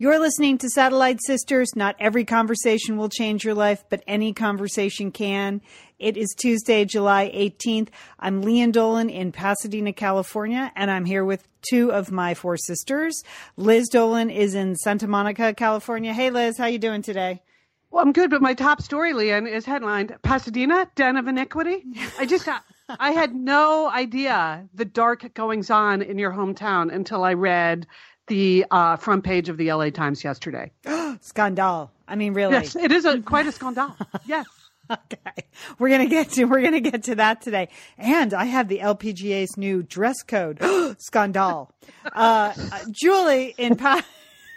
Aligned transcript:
You're 0.00 0.20
listening 0.20 0.58
to 0.58 0.68
Satellite 0.68 1.18
Sisters. 1.26 1.74
Not 1.74 1.96
every 1.98 2.24
conversation 2.24 2.98
will 2.98 3.08
change 3.08 3.42
your 3.42 3.54
life, 3.54 3.82
but 3.90 4.04
any 4.06 4.32
conversation 4.32 5.10
can. 5.10 5.60
It 5.98 6.16
is 6.16 6.36
Tuesday, 6.38 6.84
July 6.84 7.32
18th. 7.34 7.88
I'm 8.20 8.42
Lian 8.42 8.70
Dolan 8.70 9.10
in 9.10 9.32
Pasadena, 9.32 9.92
California, 9.92 10.70
and 10.76 10.88
I'm 10.88 11.04
here 11.04 11.24
with 11.24 11.48
two 11.68 11.90
of 11.90 12.12
my 12.12 12.34
four 12.34 12.56
sisters. 12.56 13.24
Liz 13.56 13.88
Dolan 13.88 14.30
is 14.30 14.54
in 14.54 14.76
Santa 14.76 15.08
Monica, 15.08 15.52
California. 15.52 16.14
Hey, 16.14 16.30
Liz, 16.30 16.56
how 16.56 16.66
you 16.66 16.78
doing 16.78 17.02
today? 17.02 17.42
Well, 17.90 18.04
I'm 18.04 18.12
good, 18.12 18.30
but 18.30 18.40
my 18.40 18.54
top 18.54 18.80
story, 18.80 19.14
Lian, 19.14 19.48
is 19.48 19.64
headlined 19.66 20.14
Pasadena, 20.22 20.88
Den 20.94 21.16
of 21.16 21.26
Iniquity. 21.26 21.82
I 22.20 22.24
just, 22.24 22.46
got. 22.46 22.62
I 23.00 23.10
had 23.10 23.34
no 23.34 23.90
idea 23.90 24.68
the 24.72 24.84
dark 24.84 25.34
goings 25.34 25.70
on 25.70 26.02
in 26.02 26.18
your 26.18 26.32
hometown 26.32 26.94
until 26.94 27.24
I 27.24 27.34
read 27.34 27.88
the 28.28 28.66
uh, 28.70 28.96
front 28.96 29.24
page 29.24 29.48
of 29.48 29.56
the 29.56 29.72
LA 29.72 29.90
Times 29.90 30.22
yesterday. 30.22 30.72
Scandal. 31.20 31.90
I 32.06 32.16
mean, 32.16 32.34
really. 32.34 32.52
Yes, 32.54 32.76
it 32.76 32.92
is 32.92 33.04
a 33.04 33.20
quite 33.20 33.46
a 33.46 33.52
scandal. 33.52 33.94
yes. 34.26 34.46
Okay, 34.90 35.44
we're 35.78 35.90
gonna 35.90 36.06
get 36.08 36.30
to 36.30 36.44
we're 36.46 36.62
gonna 36.62 36.80
get 36.80 37.02
to 37.04 37.16
that 37.16 37.42
today, 37.42 37.68
and 37.98 38.32
I 38.32 38.46
have 38.46 38.68
the 38.68 38.78
LPGA's 38.78 39.58
new 39.58 39.82
dress 39.82 40.22
code. 40.22 40.62
Scandal. 40.98 41.70
Uh, 42.06 42.54
uh, 42.56 42.80
Julie 42.90 43.54
in 43.58 43.76
pa- 43.76 44.02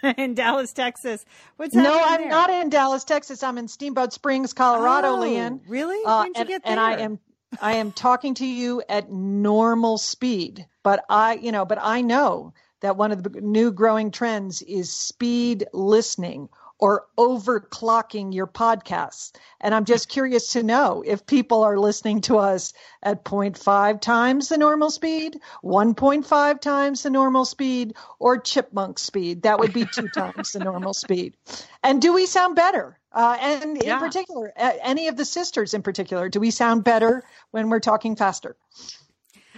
in 0.17 0.33
Dallas, 0.33 0.71
Texas. 0.71 1.25
What's 1.57 1.75
no? 1.75 2.01
I'm 2.01 2.21
there? 2.21 2.29
not 2.29 2.49
in 2.49 2.69
Dallas, 2.69 3.03
Texas. 3.03 3.43
I'm 3.43 3.57
in 3.57 3.67
Steamboat 3.67 4.13
Springs, 4.13 4.53
Colorado, 4.53 5.15
oh, 5.15 5.19
Lian. 5.19 5.59
Really? 5.67 5.99
Uh, 6.05 6.23
When'd 6.23 6.37
you 6.37 6.41
and, 6.41 6.47
get 6.47 6.63
there? 6.63 6.71
and 6.71 6.79
I 6.79 6.99
am 6.99 7.19
I 7.61 7.73
am 7.73 7.91
talking 7.91 8.35
to 8.35 8.45
you 8.45 8.81
at 8.87 9.11
normal 9.11 9.97
speed, 9.97 10.65
but 10.81 11.03
I 11.09 11.33
you 11.33 11.51
know, 11.51 11.65
but 11.65 11.79
I 11.81 11.99
know 11.99 12.53
that 12.81 12.97
one 12.97 13.11
of 13.11 13.23
the 13.23 13.41
new 13.41 13.71
growing 13.71 14.11
trends 14.11 14.61
is 14.63 14.91
speed 14.91 15.65
listening 15.73 16.49
or 16.81 17.05
overclocking 17.17 18.33
your 18.33 18.47
podcasts. 18.47 19.31
And 19.61 19.73
I'm 19.73 19.85
just 19.85 20.09
curious 20.09 20.47
to 20.53 20.63
know 20.63 21.03
if 21.05 21.25
people 21.27 21.63
are 21.63 21.77
listening 21.77 22.21
to 22.21 22.39
us 22.39 22.73
at 23.03 23.23
0.5 23.23 24.01
times 24.01 24.49
the 24.49 24.57
normal 24.57 24.89
speed, 24.89 25.39
1.5 25.63 26.59
times 26.59 27.03
the 27.03 27.11
normal 27.11 27.45
speed, 27.45 27.93
or 28.17 28.39
chipmunk 28.39 28.97
speed. 28.97 29.43
That 29.43 29.59
would 29.59 29.71
be 29.71 29.85
two 29.85 30.07
times 30.17 30.51
the 30.51 30.59
normal 30.59 30.95
speed. 30.95 31.37
And 31.83 32.01
do 32.01 32.13
we 32.13 32.25
sound 32.25 32.55
better? 32.55 32.97
Uh, 33.13 33.37
and 33.39 33.77
in 33.77 33.83
Yeah. 33.85 33.99
particular, 33.99 34.51
any 34.55 35.07
of 35.07 35.17
the 35.17 35.25
sisters 35.25 35.75
in 35.75 35.83
particular, 35.83 36.29
do 36.29 36.39
we 36.39 36.49
sound 36.49 36.83
better 36.83 37.23
when 37.51 37.69
we're 37.69 37.79
talking 37.79 38.15
faster? 38.15 38.55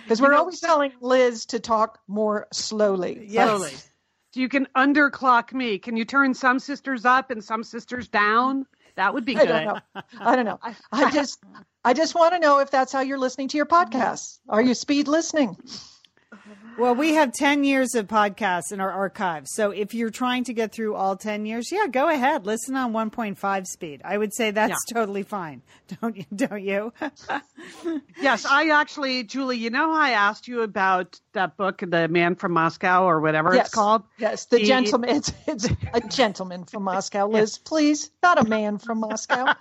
Because 0.03 0.21
we're 0.21 0.31
know, 0.31 0.39
always 0.39 0.59
telling 0.59 0.91
Liz 1.01 1.45
to 1.47 1.59
talk 1.59 1.99
more 2.07 2.47
slowly. 2.51 3.25
Yes. 3.27 3.49
Slowly. 3.49 3.73
You 4.35 4.49
can 4.49 4.67
underclock 4.75 5.53
me. 5.53 5.77
Can 5.77 5.95
you 5.95 6.05
turn 6.05 6.33
some 6.33 6.59
sisters 6.59 7.05
up 7.05 7.29
and 7.29 7.43
some 7.43 7.63
sisters 7.63 8.07
down? 8.07 8.65
That 8.95 9.13
would 9.13 9.25
be 9.25 9.35
I 9.35 9.45
good. 9.45 9.47
don't 9.47 9.65
know. 9.65 10.01
I 10.19 10.35
don't 10.35 10.45
know. 10.45 10.59
I 10.91 11.11
just 11.11 11.39
I 11.83 11.93
just 11.93 12.15
want 12.15 12.33
to 12.33 12.39
know 12.39 12.59
if 12.59 12.71
that's 12.71 12.91
how 12.91 13.01
you're 13.01 13.17
listening 13.17 13.47
to 13.49 13.57
your 13.57 13.65
podcasts. 13.65 14.39
Are 14.49 14.61
you 14.61 14.73
speed 14.73 15.07
listening? 15.07 15.57
Well, 16.77 16.95
we 16.95 17.13
have 17.13 17.31
10 17.33 17.63
years 17.63 17.93
of 17.93 18.07
podcasts 18.07 18.71
in 18.71 18.79
our 18.79 18.91
archives. 18.91 19.51
So 19.53 19.71
if 19.71 19.93
you're 19.93 20.09
trying 20.09 20.43
to 20.45 20.53
get 20.53 20.71
through 20.71 20.95
all 20.95 21.15
10 21.15 21.45
years, 21.45 21.71
yeah, 21.71 21.85
go 21.87 22.09
ahead. 22.09 22.45
Listen 22.47 22.75
on 22.75 22.93
1.5 22.93 23.67
speed. 23.67 24.01
I 24.03 24.17
would 24.17 24.33
say 24.33 24.51
that's 24.51 24.83
totally 24.91 25.21
fine. 25.23 25.61
Don't 26.01 26.17
you? 26.17 26.25
Don't 26.35 26.63
you? 26.63 26.93
Yes, 28.21 28.45
I 28.45 28.69
actually, 28.69 29.23
Julie, 29.23 29.57
you 29.57 29.69
know, 29.69 29.91
I 29.91 30.11
asked 30.11 30.47
you 30.47 30.61
about 30.61 31.19
that 31.33 31.57
book, 31.57 31.83
The 31.85 32.07
Man 32.07 32.35
from 32.35 32.53
Moscow, 32.53 33.03
or 33.03 33.19
whatever 33.19 33.53
yes. 33.53 33.67
it's 33.67 33.75
called. 33.75 34.03
Yes, 34.17 34.45
the 34.45 34.57
The- 34.57 34.63
gentleman. 34.65 35.09
It's, 35.09 35.33
it's 35.47 35.67
a 35.93 36.01
gentleman 36.07 36.65
from 36.65 36.83
Moscow. 36.83 37.27
Liz, 37.29 37.57
please, 37.57 38.11
not 38.21 38.43
a 38.43 38.47
man 38.47 38.77
from 38.77 38.99
Moscow. 38.99 39.53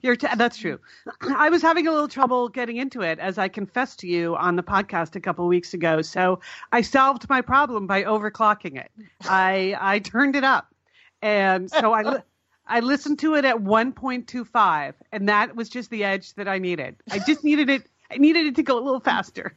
You're 0.00 0.16
t- 0.16 0.28
that's 0.36 0.56
true. 0.56 0.78
I 1.36 1.50
was 1.50 1.62
having 1.62 1.86
a 1.86 1.92
little 1.92 2.08
trouble 2.08 2.48
getting 2.48 2.76
into 2.76 3.02
it, 3.02 3.18
as 3.18 3.36
I 3.38 3.48
confessed 3.48 4.00
to 4.00 4.06
you 4.06 4.36
on 4.36 4.56
the 4.56 4.62
podcast 4.62 5.16
a 5.16 5.20
couple 5.20 5.44
of 5.44 5.48
weeks 5.48 5.74
ago. 5.74 5.75
So 6.02 6.40
I 6.72 6.82
solved 6.82 7.28
my 7.28 7.40
problem 7.40 7.86
by 7.86 8.04
overclocking 8.04 8.78
it. 8.78 8.90
I 9.22 9.76
I 9.80 9.98
turned 9.98 10.36
it 10.36 10.44
up, 10.44 10.74
and 11.22 11.70
so 11.70 11.92
I 11.92 12.22
I 12.66 12.80
listened 12.80 13.20
to 13.20 13.34
it 13.34 13.44
at 13.44 13.56
1.25, 13.56 14.94
and 15.12 15.28
that 15.28 15.54
was 15.54 15.68
just 15.68 15.90
the 15.90 16.04
edge 16.04 16.34
that 16.34 16.48
I 16.48 16.58
needed. 16.58 16.96
I 17.10 17.20
just 17.20 17.44
needed 17.44 17.70
it. 17.70 17.88
I 18.10 18.18
needed 18.18 18.46
it 18.46 18.56
to 18.56 18.62
go 18.62 18.78
a 18.78 18.82
little 18.82 19.00
faster. 19.00 19.56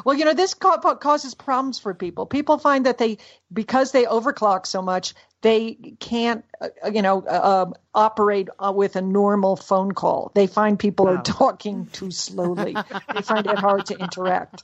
Well, 0.06 0.16
you 0.18 0.26
know, 0.26 0.34
this 0.34 0.54
ca- 0.54 0.78
causes 0.96 1.36
problems 1.36 1.80
for 1.80 1.94
people. 1.94 2.26
People 2.26 2.58
find 2.58 2.86
that 2.86 2.98
they, 2.98 3.18
because 3.52 3.92
they 3.92 4.06
overclock 4.06 4.66
so 4.66 4.82
much, 4.82 5.14
they 5.42 5.78
can't, 6.00 6.44
uh, 6.62 6.70
you 6.92 7.02
know, 7.02 7.22
uh, 7.22 7.72
operate 7.94 8.50
uh, 8.60 8.72
with 8.76 8.96
a 8.96 9.02
normal 9.02 9.56
phone 9.56 9.92
call. 9.92 10.32
They 10.34 10.48
find 10.48 10.80
people 10.80 11.06
Wow. 11.06 11.14
are 11.16 11.24
talking 11.24 11.86
too 11.88 12.12
slowly. 12.12 12.76
they 13.14 13.22
find 13.22 13.46
it 13.46 13.60
hard 13.60 13.86
to 13.88 14.00
interact. 14.00 14.64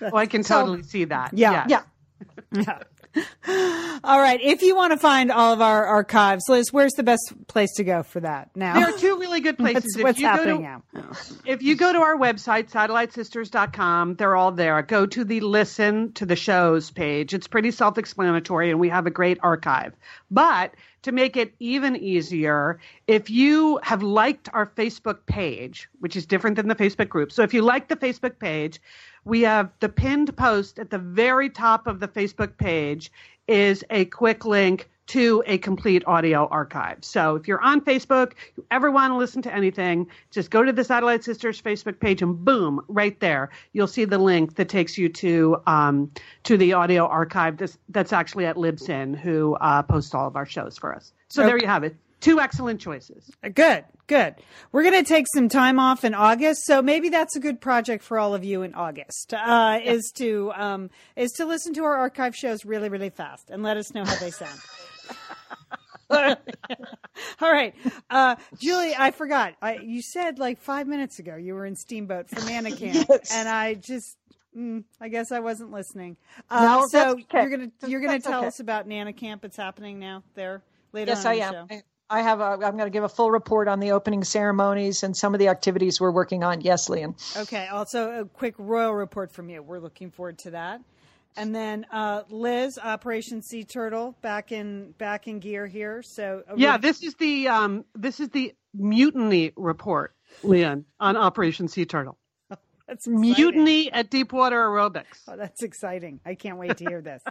Oh, 0.00 0.16
I 0.16 0.26
can 0.26 0.42
totally 0.42 0.82
see 0.82 1.04
that. 1.04 1.32
Yeah. 1.34 1.66
Yeah. 1.68 1.82
Yeah. 2.52 2.82
All 4.02 4.20
right. 4.20 4.40
If 4.40 4.62
you 4.62 4.76
want 4.76 4.92
to 4.92 4.96
find 4.98 5.30
all 5.32 5.52
of 5.52 5.60
our 5.60 5.84
archives, 5.84 6.44
Liz, 6.48 6.72
where's 6.72 6.92
the 6.92 7.02
best 7.02 7.34
place 7.48 7.74
to 7.74 7.84
go 7.84 8.02
for 8.02 8.20
that 8.20 8.50
now? 8.54 8.74
There 8.74 8.88
are 8.94 8.98
two 8.98 9.18
really 9.18 9.40
good 9.40 9.58
places. 9.58 9.82
What's, 9.84 9.96
If 9.96 10.02
what's 10.02 10.18
you 10.18 10.24
go 10.24 10.30
happening 10.30 10.56
to- 10.58 10.62
now? 10.62 10.82
if 11.44 11.62
you 11.62 11.74
go 11.76 11.92
to 11.92 11.98
our 11.98 12.16
website 12.16 12.70
satellitesisters.com 12.70 14.14
they're 14.14 14.36
all 14.36 14.52
there 14.52 14.80
go 14.82 15.06
to 15.06 15.24
the 15.24 15.40
listen 15.40 16.12
to 16.12 16.24
the 16.26 16.36
shows 16.36 16.90
page 16.90 17.34
it's 17.34 17.46
pretty 17.46 17.70
self-explanatory 17.70 18.70
and 18.70 18.78
we 18.78 18.88
have 18.88 19.06
a 19.06 19.10
great 19.10 19.38
archive 19.42 19.94
but 20.30 20.74
to 21.02 21.12
make 21.12 21.36
it 21.36 21.54
even 21.58 21.96
easier 21.96 22.78
if 23.06 23.28
you 23.30 23.78
have 23.82 24.02
liked 24.02 24.48
our 24.52 24.66
facebook 24.66 25.26
page 25.26 25.88
which 26.00 26.16
is 26.16 26.26
different 26.26 26.56
than 26.56 26.68
the 26.68 26.74
facebook 26.74 27.08
group 27.08 27.32
so 27.32 27.42
if 27.42 27.52
you 27.54 27.62
like 27.62 27.88
the 27.88 27.96
facebook 27.96 28.38
page 28.38 28.80
we 29.24 29.42
have 29.42 29.70
the 29.80 29.88
pinned 29.88 30.36
post 30.36 30.78
at 30.78 30.90
the 30.90 30.98
very 30.98 31.50
top 31.50 31.86
of 31.86 32.00
the 32.00 32.08
facebook 32.08 32.56
page 32.56 33.10
is 33.48 33.84
a 33.90 34.04
quick 34.06 34.44
link 34.44 34.88
to 35.10 35.42
a 35.48 35.58
complete 35.58 36.04
audio 36.06 36.46
archive. 36.52 36.98
So 37.00 37.34
if 37.34 37.48
you're 37.48 37.60
on 37.62 37.80
Facebook, 37.80 38.34
you 38.56 38.64
ever 38.70 38.92
want 38.92 39.10
to 39.10 39.16
listen 39.16 39.42
to 39.42 39.52
anything, 39.52 40.06
just 40.30 40.52
go 40.52 40.62
to 40.62 40.72
the 40.72 40.84
Satellite 40.84 41.24
Sisters 41.24 41.60
Facebook 41.60 41.98
page 41.98 42.22
and 42.22 42.44
boom, 42.44 42.80
right 42.86 43.18
there, 43.18 43.50
you'll 43.72 43.88
see 43.88 44.04
the 44.04 44.18
link 44.18 44.54
that 44.54 44.68
takes 44.68 44.96
you 44.96 45.08
to 45.08 45.60
um, 45.66 46.12
to 46.44 46.56
the 46.56 46.74
audio 46.74 47.08
archive 47.08 47.56
that's, 47.56 47.76
that's 47.88 48.12
actually 48.12 48.46
at 48.46 48.54
Libsyn, 48.54 49.18
who 49.18 49.56
uh, 49.56 49.82
posts 49.82 50.14
all 50.14 50.28
of 50.28 50.36
our 50.36 50.46
shows 50.46 50.78
for 50.78 50.94
us. 50.94 51.12
So 51.28 51.42
there 51.44 51.58
you 51.58 51.66
have 51.66 51.82
it. 51.82 51.96
Two 52.20 52.38
excellent 52.40 52.80
choices. 52.80 53.30
Good, 53.54 53.84
good. 54.06 54.34
We're 54.72 54.82
going 54.82 55.02
to 55.02 55.08
take 55.08 55.26
some 55.34 55.48
time 55.48 55.78
off 55.78 56.04
in 56.04 56.12
August, 56.14 56.66
so 56.66 56.82
maybe 56.82 57.08
that's 57.08 57.34
a 57.34 57.40
good 57.40 57.60
project 57.60 58.04
for 58.04 58.18
all 58.18 58.34
of 58.34 58.44
you 58.44 58.62
in 58.62 58.74
August. 58.74 59.32
Uh, 59.32 59.78
Is 59.82 60.12
to 60.16 60.52
um, 60.54 60.90
is 61.16 61.30
to 61.38 61.46
listen 61.46 61.72
to 61.74 61.84
our 61.84 61.96
archive 61.96 62.36
shows 62.36 62.64
really, 62.66 62.88
really 62.90 63.08
fast 63.10 63.48
and 63.50 63.62
let 63.62 63.76
us 63.78 63.94
know 63.94 64.04
how 64.04 64.16
they 64.16 64.30
sound. 64.30 64.60
all 67.40 67.52
right, 67.52 67.74
uh, 68.10 68.36
Julie. 68.60 68.94
I 68.98 69.10
forgot. 69.12 69.54
I, 69.62 69.76
you 69.76 70.02
said 70.02 70.38
like 70.38 70.60
five 70.60 70.86
minutes 70.88 71.18
ago 71.18 71.36
you 71.36 71.54
were 71.54 71.64
in 71.66 71.76
Steamboat 71.76 72.28
for 72.28 72.44
Nana 72.44 72.72
Camp, 72.76 73.06
Yes. 73.10 73.32
and 73.34 73.48
I 73.48 73.74
just. 73.74 74.16
Mm, 74.56 74.82
I 75.00 75.08
guess 75.08 75.30
I 75.30 75.38
wasn't 75.38 75.70
listening. 75.70 76.16
No, 76.50 76.80
Uh, 76.80 76.86
so 76.88 77.10
okay. 77.12 77.24
you're 77.42 77.50
gonna 77.50 77.70
you're 77.86 78.00
gonna 78.00 78.14
That's 78.14 78.24
tell 78.26 78.38
okay. 78.40 78.48
us 78.48 78.58
about 78.58 78.88
Nana 78.88 79.12
Camp. 79.12 79.44
It's 79.44 79.56
happening 79.56 80.00
now 80.00 80.24
there 80.34 80.62
later 80.92 81.12
Yes, 81.12 81.24
on 81.24 81.30
I 81.30 81.34
the 81.36 81.42
am. 81.42 81.52
show. 81.54 81.66
I- 81.76 81.82
I 82.10 82.22
have. 82.22 82.40
A, 82.40 82.44
I'm 82.44 82.58
going 82.58 82.78
to 82.78 82.90
give 82.90 83.04
a 83.04 83.08
full 83.08 83.30
report 83.30 83.68
on 83.68 83.78
the 83.78 83.92
opening 83.92 84.24
ceremonies 84.24 85.04
and 85.04 85.16
some 85.16 85.32
of 85.32 85.38
the 85.38 85.48
activities 85.48 86.00
we're 86.00 86.10
working 86.10 86.42
on. 86.42 86.60
Yes, 86.60 86.88
Lian. 86.88 87.14
Okay. 87.36 87.68
Also, 87.68 88.10
a 88.22 88.24
quick 88.24 88.56
royal 88.58 88.92
report 88.92 89.30
from 89.30 89.48
you. 89.48 89.62
We're 89.62 89.78
looking 89.78 90.10
forward 90.10 90.38
to 90.40 90.50
that. 90.50 90.80
And 91.36 91.54
then 91.54 91.86
uh, 91.92 92.24
Liz, 92.28 92.78
Operation 92.82 93.42
Sea 93.42 93.62
Turtle, 93.62 94.16
back 94.20 94.50
in 94.50 94.92
back 94.98 95.28
in 95.28 95.38
gear 95.38 95.68
here. 95.68 96.02
So 96.02 96.42
a 96.48 96.58
Yeah, 96.58 96.76
this 96.76 97.04
is 97.04 97.14
the 97.14 97.46
um, 97.46 97.84
this 97.94 98.18
is 98.18 98.30
the 98.30 98.52
mutiny 98.74 99.52
report, 99.54 100.14
Lian, 100.42 100.84
on 100.98 101.16
Operation 101.16 101.68
Sea 101.68 101.84
Turtle. 101.84 102.18
That's 102.88 103.06
exciting. 103.06 103.20
Mutiny 103.20 103.92
at 103.92 104.10
Deepwater 104.10 104.58
Aerobics. 104.58 105.22
Oh, 105.28 105.36
that's 105.36 105.62
exciting. 105.62 106.18
I 106.26 106.34
can't 106.34 106.58
wait 106.58 106.76
to 106.78 106.84
hear 106.84 107.00
this. 107.00 107.22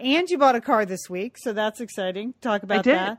and 0.00 0.30
you 0.30 0.38
bought 0.38 0.54
a 0.54 0.60
car 0.60 0.86
this 0.86 1.10
week, 1.10 1.36
so 1.36 1.52
that's 1.52 1.80
exciting. 1.80 2.34
Talk 2.40 2.62
about 2.62 2.84
did. 2.84 2.94
that. 2.94 3.18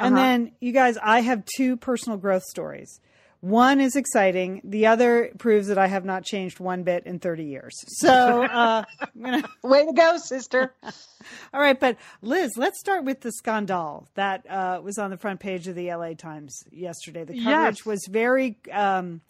And 0.00 0.14
Uh-huh. 0.14 0.24
then, 0.24 0.52
you 0.60 0.72
guys, 0.72 0.96
I 1.02 1.20
have 1.20 1.44
two 1.56 1.76
personal 1.76 2.18
growth 2.18 2.42
stories. 2.44 3.00
One 3.40 3.80
is 3.80 3.96
exciting. 3.96 4.60
The 4.64 4.86
other 4.86 5.30
proves 5.38 5.68
that 5.68 5.78
I 5.78 5.86
have 5.86 6.04
not 6.04 6.24
changed 6.24 6.60
one 6.60 6.82
bit 6.82 7.06
in 7.06 7.18
30 7.20 7.44
years. 7.44 7.72
So, 7.86 8.08
uh, 8.44 8.84
I'm 9.00 9.22
gonna, 9.22 9.48
Way 9.62 9.86
to 9.86 9.92
go, 9.92 10.16
sister. 10.18 10.74
all 11.54 11.60
right. 11.60 11.78
But 11.78 11.96
Liz, 12.22 12.50
let's 12.56 12.78
start 12.80 13.04
with 13.04 13.20
the 13.20 13.32
scandal 13.32 14.08
that 14.14 14.44
uh, 14.50 14.80
was 14.82 14.98
on 14.98 15.10
the 15.10 15.16
front 15.16 15.40
page 15.40 15.68
of 15.68 15.74
the 15.74 15.92
LA 15.94 16.12
Times 16.14 16.64
yesterday. 16.70 17.24
The 17.24 17.34
coverage 17.42 17.78
Yes. 17.78 17.86
was 17.86 18.06
very, 18.10 18.58
um, 18.72 19.22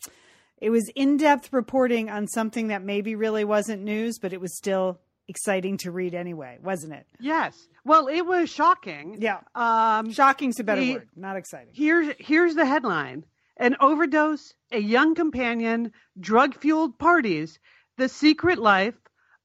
it 0.60 0.70
was 0.70 0.90
in 0.96 1.16
depth 1.16 1.52
reporting 1.52 2.10
on 2.10 2.26
something 2.28 2.68
that 2.68 2.82
maybe 2.82 3.14
really 3.14 3.44
wasn't 3.44 3.82
news, 3.82 4.18
but 4.20 4.32
it 4.32 4.40
was 4.40 4.56
still 4.56 4.98
exciting 5.30 5.78
to 5.78 5.90
read 5.90 6.14
anyway, 6.14 6.58
wasn't 6.62 6.92
it? 6.92 7.06
Yes. 7.18 7.56
Well, 7.84 8.08
it 8.08 8.20
was 8.26 8.50
shocking. 8.50 9.16
Yeah. 9.20 9.38
Um, 9.54 10.12
Shocking's 10.12 10.60
a 10.60 10.64
better 10.64 10.80
The- 10.82 10.92
word, 10.94 11.08
not 11.16 11.36
exciting. 11.36 11.72
Here's 11.72 12.14
here's 12.18 12.54
the 12.54 12.66
headline: 12.66 13.24
An 13.56 13.76
overdose, 13.80 14.52
a 14.70 14.78
young 14.78 15.14
companion, 15.14 15.92
drug-fueled 16.18 16.98
parties, 16.98 17.58
the 17.96 18.08
secret 18.08 18.58
life 18.58 18.94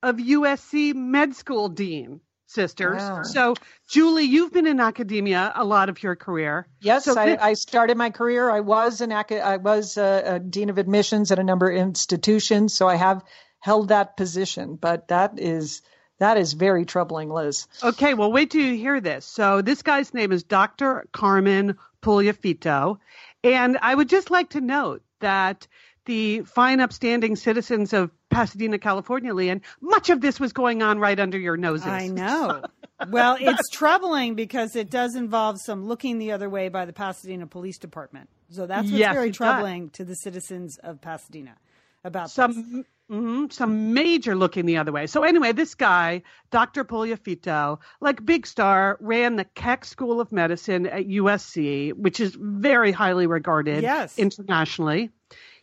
of 0.04 0.18
USC 0.18 0.94
med 0.94 1.36
school 1.36 1.70
dean 1.70 2.20
sisters. 2.48 3.02
Wow. 3.02 3.24
So, 3.24 3.56
Julie, 3.90 4.24
you've 4.26 4.54
been 4.54 4.68
in 4.68 4.80
academia 4.80 5.52
a 5.56 5.64
lot 5.66 5.90
of 5.90 6.02
your 6.04 6.16
career. 6.16 6.68
Yes, 6.80 7.06
So 7.06 7.18
I, 7.20 7.26
thi- 7.26 7.42
I 7.42 7.54
started 7.54 7.98
my 7.98 8.12
career. 8.12 8.50
I 8.52 8.60
was 8.60 9.02
an 9.02 9.12
aca- 9.12 9.44
I 9.44 9.58
was 9.58 9.98
a, 9.98 10.22
a 10.36 10.40
dean 10.40 10.70
of 10.70 10.78
admissions 10.78 11.32
at 11.32 11.40
a 11.40 11.44
number 11.44 11.70
of 11.72 11.76
institutions, 11.78 12.74
so 12.74 12.88
I 12.88 12.96
have 12.96 13.24
held 13.66 13.88
that 13.88 14.16
position. 14.16 14.76
But 14.76 15.08
that 15.08 15.40
is 15.40 15.82
that 16.20 16.38
is 16.38 16.54
very 16.54 16.86
troubling, 16.86 17.30
Liz. 17.32 17.68
Okay, 17.84 18.14
well, 18.14 18.32
wait 18.32 18.52
till 18.52 18.62
you 18.62 18.78
hear 18.78 19.02
this. 19.02 19.26
So, 19.26 19.62
this 19.64 19.82
guy's 19.82 20.14
name 20.14 20.32
is 20.32 20.44
Dr. 20.44 21.08
Carmen 21.12 21.76
Puliafito. 22.02 23.00
And 23.44 23.78
I 23.82 23.96
would 23.96 24.08
just 24.08 24.30
like 24.30 24.52
to 24.52 24.62
note 24.62 25.02
that 25.20 25.68
the 26.06 26.42
fine, 26.42 26.80
upstanding 26.80 27.36
citizens 27.36 27.92
of 27.92 28.12
Pasadena, 28.30 28.78
California, 28.78 29.34
Lian, 29.34 29.62
much 29.82 30.12
of 30.12 30.22
this 30.22 30.40
was 30.40 30.54
going 30.54 30.84
on 30.84 31.00
right 31.00 31.20
under 31.20 31.40
your 31.40 31.58
noses. 31.58 31.88
I 31.88 32.08
know. 32.08 32.62
well, 33.10 33.36
it's 33.40 33.70
troubling 33.74 34.36
because 34.36 34.76
it 34.76 34.92
does 34.92 35.16
involve 35.16 35.58
some 35.66 35.88
looking 35.88 36.20
the 36.20 36.32
other 36.34 36.50
way 36.50 36.70
by 36.70 36.86
the 36.86 36.94
Pasadena 36.94 37.48
Police 37.48 37.80
Department. 37.80 38.30
So 38.52 38.68
that's 38.68 38.86
what's 38.86 39.00
Yes, 39.00 39.14
very 39.16 39.30
it 39.30 39.32
does. 39.32 39.38
troubling 39.38 39.90
to 39.92 40.06
the 40.06 40.14
citizens 40.14 40.78
of 40.84 41.02
Pasadena 41.02 41.56
about 42.06 42.30
some 42.30 42.86
mhm, 43.12 43.52
some 43.52 43.94
major 43.94 44.36
looking 44.36 44.66
the 44.66 44.78
other 44.78 44.92
way. 44.92 45.08
So 45.08 45.24
anyway, 45.24 45.52
this 45.52 45.76
guy, 45.76 46.24
Dr. 46.52 46.84
Puliafito, 46.86 47.80
like 48.02 48.26
big 48.26 48.48
star, 48.48 48.98
ran 49.00 49.36
the 49.36 49.44
Keck 49.46 49.86
School 49.86 50.22
of 50.22 50.32
Medicine 50.32 50.86
at 50.88 51.06
USC, 51.08 51.94
which 51.94 52.20
is 52.20 52.36
very 52.40 52.92
highly 52.92 53.28
regarded 53.28 53.84
Yes. 53.84 54.18
internationally. 54.18 55.10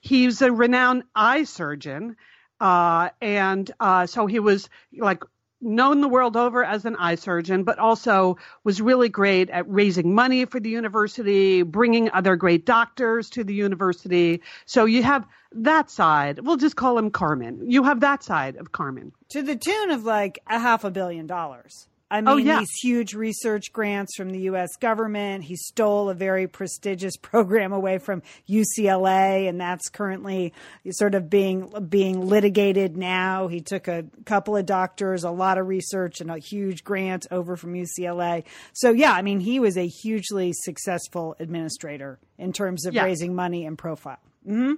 He's 0.01 0.43
a 0.43 0.53
renowned 0.53 1.05
eye 1.15 1.45
surgeon, 1.45 2.17
uh, 2.61 3.11
and 3.21 3.71
uh, 3.81 4.07
so 4.07 4.27
he 4.27 4.41
was 4.41 4.69
like 4.97 5.23
known 5.63 6.01
the 6.01 6.09
world 6.09 6.37
over 6.37 6.65
as 6.65 6.85
an 6.85 6.97
eye 6.97 7.15
surgeon, 7.15 7.65
but 7.65 7.79
also 7.79 8.37
was 8.65 8.81
really 8.81 9.09
great 9.09 9.49
at 9.51 9.69
raising 9.71 10.15
money 10.15 10.45
for 10.45 10.61
the 10.61 10.71
university, 10.71 11.63
bringing 11.63 12.11
other 12.11 12.37
great 12.37 12.67
doctors 12.67 13.31
to 13.31 13.45
the 13.45 13.55
university. 13.55 14.43
So 14.67 14.85
you 14.85 15.03
have 15.03 15.27
that 15.53 15.91
side. 15.91 16.41
We'll 16.41 16.57
just 16.57 16.77
call 16.77 16.99
him 16.99 17.11
Carmen. 17.11 17.71
You 17.71 17.85
have 17.85 18.01
that 18.01 18.23
side 18.23 18.57
of 18.57 18.73
Carmen. 18.73 19.13
to 19.31 19.43
the 19.43 19.57
tune 19.57 19.91
of 19.91 20.05
like 20.05 20.41
a 20.49 20.59
half 20.59 20.85
a 20.85 20.91
billion 20.91 21.27
dollars. 21.27 21.87
I 22.13 22.19
oh, 22.19 22.21
mean, 22.21 22.29
Oh, 22.29 22.37
yeah. 22.37 22.59
these 22.59 22.71
huge 22.83 23.15
research 23.15 23.73
grants 23.73 24.15
from 24.17 24.31
the 24.31 24.41
U.S. 24.41 24.77
government. 24.79 25.45
He 25.45 25.57
stole 25.57 26.11
a 26.11 26.15
very 26.15 26.47
prestigious 26.47 27.17
program 27.23 27.73
away 27.73 27.97
from 27.97 28.23
UCLA, 28.49 29.49
and 29.49 29.59
that's 29.59 29.89
currently 29.89 30.53
sort 30.91 31.15
of 31.15 31.31
being 31.31 31.73
being 31.89 32.27
litigated 32.29 32.99
now. 32.99 33.49
He 33.49 33.61
took 33.61 33.89
a 33.89 34.05
couple 34.27 34.57
of 34.57 34.67
doctors, 34.67 35.25
a 35.25 35.31
lot 35.31 35.57
of 35.57 35.67
research, 35.69 36.21
and 36.21 36.31
a 36.31 36.39
huge 36.39 36.85
grant 36.85 37.27
over 37.31 37.57
from 37.57 37.73
UCLA. 37.73 38.45
So, 38.75 38.91
yeah, 38.91 39.13
I 39.13 39.23
mean, 39.23 39.41
he 39.41 39.59
was 39.59 39.79
a 39.79 39.87
hugely 39.87 40.53
successful 40.53 41.35
administrator 41.41 42.19
in 42.37 42.53
terms 42.53 42.85
of 42.85 42.93
Yeah. 42.93 43.05
raising 43.05 43.35
money 43.35 43.65
and 43.65 43.79
profile. 43.79 44.19
Mm-hmm. 44.47 44.75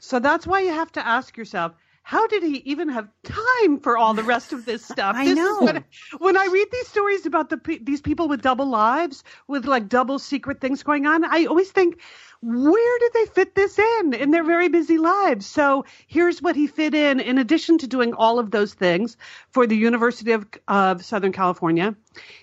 So 0.00 0.18
that's 0.18 0.46
why 0.46 0.60
you 0.60 0.70
have 0.70 0.90
to 0.92 1.06
ask 1.06 1.36
yourself, 1.36 1.72
how 2.06 2.26
did 2.26 2.42
he 2.42 2.58
even 2.66 2.90
have 2.90 3.08
time 3.24 3.80
for 3.80 3.96
all 3.96 4.12
the 4.12 4.22
rest 4.22 4.52
of 4.52 4.66
this 4.66 4.84
stuff? 4.84 5.16
I 5.18 5.24
This 5.24 5.38
is 5.38 5.56
know. 5.56 5.60
what- 5.60 5.84
when 6.18 6.36
I 6.36 6.46
read 6.52 6.68
these 6.70 6.88
stories 6.88 7.24
about 7.24 7.48
the 7.48 7.78
these 7.82 8.02
people 8.02 8.28
with 8.28 8.42
double 8.42 8.66
lives, 8.66 9.24
with 9.48 9.64
like 9.64 9.88
double 9.88 10.18
secret 10.18 10.60
things 10.60 10.82
going 10.82 11.06
on, 11.06 11.24
I 11.24 11.46
always 11.46 11.70
think, 11.70 11.98
where 12.42 12.98
did 12.98 13.12
they 13.14 13.24
fit 13.32 13.54
this 13.54 13.78
in 13.78 14.12
in 14.12 14.30
their 14.32 14.44
very 14.44 14.68
busy 14.68 14.98
lives? 14.98 15.46
So 15.46 15.86
here's 16.06 16.42
what 16.42 16.56
he 16.56 16.66
fit 16.66 16.94
in. 16.94 17.20
In 17.20 17.38
addition 17.38 17.78
to 17.78 17.86
doing 17.86 18.12
all 18.12 18.38
of 18.38 18.50
those 18.50 18.74
things 18.74 19.16
for 19.50 19.66
the 19.66 19.76
University 19.76 20.32
of, 20.32 20.46
of 20.68 21.02
Southern 21.02 21.32
California, 21.32 21.96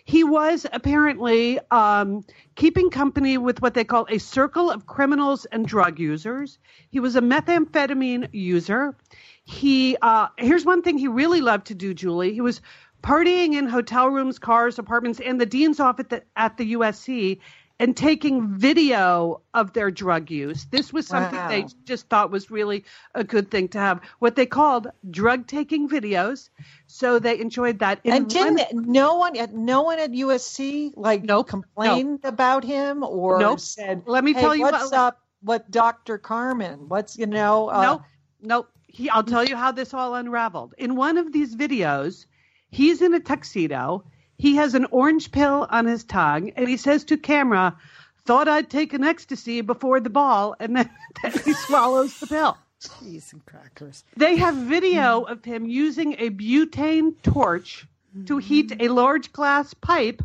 he 0.05 0.23
was 0.23 0.65
apparently 0.73 1.59
um, 1.69 2.25
keeping 2.55 2.89
company 2.89 3.37
with 3.37 3.61
what 3.61 3.75
they 3.75 3.83
call 3.83 4.07
a 4.09 4.17
circle 4.17 4.71
of 4.71 4.87
criminals 4.87 5.45
and 5.45 5.67
drug 5.67 5.99
users. 5.99 6.57
He 6.89 6.99
was 6.99 7.15
a 7.15 7.21
methamphetamine 7.21 8.29
user. 8.31 8.95
He 9.45 9.97
uh, 10.01 10.27
here's 10.37 10.65
one 10.65 10.81
thing 10.81 10.97
he 10.97 11.07
really 11.07 11.41
loved 11.41 11.67
to 11.67 11.75
do, 11.75 11.93
Julie. 11.93 12.33
He 12.33 12.41
was 12.41 12.61
partying 13.03 13.53
in 13.55 13.67
hotel 13.67 14.07
rooms, 14.09 14.39
cars, 14.39 14.77
apartments, 14.79 15.19
and 15.19 15.41
the 15.41 15.45
dean's 15.45 15.79
office 15.79 16.05
at 16.05 16.09
the, 16.09 16.23
at 16.35 16.57
the 16.57 16.73
USC 16.73 17.39
and 17.79 17.97
taking 17.97 18.47
video 18.47 19.41
of 19.55 19.73
their 19.73 19.89
drug 19.89 20.29
use. 20.29 20.65
This 20.65 20.93
was 20.93 21.07
something 21.07 21.39
Wow. 21.39 21.47
they 21.47 21.65
just 21.83 22.07
thought 22.09 22.29
was 22.29 22.51
really 22.51 22.85
a 23.15 23.23
good 23.23 23.49
thing 23.49 23.69
to 23.69 23.79
have. 23.79 24.01
What 24.19 24.35
they 24.35 24.45
called 24.45 24.91
drug 25.09 25.47
taking 25.47 25.89
videos. 25.89 26.49
So 26.85 27.17
they 27.17 27.39
enjoyed 27.39 27.79
that. 27.79 27.99
In 28.03 28.13
and 28.13 28.29
didn't 28.29 28.61
no 28.73 29.15
one 29.15 29.35
at 29.35 29.51
no 29.55 29.81
one 29.81 29.97
at 29.97 30.11
USC 30.11 30.93
like 30.95 31.23
Nope, 31.23 31.47
complained 31.47 32.19
about 32.23 32.63
him 32.63 33.03
or 33.03 33.39
Nope. 33.39 33.59
said, 33.59 34.03
Let 34.05 34.23
me 34.23 34.33
"Hey, 34.33 34.41
tell 34.41 34.55
you 34.55 34.61
what's 34.61 34.91
what- 34.91 34.93
up 34.93 35.19
with 35.43 35.63
Dr. 35.71 36.19
Carmen? 36.19 36.87
What's 36.87 37.17
you 37.17 37.25
know?" 37.25 37.69
Uh, 37.69 37.81
nope, 37.81 38.01
nope. 38.43 38.69
He, 38.93 39.09
I'll 39.09 39.23
tell 39.23 39.45
you 39.45 39.55
how 39.55 39.71
this 39.71 39.93
all 39.93 40.15
unraveled. 40.15 40.73
In 40.77 40.97
one 40.97 41.17
of 41.17 41.31
these 41.31 41.55
videos, 41.55 42.25
he's 42.71 43.01
in 43.01 43.13
a 43.13 43.21
tuxedo. 43.21 44.03
He 44.37 44.57
has 44.57 44.75
an 44.75 44.85
orange 44.91 45.31
pill 45.31 45.65
on 45.69 45.85
his 45.85 46.03
tongue, 46.03 46.49
and 46.57 46.67
he 46.67 46.75
says 46.75 47.05
to 47.05 47.15
camera, 47.15 47.77
"Thought 48.25 48.49
I'd 48.49 48.69
take 48.69 48.91
an 48.91 49.05
ecstasy 49.05 49.61
before 49.61 50.01
the 50.01 50.09
ball," 50.09 50.57
and 50.59 50.75
then, 50.75 50.89
then 51.23 51.31
he 51.45 51.53
swallows 51.53 52.19
the 52.19 52.27
pill. 52.27 52.57
Cheese 52.81 53.31
and 53.31 53.45
crackers. 53.45 54.03
They 54.17 54.35
have 54.35 54.55
video 54.55 55.21
of 55.21 55.45
him 55.45 55.67
using 55.67 56.15
a 56.17 56.29
butane 56.29 57.15
torch 57.23 57.87
to 58.25 58.39
heat 58.39 58.75
a 58.81 58.89
large 58.89 59.31
glass 59.31 59.73
pipe 59.73 60.21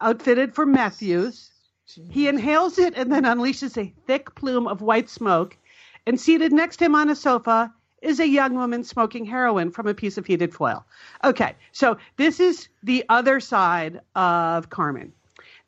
outfitted 0.00 0.54
for 0.54 0.64
meth 0.64 1.02
use. 1.02 1.50
He 1.84 2.28
inhales 2.28 2.78
it 2.78 2.94
and 2.96 3.12
then 3.12 3.24
unleashes 3.24 3.76
a 3.76 3.92
thick 4.06 4.34
plume 4.34 4.66
of 4.66 4.80
white 4.80 5.10
smoke. 5.10 5.58
And 6.06 6.18
seated 6.18 6.52
next 6.52 6.78
to 6.78 6.86
him 6.86 6.94
on 6.94 7.10
a 7.10 7.16
sofa 7.16 7.74
is 8.06 8.20
a 8.20 8.28
young 8.28 8.54
woman 8.54 8.84
smoking 8.84 9.24
heroin 9.24 9.70
from 9.70 9.88
a 9.88 9.94
piece 9.94 10.16
of 10.16 10.26
heated 10.26 10.54
foil. 10.54 10.86
Okay, 11.24 11.56
so 11.72 11.98
this 12.16 12.40
is 12.40 12.68
the 12.82 13.04
other 13.08 13.40
side 13.40 14.00
of 14.14 14.70
Carmen. 14.70 15.12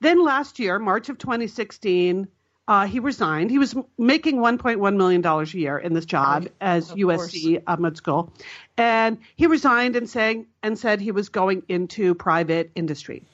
Then 0.01 0.25
last 0.25 0.61
year, 0.61 0.79
March 0.79 1.09
of 1.09 1.19
2016, 1.19 2.29
uh, 2.69 2.87
he 2.87 3.01
resigned. 3.01 3.51
He 3.51 3.59
was 3.59 3.75
making 3.97 4.37
1.1 4.37 4.97
million 4.97 5.21
dollars 5.21 5.53
a 5.55 5.59
year 5.59 5.79
in 5.79 5.95
this 5.95 6.05
job 6.05 6.49
as 6.61 6.93
USC 6.93 7.63
uh, 7.67 7.77
med 7.77 7.97
school, 7.97 8.33
and 8.77 9.19
he 9.35 9.47
resigned 9.47 9.97
and 9.97 10.09
saying 10.09 10.47
and 10.63 10.79
said 10.79 11.01
he 11.01 11.11
was 11.11 11.31
going 11.31 11.63
into 11.69 12.15
private 12.15 12.71
industry. 12.75 13.25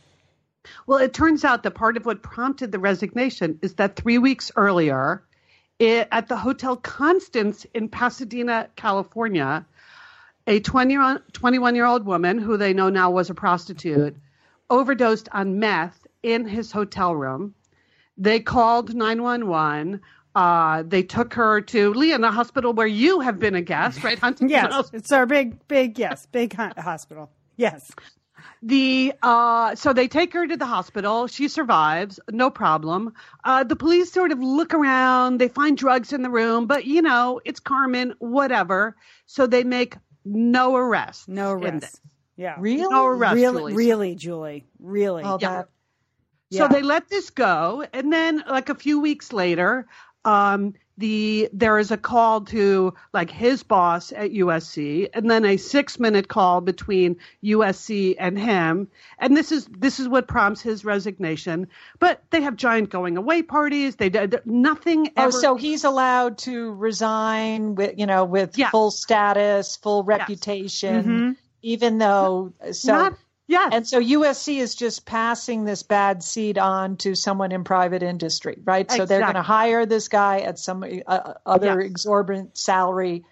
Well, 0.86 0.98
it 0.98 1.12
turns 1.12 1.44
out 1.44 1.64
that 1.64 1.72
part 1.72 1.96
of 1.96 2.06
what 2.06 2.22
prompted 2.22 2.72
the 2.72 2.78
resignation 2.78 3.58
is 3.60 3.74
that 3.74 3.96
three 3.96 4.18
weeks 4.18 4.50
earlier, 4.56 5.22
i 5.80 6.06
at 6.12 6.28
the 6.28 6.36
Hotel 6.36 6.76
Constance 6.76 7.66
in 7.74 7.88
Pasadena, 7.88 8.68
California, 8.76 9.64
a 10.46 10.60
20 10.60 10.96
21 11.32 11.74
year 11.74 11.86
old 11.86 12.04
woman 12.04 12.38
who 12.38 12.56
they 12.56 12.72
know 12.72 12.88
now 12.88 13.10
was 13.10 13.30
a 13.30 13.34
prostitute 13.34 14.16
overdosed 14.70 15.28
on 15.32 15.58
meth 15.58 16.06
in 16.22 16.46
his 16.46 16.72
hotel 16.72 17.14
room. 17.14 17.54
They 18.16 18.40
called 18.40 18.94
911. 18.94 20.00
Uh, 20.34 20.82
they 20.86 21.02
took 21.02 21.34
her 21.34 21.60
to 21.60 21.92
Lian, 21.94 22.24
a 22.24 22.30
hospital 22.30 22.72
where 22.72 22.86
you 22.86 23.20
have 23.20 23.38
been 23.38 23.54
a 23.54 23.62
guest, 23.62 24.02
right? 24.02 24.18
Huntington 24.18 24.48
Yes, 24.48 24.90
it's 24.92 25.12
our 25.12 25.26
big, 25.26 25.66
big, 25.68 25.98
yes, 25.98 26.26
big 26.26 26.54
hospital. 26.54 27.30
Yes. 27.56 27.92
The 28.62 29.12
uh, 29.22 29.74
so 29.74 29.92
they 29.92 30.08
take 30.08 30.32
her 30.32 30.46
to 30.46 30.56
the 30.56 30.66
hospital. 30.66 31.26
She 31.26 31.48
survives, 31.48 32.18
no 32.30 32.50
problem. 32.50 33.14
Uh, 33.44 33.64
the 33.64 33.76
police 33.76 34.12
sort 34.12 34.32
of 34.32 34.38
look 34.38 34.74
around. 34.74 35.38
They 35.38 35.48
find 35.48 35.76
drugs 35.76 36.12
in 36.12 36.22
the 36.22 36.30
room, 36.30 36.66
but 36.66 36.86
you 36.86 37.02
know 37.02 37.40
it's 37.44 37.60
Carmen, 37.60 38.14
whatever. 38.18 38.96
So 39.26 39.46
they 39.46 39.64
make 39.64 39.96
no 40.24 40.76
arrest. 40.76 41.28
No 41.28 41.52
arrest. 41.52 42.00
Yeah. 42.36 42.56
Really? 42.58 42.82
No 42.82 43.06
arrest. 43.06 43.34
really, 43.34 43.60
Julie. 43.60 43.74
really, 43.74 44.14
Julie. 44.14 44.64
Really. 44.80 45.22
Oh, 45.24 45.38
Yeah. 45.40 45.50
that 45.50 45.68
So 46.50 46.68
they 46.68 46.82
let 46.82 47.08
this 47.08 47.30
go, 47.30 47.84
and 47.92 48.12
then 48.12 48.44
like 48.48 48.68
a 48.68 48.74
few 48.74 49.00
weeks 49.00 49.32
later, 49.32 49.86
um, 50.24 50.74
the 50.96 51.48
there 51.52 51.78
is 51.78 51.90
a 51.90 51.96
call 51.96 52.42
to 52.42 52.94
like 53.12 53.30
his 53.30 53.62
boss 53.62 54.12
at 54.12 54.30
USC, 54.32 55.08
and 55.12 55.30
then 55.30 55.44
a 55.44 55.56
six 55.56 55.98
minute 55.98 56.28
call 56.28 56.60
between 56.60 57.16
USC 57.42 58.14
and 58.18 58.38
him, 58.38 58.88
and 59.18 59.36
this 59.36 59.50
is 59.50 59.66
this 59.66 59.98
is 59.98 60.08
what 60.08 60.28
prompts 60.28 60.60
his 60.62 60.84
resignation. 60.84 61.66
But 61.98 62.22
they 62.30 62.42
have 62.42 62.56
giant 62.56 62.90
going 62.90 63.16
away 63.16 63.42
parties. 63.42 63.96
They 63.96 64.08
did 64.08 64.40
nothing. 64.44 65.10
Oh, 65.16 65.30
so 65.30 65.56
he's 65.56 65.84
allowed 65.84 66.38
to 66.38 66.72
resign 66.74 67.74
with, 67.74 67.98
you 67.98 68.06
know, 68.06 68.24
with 68.24 68.56
Yeah. 68.56 68.70
full 68.70 68.90
status, 68.90 69.76
full 69.76 70.04
reputation, 70.04 71.04
Mhm. 71.04 71.36
even 71.62 71.98
though 71.98 72.52
so 72.72 72.92
not 72.92 73.14
yes. 73.46 73.70
and 73.72 73.86
so 73.86 74.00
USC 74.00 74.58
is 74.58 74.74
just 74.74 75.06
passing 75.06 75.64
this 75.64 75.82
bad 75.82 76.22
seed 76.22 76.58
on 76.58 76.96
to 76.98 77.14
someone 77.14 77.52
in 77.52 77.64
private 77.64 78.02
industry, 78.02 78.58
right? 78.64 78.90
So 78.90 79.06
they're 79.06 79.20
going 79.20 79.34
to 79.34 79.42
hire 79.42 79.86
this 79.86 80.08
guy 80.08 80.40
at 80.40 80.58
some 80.58 80.84
uh, 81.06 81.34
other 81.46 81.80
Yes. 81.80 81.90
exorbitant 81.90 82.56
salary. 82.56 83.24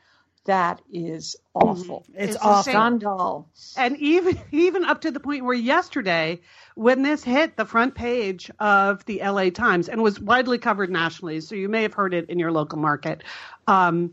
That 0.46 0.80
is 0.92 1.36
awful. 1.54 2.04
It's, 2.14 2.34
It's 2.34 2.44
awful. 2.44 2.72
Scandal. 2.72 3.48
and 3.76 3.96
even 3.98 4.40
even 4.50 4.84
up 4.84 5.02
to 5.02 5.12
the 5.12 5.20
point 5.20 5.44
where 5.44 5.54
yesterday 5.54 6.40
when 6.74 7.02
this 7.02 7.22
hit 7.22 7.56
the 7.56 7.64
front 7.64 7.94
page 7.94 8.50
of 8.58 9.04
the 9.04 9.20
LA 9.22 9.50
Times 9.50 9.88
and 9.88 10.02
was 10.02 10.18
widely 10.18 10.58
covered 10.58 10.90
nationally 10.90 11.40
so 11.40 11.54
you 11.54 11.68
may 11.68 11.82
have 11.82 11.94
heard 11.94 12.12
it 12.12 12.28
in 12.28 12.40
your 12.40 12.50
local 12.50 12.78
market 12.78 13.22
um, 13.68 14.10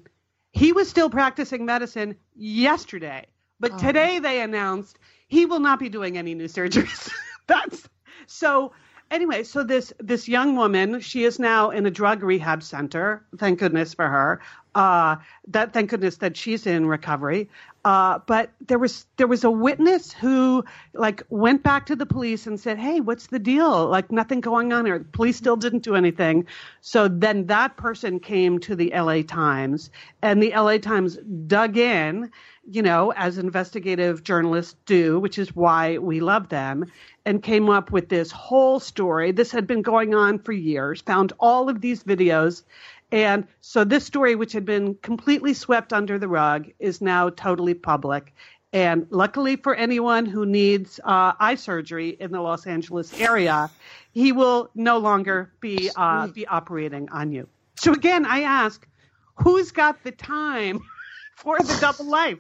he 0.52 0.72
was 0.72 0.88
still 0.88 1.10
practicing 1.10 1.66
medicine 1.66 2.16
yesterday 2.36 3.26
but 3.60 3.80
today 3.80 4.20
they 4.20 4.40
announced 4.42 5.00
he 5.30 5.46
will 5.46 5.62
not 5.62 5.80
be 5.80 5.88
doing 5.88 6.18
any 6.18 6.36
new 6.36 6.48
surgeries. 6.48 7.10
That's 7.48 7.88
so 8.28 8.74
anyway 9.12 9.44
so 9.44 9.64
this 9.64 9.94
this 10.00 10.28
young 10.28 10.56
woman 10.56 11.00
she 11.00 11.24
is 11.24 11.40
now 11.40 11.72
in 11.72 11.86
a 11.86 11.92
drug 11.92 12.22
rehab 12.22 12.62
center 12.62 13.26
thank 13.38 13.60
goodness 13.60 13.94
for 13.94 14.08
her. 14.08 14.42
Uh, 14.76 15.16
that 15.48 15.74
thank 15.74 15.90
goodness 15.90 16.18
that 16.18 16.38
she's 16.38 16.68
in 16.68 16.86
recovery. 16.86 17.50
Uh, 17.84 18.20
but 18.28 18.52
there 18.68 18.78
was 18.78 19.08
there 19.18 19.26
was 19.26 19.44
a 19.44 19.50
witness 19.50 20.12
who 20.12 20.64
like 20.94 21.24
went 21.30 21.64
back 21.64 21.88
to 21.88 21.96
the 21.96 22.06
police 22.06 22.46
and 22.46 22.60
said 22.60 22.78
hey 22.78 23.00
what's 23.00 23.28
the 23.28 23.40
deal? 23.40 23.88
Like 23.88 24.12
nothing 24.12 24.42
going 24.42 24.72
on 24.74 24.86
here. 24.86 25.00
The 25.00 25.06
police 25.06 25.38
still 25.38 25.56
didn't 25.56 25.84
do 25.84 25.96
anything. 25.96 26.46
So 26.82 27.08
then 27.08 27.48
that 27.48 27.78
person 27.78 28.20
came 28.20 28.60
to 28.60 28.76
the 28.76 28.92
la 28.94 29.22
times 29.24 29.90
and 30.22 30.42
the 30.42 30.52
la 30.52 30.78
times 30.78 31.18
dug 31.48 31.78
in 31.78 32.30
you 32.72 32.84
know, 32.84 33.12
as 33.14 33.40
investigative 33.40 34.24
journalists 34.24 34.76
do, 34.86 35.20
which 35.20 35.40
is 35.40 35.56
why 35.56 35.98
we 35.98 36.20
love 36.20 36.50
them, 36.50 36.86
and 37.26 37.42
came 37.42 37.70
up 37.70 37.92
with 37.92 38.10
this 38.10 38.32
whole 38.32 38.80
story. 38.80 39.32
This 39.32 39.52
had 39.52 39.66
been 39.66 39.82
going 39.82 40.14
on 40.14 40.38
for 40.38 40.52
years, 40.52 41.02
found 41.02 41.34
all 41.40 41.68
of 41.68 41.82
these 41.82 42.04
videos. 42.04 42.64
And 43.12 43.48
so 43.62 43.84
this 43.84 44.06
story, 44.06 44.36
which 44.36 44.54
had 44.54 44.66
been 44.66 44.96
completely 45.02 45.54
swept 45.56 45.94
under 45.94 46.20
the 46.20 46.28
rug, 46.28 46.68
is 46.78 47.02
now 47.02 47.30
totally 47.30 47.74
public. 47.74 48.36
And 48.72 49.08
luckily 49.10 49.56
for 49.56 49.74
anyone 49.74 50.28
who 50.28 50.46
needs 50.46 51.00
uh, 51.04 51.34
eye 51.40 51.56
surgery 51.56 52.10
in 52.10 52.32
the 52.32 52.42
Los 52.42 52.68
Angeles 52.68 53.20
area, 53.20 53.72
he 54.12 54.32
will 54.32 54.70
no 54.76 55.00
longer 55.00 55.52
be 55.60 55.90
uh, 55.96 56.28
be 56.28 56.46
operating 56.46 57.10
on 57.10 57.32
you. 57.32 57.48
So 57.76 57.94
again, 57.94 58.28
I 58.28 58.42
ask, 58.42 58.88
who's 59.36 59.72
got 59.72 60.04
the 60.04 60.12
time 60.12 60.82
for 61.36 61.58
the 61.58 61.76
double 61.82 62.06
life? 62.06 62.38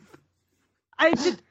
I 1.00 1.12
did. 1.12 1.42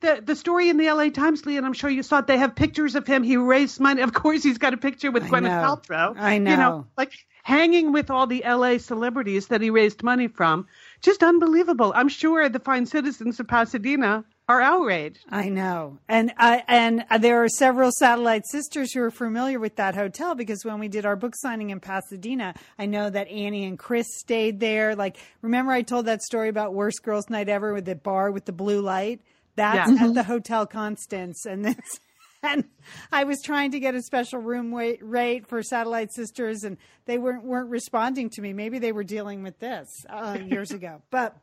The, 0.00 0.22
the 0.24 0.36
story 0.36 0.68
in 0.68 0.76
the 0.76 0.88
LA 0.92 1.08
Times, 1.08 1.44
Lee, 1.44 1.56
and 1.56 1.66
I'm 1.66 1.72
sure 1.72 1.90
you 1.90 2.04
saw 2.04 2.18
it. 2.18 2.28
They 2.28 2.38
have 2.38 2.54
pictures 2.54 2.94
of 2.94 3.04
him. 3.04 3.24
He 3.24 3.36
raised 3.36 3.80
money. 3.80 4.02
Of 4.02 4.12
course, 4.12 4.44
he's 4.44 4.58
got 4.58 4.74
a 4.74 4.76
picture 4.76 5.10
with 5.10 5.24
I 5.24 5.28
Gwyneth 5.28 5.42
know. 5.42 5.76
Paltrow. 5.76 6.14
I 6.16 6.38
know. 6.38 6.50
You 6.52 6.56
know. 6.56 6.62
know, 6.62 6.86
like 6.96 7.12
hanging 7.42 7.90
with 7.92 8.10
all 8.10 8.26
the 8.28 8.44
LA 8.46 8.78
celebrities 8.78 9.48
that 9.48 9.60
he 9.60 9.70
raised 9.70 10.02
money 10.02 10.28
from. 10.28 10.66
Just 11.00 11.22
unbelievable. 11.22 11.92
I'm 11.94 12.08
sure 12.08 12.48
the 12.48 12.60
fine 12.60 12.86
citizens 12.86 13.40
of 13.40 13.48
Pasadena 13.48 14.24
are 14.48 14.60
outraged. 14.60 15.24
I 15.30 15.48
know, 15.48 15.98
and 16.08 16.32
I 16.36 16.62
and 16.66 17.04
there 17.20 17.42
are 17.44 17.48
several 17.48 17.90
satellite 17.92 18.42
sisters 18.46 18.92
who 18.92 19.00
are 19.02 19.10
familiar 19.10 19.58
with 19.60 19.76
that 19.76 19.94
hotel 19.94 20.34
because 20.34 20.64
when 20.64 20.78
we 20.78 20.88
did 20.88 21.06
our 21.06 21.16
book 21.16 21.34
signing 21.36 21.70
in 21.70 21.80
Pasadena, 21.80 22.54
I 22.78 22.86
know 22.86 23.08
that 23.08 23.28
Annie 23.28 23.64
and 23.64 23.78
Chris 23.78 24.06
stayed 24.18 24.60
there. 24.60 24.96
Like, 24.96 25.16
remember 25.42 25.72
I 25.72 25.82
told 25.82 26.06
that 26.06 26.22
story 26.22 26.48
about 26.48 26.74
worst 26.74 27.02
girls' 27.02 27.30
night 27.30 27.48
ever 27.48 27.72
with 27.72 27.84
the 27.84 27.94
bar 27.94 28.30
with 28.30 28.44
the 28.44 28.52
blue 28.52 28.80
light? 28.80 29.20
That's 29.54 29.90
Yeah. 29.92 30.06
at 30.06 30.14
the 30.14 30.22
Hotel 30.24 30.66
Constance, 30.66 31.46
and 31.46 31.64
this. 31.64 31.76
And 32.44 32.64
I 33.12 33.22
was 33.22 33.40
trying 33.40 33.70
to 33.70 33.78
get 33.78 33.94
a 33.94 34.02
special 34.02 34.40
room 34.40 34.74
rate 34.74 35.46
for 35.46 35.62
Satellite 35.62 36.12
Sisters, 36.12 36.64
and 36.64 36.76
they 37.04 37.16
weren't 37.16 37.44
weren't 37.44 37.70
responding 37.70 38.30
to 38.30 38.42
me. 38.42 38.52
Maybe 38.52 38.80
they 38.80 38.90
were 38.90 39.04
dealing 39.04 39.44
with 39.44 39.60
this 39.60 39.86
uh, 40.10 40.38
years 40.44 40.70
ago, 40.78 41.02
but 41.12 41.36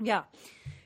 yeah 0.00 0.22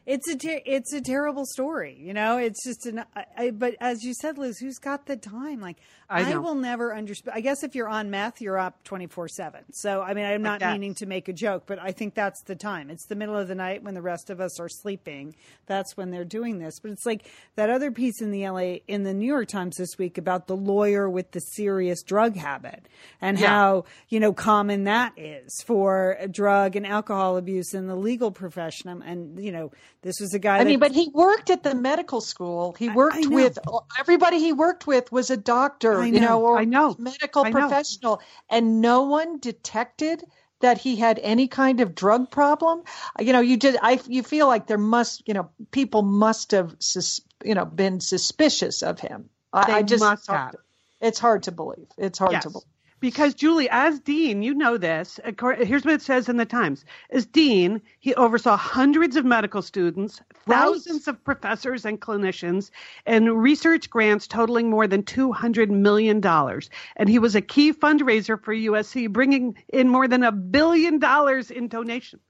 it's 0.07 0.29
a 0.29 0.37
ter- 0.37 0.63
it's 0.65 0.93
a 0.93 1.01
terrible 1.01 1.45
story 1.45 1.97
you 1.99 2.15
know? 2.15 2.39
It's 2.39 2.65
just 2.65 2.87
an 2.87 3.05
I, 3.15 3.25
I, 3.37 3.51
but 3.51 3.75
as 3.81 4.05
you 4.05 4.15
said 4.15 4.39
liz 4.39 4.59
who's 4.59 4.79
got 4.79 5.07
the 5.07 5.17
time? 5.17 5.61
Like 5.61 5.79
I 6.09 6.33
i, 6.33 6.37
will 6.37 6.55
never 6.55 6.95
understand 6.95 7.37
i 7.37 7.41
guess 7.41 7.63
if 7.63 7.75
you're 7.75 7.89
on 7.89 8.11
meth 8.11 8.41
you're 8.41 8.59
up 8.59 8.83
24 8.85 9.29
7 9.29 9.65
so 9.73 10.03
i 10.03 10.15
mean 10.15 10.25
i'm 10.25 10.43
not 10.43 10.61
meaning 10.61 10.95
to 10.95 11.07
make 11.07 11.29
a 11.29 11.33
joke 11.33 11.65
but 11.67 11.79
i 11.79 11.93
think 11.93 12.15
that's 12.15 12.43
the 12.43 12.57
time. 12.57 12.91
It's 12.91 13.07
the 13.07 13.15
middle 13.15 13.37
of 13.37 13.49
the 13.49 13.55
night 13.55 13.83
when 13.83 13.95
the 13.95 14.03
rest 14.03 14.31
of 14.31 14.41
us 14.41 14.59
are 14.59 14.69
sleeping. 14.69 15.35
That's 15.67 15.97
when 15.97 16.11
they're 16.11 16.25
doing 16.25 16.59
this. 16.59 16.81
But 16.81 16.91
it's 16.93 17.07
like 17.07 17.27
that 17.57 17.71
other 17.71 17.91
piece 17.91 18.21
in 18.21 18.31
the 18.31 18.49
la 18.49 18.77
in 18.89 19.03
the 19.05 19.15
new 19.15 19.27
york 19.27 19.49
times 19.49 19.77
this 19.77 19.99
week 19.99 20.19
about 20.19 20.47
the 20.47 20.57
lawyer 20.57 21.09
with 21.09 21.33
the 21.33 21.41
serious 21.41 22.03
drug 22.03 22.37
habit 22.37 22.89
and 23.21 23.39
Yeah. 23.39 23.49
how 23.49 23.85
you 24.09 24.21
know 24.21 24.33
common 24.33 24.85
that 24.85 25.13
is 25.17 25.63
for 25.65 26.17
drug 26.31 26.77
and 26.77 26.87
alcohol 26.87 27.37
abuse 27.37 27.75
in 27.75 27.87
the 27.87 27.97
legal 27.97 28.31
profession. 28.31 28.89
Um, 28.91 29.03
and 29.03 29.39
you 29.43 29.53
know 29.53 29.73
this 30.03 30.21
was 30.21 30.35
a 30.35 30.39
guy 30.39 30.59
I 30.59 30.65
mean, 30.65 30.79
but 30.79 30.93
he 30.93 31.11
worked 31.13 31.51
at 31.51 31.63
the 31.63 31.75
medical 31.75 32.21
school. 32.21 32.75
He 32.79 32.89
worked 32.89 33.17
I 33.17 33.21
know. 33.21 33.37
with 33.37 33.59
everybody 33.99 34.39
he 34.39 34.53
worked 34.53 34.87
with 34.87 35.11
was 35.13 35.31
a 35.31 35.37
doctor, 35.37 35.96
I 36.03 36.07
you 36.07 36.21
know, 36.21 36.41
know. 36.41 36.41
or 36.43 36.59
I 36.59 36.65
know. 36.65 36.95
medical 36.99 37.45
I 37.45 37.51
know. 37.51 37.61
professional, 37.69 38.21
and 38.49 38.81
no 38.81 39.03
one 39.03 39.39
detected 39.39 40.25
that 40.61 40.79
he 40.79 40.97
had 40.97 41.19
any 41.23 41.49
kind 41.49 41.81
of 41.81 41.95
drug 41.95 42.31
problem. 42.31 42.83
You 43.21 43.33
know, 43.33 43.41
you 43.41 43.57
just 43.59 43.79
I 43.83 44.01
you 44.07 44.23
feel 44.23 44.47
like 44.47 44.67
there 44.67 44.79
must, 44.79 45.27
you 45.29 45.35
know, 45.35 45.51
people 45.71 46.03
must 46.03 46.53
have, 46.53 46.75
sus, 46.79 47.21
you 47.45 47.55
know, 47.55 47.65
been 47.67 48.01
suspicious 48.01 48.83
of 48.83 48.99
him. 49.01 49.29
I, 49.53 49.67
They 49.67 49.73
I 49.75 49.83
just 49.83 50.03
must 50.03 50.21
it's 50.23 50.27
hard 50.29 50.41
have. 50.41 50.53
to- 50.53 50.59
it's 50.99 51.19
hard 51.19 51.43
to 51.43 51.53
believe. 51.53 51.89
It's 51.99 52.19
hard 52.19 52.33
Yes. 52.33 52.45
to 52.45 52.51
believe. 52.51 52.65
Because 53.01 53.35
Julie, 53.35 53.69
as 53.71 54.01
dean, 54.01 54.43
you 54.43 54.55
know 54.55 54.79
this. 54.79 55.21
Here's 55.25 55.85
what 55.85 55.95
it 55.95 56.03
says 56.03 56.29
in 56.29 56.39
the 56.39 56.47
Times: 56.47 56.85
As 57.11 57.27
dean, 57.27 57.83
he 58.01 58.15
oversaw 58.15 58.57
hundreds 58.57 59.17
of 59.17 59.25
medical 59.25 59.63
students, 59.63 60.23
Right. 60.47 60.75
thousands 60.75 61.09
of 61.09 61.23
professors 61.25 61.85
and 61.85 62.01
clinicians, 62.01 62.71
and 63.07 63.41
research 63.43 63.91
grants 63.91 64.27
totaling 64.27 64.71
more 64.71 64.87
than 64.89 65.03
two 65.03 65.33
hundred 65.33 65.71
million 65.71 66.21
dollars. 66.21 66.71
And 66.97 67.09
he 67.09 67.19
was 67.19 67.35
a 67.37 67.43
key 67.43 67.73
fundraiser 67.73 68.43
for 68.43 68.55
USC, 68.55 69.13
bringing 69.13 69.57
in 69.69 69.89
more 69.89 70.09
than 70.09 70.23
a 70.25 70.33
billion 70.33 70.99
dollars 70.99 71.51
in 71.51 71.69
donations. 71.69 72.23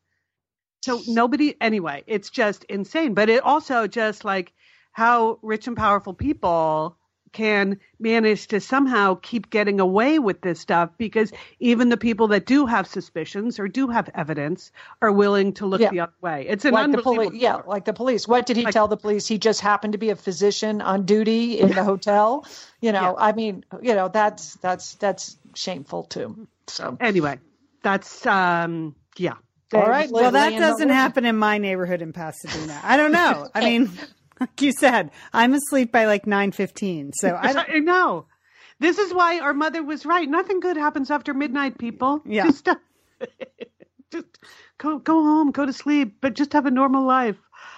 So 0.83 1.03
nobody, 1.07 1.55
anyway, 1.61 2.05
it's 2.07 2.31
just 2.31 2.65
insane. 2.65 3.15
But 3.15 3.29
it 3.29 3.43
also 3.43 3.87
just 3.87 4.25
like 4.25 4.53
how 4.93 5.39
rich 5.43 5.67
and 5.69 5.77
powerful 5.77 6.15
people 6.15 6.99
can 7.37 7.79
manage 8.01 8.47
to 8.49 8.61
somehow 8.61 9.15
keep 9.23 9.51
getting 9.51 9.79
away 9.81 10.19
with 10.19 10.41
this 10.41 10.59
stuff 10.59 10.91
because 10.97 11.33
even 11.61 11.91
the 11.91 11.97
people 11.97 12.29
that 12.29 12.47
do 12.47 12.65
have 12.67 12.87
suspicions 12.87 13.59
or 13.59 13.69
do 13.69 13.89
have 13.89 14.09
evidence 14.15 14.73
are 15.03 15.13
willing 15.13 15.53
to 15.53 15.67
look 15.67 15.81
Yeah. 15.83 15.91
the 15.91 16.01
other 16.01 16.13
way. 16.23 16.47
It's 16.49 16.65
an 16.65 16.73
like 16.73 16.81
the 16.93 16.99
unbelievable. 16.99 17.27
police, 17.31 17.43
yeah, 17.43 17.57
like 17.67 17.85
the 17.85 17.93
police. 17.93 18.27
What 18.27 18.47
did 18.47 18.57
he 18.57 18.65
Like- 18.65 18.73
tell 18.73 18.89
the 18.89 18.97
police? 18.97 19.27
He 19.27 19.39
just 19.39 19.61
happened 19.61 19.93
to 19.93 19.99
be 19.99 20.11
a 20.11 20.17
physician 20.17 20.81
on 20.81 21.05
duty 21.05 21.59
in 21.61 21.71
the 21.73 21.85
hotel. 21.85 22.47
You 22.81 22.93
know, 22.93 23.03
Yeah. 23.19 23.27
I 23.29 23.33
mean, 23.33 23.65
you 23.83 23.95
know, 23.95 24.09
that's 24.09 24.55
that's 24.57 24.95
that's 24.95 25.37
shameful 25.55 26.05
too. 26.05 26.47
So, 26.69 26.97
Anyway, 27.01 27.39
that's 27.83 28.25
um 28.27 28.95
yeah. 29.19 29.35
all 29.75 29.87
right. 29.89 30.11
well 30.11 30.31
that 30.31 30.51
doesn't 30.59 30.89
happen 30.91 31.25
in 31.25 31.37
my 31.37 31.59
neighborhood 31.59 32.01
in 32.03 32.13
pasadena 32.13 32.79
i 32.85 32.97
don't 32.97 33.11
know 33.13 33.49
i 33.55 33.61
mean 33.69 33.91
like 34.41 34.61
you 34.61 34.73
said 34.73 35.11
i'm 35.33 35.55
asleep 35.55 35.93
by 35.93 36.05
like 36.07 36.25
9.15 36.25 37.13
so 37.15 37.39
i 37.41 37.53
don't 37.53 37.85
know. 37.85 38.27
This 38.79 38.99
is 38.99 39.13
why 39.15 39.39
our 39.41 39.55
mother 39.55 39.83
was 39.83 40.05
right. 40.05 40.29
Nothing 40.29 40.61
good 40.61 40.77
happens 40.77 41.11
after 41.11 41.33
midnight, 41.33 41.79
people. 41.79 42.21
Yeah. 42.27 42.45
Just, 42.45 42.69
uh, 42.69 42.77
just 44.13 44.27
go 44.79 44.99
go 44.99 45.23
home, 45.23 45.51
go 45.51 45.65
to 45.65 45.73
sleep, 45.73 46.19
but 46.21 46.35
just 46.35 46.53
have 46.53 46.67
a 46.67 46.71
normal 46.71 47.07
life. 47.07 47.37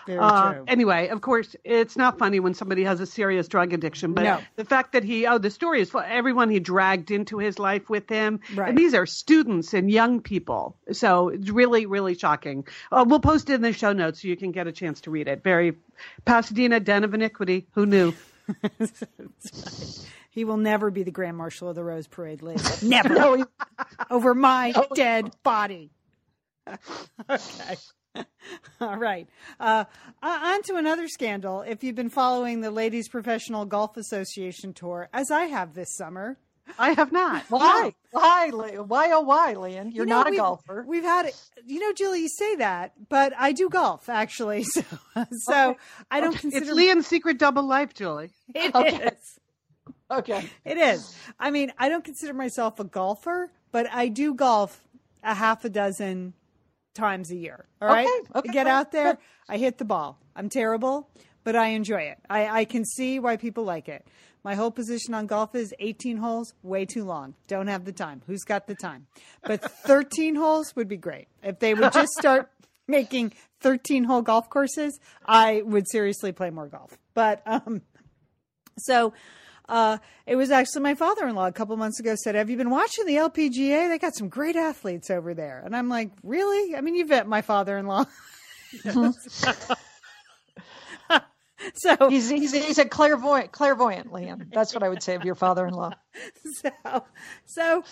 Very 0.08 0.18
Uh, 0.20 0.52
true. 0.54 0.64
anyway, 0.68 1.08
of 1.08 1.20
course, 1.20 1.54
it's 1.64 1.94
not 1.94 2.18
funny 2.18 2.40
when 2.40 2.54
somebody 2.54 2.82
has 2.84 2.98
a 2.98 3.04
serious 3.04 3.46
drug 3.46 3.74
addiction, 3.74 4.14
but 4.14 4.24
No. 4.24 4.40
the 4.56 4.64
fact 4.64 4.92
that 4.94 5.04
he, 5.04 5.26
oh, 5.26 5.36
the 5.36 5.50
story 5.50 5.82
is 5.82 5.90
for 5.90 6.02
everyone 6.02 6.48
he 6.48 6.60
dragged 6.60 7.10
into 7.10 7.36
his 7.36 7.58
life 7.58 7.90
with 7.90 8.08
him. 8.08 8.40
Right. 8.54 8.70
And 8.70 8.78
these 8.78 8.94
are 8.94 9.04
students 9.04 9.74
and 9.74 9.90
young 9.90 10.22
people. 10.22 10.76
So 10.92 11.28
it's 11.28 11.50
really, 11.50 11.84
really 11.84 12.14
shocking. 12.14 12.66
Uh, 12.90 13.04
we'll 13.06 13.20
post 13.20 13.50
it 13.50 13.54
in 13.54 13.60
the 13.60 13.74
show 13.74 13.92
notes 13.92 14.22
so 14.22 14.28
you 14.28 14.36
can 14.38 14.50
get 14.50 14.66
a 14.66 14.72
chance 14.72 15.02
to 15.02 15.10
read 15.10 15.28
it. 15.28 15.42
Very 15.44 15.74
Pasadena 16.24 16.80
Den 16.80 17.04
of 17.04 17.12
Iniquity. 17.12 17.66
Who 17.72 17.84
knew? 17.84 18.14
He 20.30 20.44
will 20.44 20.56
never 20.56 20.90
be 20.92 21.02
the 21.02 21.10
Grand 21.10 21.36
Marshal 21.36 21.68
of 21.68 21.74
the 21.74 21.82
Rose 21.82 22.06
Parade, 22.06 22.42
Liz. 22.42 22.82
Never. 22.88 23.44
Over 24.08 24.34
my 24.34 24.72
dead 24.94 25.32
body. 25.42 25.90
okay. 27.28 27.76
All 28.80 28.96
right. 28.96 29.28
Uh, 29.60 29.84
on 30.22 30.62
to 30.64 30.76
another 30.76 31.08
scandal. 31.08 31.62
If 31.62 31.84
you've 31.84 31.94
been 31.94 32.10
following 32.10 32.60
the 32.60 32.70
Ladies 32.70 33.08
Professional 33.08 33.64
Golf 33.64 33.96
Association 33.96 34.72
tour, 34.72 35.08
as 35.12 35.30
I 35.30 35.44
have 35.44 35.74
this 35.74 35.94
summer, 35.96 36.38
I 36.78 36.90
have 36.92 37.12
not. 37.12 37.44
why? 37.48 37.94
Why? 38.10 38.50
Why? 38.50 39.10
Oh, 39.12 39.20
why, 39.20 39.54
Lian? 39.54 39.90
You're 39.94 40.04
You 40.04 40.10
know, 40.10 40.16
not 40.22 40.32
a 40.32 40.36
golfer. 40.36 40.84
We've 40.86 41.02
had, 41.04 41.30
you 41.66 41.80
know, 41.80 41.92
Julie, 41.92 42.20
you 42.20 42.28
say 42.28 42.56
that, 42.56 42.92
but 43.08 43.32
I 43.38 43.52
do 43.52 43.68
golf 43.68 44.08
actually. 44.08 44.64
So, 45.14 45.24
so 45.52 45.76
I 46.10 46.20
don't 46.20 46.36
consider 46.38 46.64
It's 46.66 46.74
Lian's 46.74 47.06
secret 47.06 47.38
double 47.38 47.66
life, 47.66 47.92
Julie. 47.94 48.30
It 48.54 48.72
Okay. 48.74 48.96
is. 49.08 49.38
Okay. 50.10 50.48
It 50.64 50.78
is. 50.78 51.12
I 51.40 51.50
mean, 51.50 51.72
I 51.78 51.88
don't 51.88 52.04
consider 52.04 52.32
myself 52.34 52.78
a 52.78 52.84
golfer, 52.84 53.50
but 53.72 53.86
I 53.92 54.08
do 54.08 54.34
golf 54.34 54.80
a 55.24 55.34
half 55.34 55.64
a 55.64 55.68
dozen 55.68 56.34
times 56.98 57.30
a 57.30 57.36
year. 57.36 57.64
All 57.80 57.88
right. 57.88 58.06
Okay, 58.06 58.38
okay, 58.38 58.48
I 58.50 58.52
get 58.52 58.66
fine, 58.66 58.74
out 58.74 58.92
there. 58.92 59.18
I 59.48 59.56
hit 59.56 59.78
the 59.78 59.84
ball. 59.84 60.18
I'm 60.36 60.48
terrible, 60.48 61.08
but 61.44 61.56
I 61.56 61.68
enjoy 61.68 62.02
it. 62.02 62.18
I, 62.28 62.60
I 62.60 62.64
can 62.64 62.84
see 62.84 63.18
why 63.18 63.36
people 63.36 63.64
like 63.64 63.88
it. 63.88 64.06
My 64.44 64.54
whole 64.54 64.70
position 64.70 65.14
on 65.14 65.26
golf 65.26 65.54
is 65.54 65.74
18 65.78 66.16
holes, 66.16 66.54
way 66.62 66.84
too 66.84 67.04
long. 67.04 67.34
Don't 67.46 67.66
have 67.66 67.84
the 67.84 67.92
time. 67.92 68.22
Who's 68.26 68.44
got 68.44 68.66
the 68.66 68.74
time? 68.74 69.06
But 69.42 69.62
13 69.86 70.34
holes 70.34 70.74
would 70.76 70.88
be 70.88 70.96
great. 70.96 71.28
If 71.42 71.58
they 71.58 71.74
would 71.74 71.92
just 71.92 72.12
start 72.12 72.50
making 72.88 73.32
13 73.60 74.04
hole 74.04 74.22
golf 74.22 74.48
courses, 74.50 74.98
I 75.24 75.62
would 75.62 75.88
seriously 75.90 76.32
play 76.32 76.50
more 76.50 76.66
golf. 76.66 76.96
But 77.14 77.42
um, 77.46 77.82
so 78.78 79.12
uh, 79.68 79.98
it 80.26 80.36
was 80.36 80.50
actually 80.50 80.82
my 80.82 80.94
father-in-law 80.94 81.46
a 81.46 81.52
couple 81.52 81.76
months 81.76 82.00
ago 82.00 82.14
said, 82.16 82.34
"Have 82.34 82.48
you 82.50 82.56
been 82.56 82.70
watching 82.70 83.06
the 83.06 83.16
LPGA? 83.16 83.88
They 83.88 83.98
got 83.98 84.14
some 84.14 84.28
great 84.28 84.56
athletes 84.56 85.10
over 85.10 85.34
there." 85.34 85.62
And 85.64 85.76
I'm 85.76 85.88
like, 85.88 86.10
"Really? 86.22 86.74
I 86.74 86.80
mean, 86.80 86.94
you've 86.94 87.08
met 87.10 87.26
my 87.26 87.42
father-in-law." 87.42 88.04
so 91.74 92.08
He's, 92.08 92.28
he's 92.28 92.52
he's 92.52 92.78
a 92.78 92.84
clairvoyant, 92.84 93.52
clairvoyant, 93.52 94.12
Lian. 94.12 94.50
That's 94.52 94.74
what 94.74 94.82
I 94.82 94.88
would 94.88 95.02
say 95.02 95.14
of 95.14 95.24
your 95.24 95.34
father-in-law. 95.34 95.92
so 96.62 97.04
so 97.46 97.84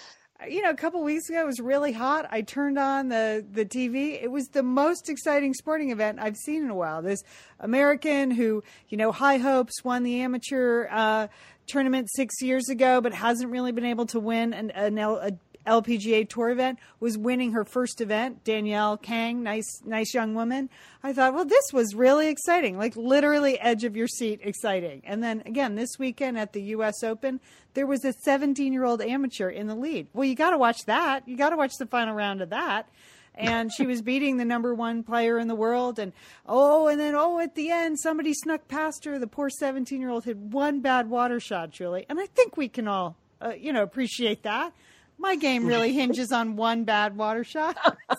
you 0.49 0.63
know 0.63 0.71
a 0.71 0.75
couple 0.75 1.03
weeks 1.03 1.29
ago 1.31 1.41
it 1.41 1.47
was 1.47 1.61
really 1.61 1.93
hot 1.93 2.27
i 2.31 2.43
turned 2.43 2.79
on 2.79 3.09
the 3.09 3.45
the 3.53 3.65
tv 3.65 4.23
it 4.23 4.31
was 4.31 4.49
the 4.49 4.63
most 4.63 5.09
exciting 5.09 5.55
sporting 5.55 5.91
event 5.91 6.19
i've 6.21 6.37
seen 6.37 6.63
in 6.63 6.71
a 6.71 6.75
while 6.75 7.01
this 7.01 7.23
american 7.61 8.31
who 8.31 8.63
you 8.89 8.99
know 8.99 9.13
high 9.13 9.39
hopes 9.39 9.83
won 9.83 10.03
the 10.03 10.21
amateur 10.21 10.89
uh, 10.91 11.27
tournament 11.67 12.09
six 12.11 12.41
years 12.41 12.69
ago 12.69 13.01
but 13.01 13.13
hasn't 13.13 13.51
really 13.51 13.73
been 13.73 13.85
able 13.85 14.07
to 14.07 14.21
win 14.21 14.53
an, 14.53 14.71
an 14.71 14.99
L, 14.99 15.17
a 15.17 15.33
LPGA 15.67 16.29
tour 16.29 16.51
event 16.51 16.79
was 17.01 17.19
winning 17.19 17.53
her 17.53 17.65
first 17.65 18.01
event. 18.01 18.45
Danielle 18.45 18.97
Kang, 18.97 19.43
nice, 19.43 19.83
nice 19.85 20.15
young 20.15 20.35
woman. 20.35 20.71
I 21.03 21.13
thought, 21.13 21.35
well, 21.35 21.45
this 21.45 21.73
was 21.73 21.95
really 21.95 22.29
exciting, 22.29 22.79
like 22.79 22.97
literally 22.97 23.59
edge 23.59 23.85
of 23.85 23.97
your 23.97 24.09
seat 24.09 24.41
exciting. 24.43 25.03
And 25.05 25.23
then 25.23 25.43
again, 25.45 25.75
this 25.75 25.99
weekend 25.99 26.39
at 26.39 26.53
the 26.53 26.63
U.S. 26.63 27.03
Open, 27.03 27.41
there 27.75 27.87
was 27.87 28.05
a 28.05 28.13
17 28.13 28.73
year 28.73 28.85
old 28.85 29.03
amateur 29.03 29.51
in 29.51 29.67
the 29.67 29.75
lead. 29.75 30.09
Well, 30.13 30.25
you 30.25 30.35
got 30.35 30.51
to 30.51 30.59
watch 30.59 30.85
that. 30.87 31.29
You 31.29 31.37
got 31.37 31.51
to 31.51 31.57
watch 31.57 31.73
the 31.79 31.87
final 31.87 32.15
round 32.15 32.41
of 32.41 32.51
that. 32.51 32.89
And 33.37 33.71
she 33.73 33.87
was 33.87 34.01
beating 34.01 34.39
the 34.39 34.45
number 34.45 34.75
one 34.75 35.03
player 35.03 35.39
in 35.39 35.47
the 35.49 35.55
world. 35.55 35.99
And 35.99 36.13
oh, 36.47 36.87
and 36.87 36.99
then 36.99 37.15
oh, 37.15 37.39
at 37.39 37.55
the 37.55 37.71
end, 37.71 37.99
somebody 37.99 38.33
snuck 38.33 38.67
past 38.69 39.05
her. 39.05 39.19
The 39.19 39.27
poor 39.27 39.51
17 39.51 40.01
year 40.01 40.11
old 40.11 40.25
had 40.25 40.53
one 40.53 40.81
bad 40.81 41.11
water 41.11 41.39
shot, 41.39 41.71
Julie. 41.71 42.07
And 42.09 42.19
I 42.19 42.27
think 42.27 42.57
we 42.57 42.69
can 42.69 42.89
all, 42.89 43.17
uh, 43.41 43.53
you 43.59 43.73
know, 43.73 43.83
appreciate 43.83 44.43
that. 44.45 44.73
My 45.19 45.37
game 45.37 45.67
really 45.67 45.93
hinges 45.93 46.33
on 46.33 46.57
one 46.57 46.85
bad 46.85 47.17
water 47.17 47.45
shot. 47.45 47.77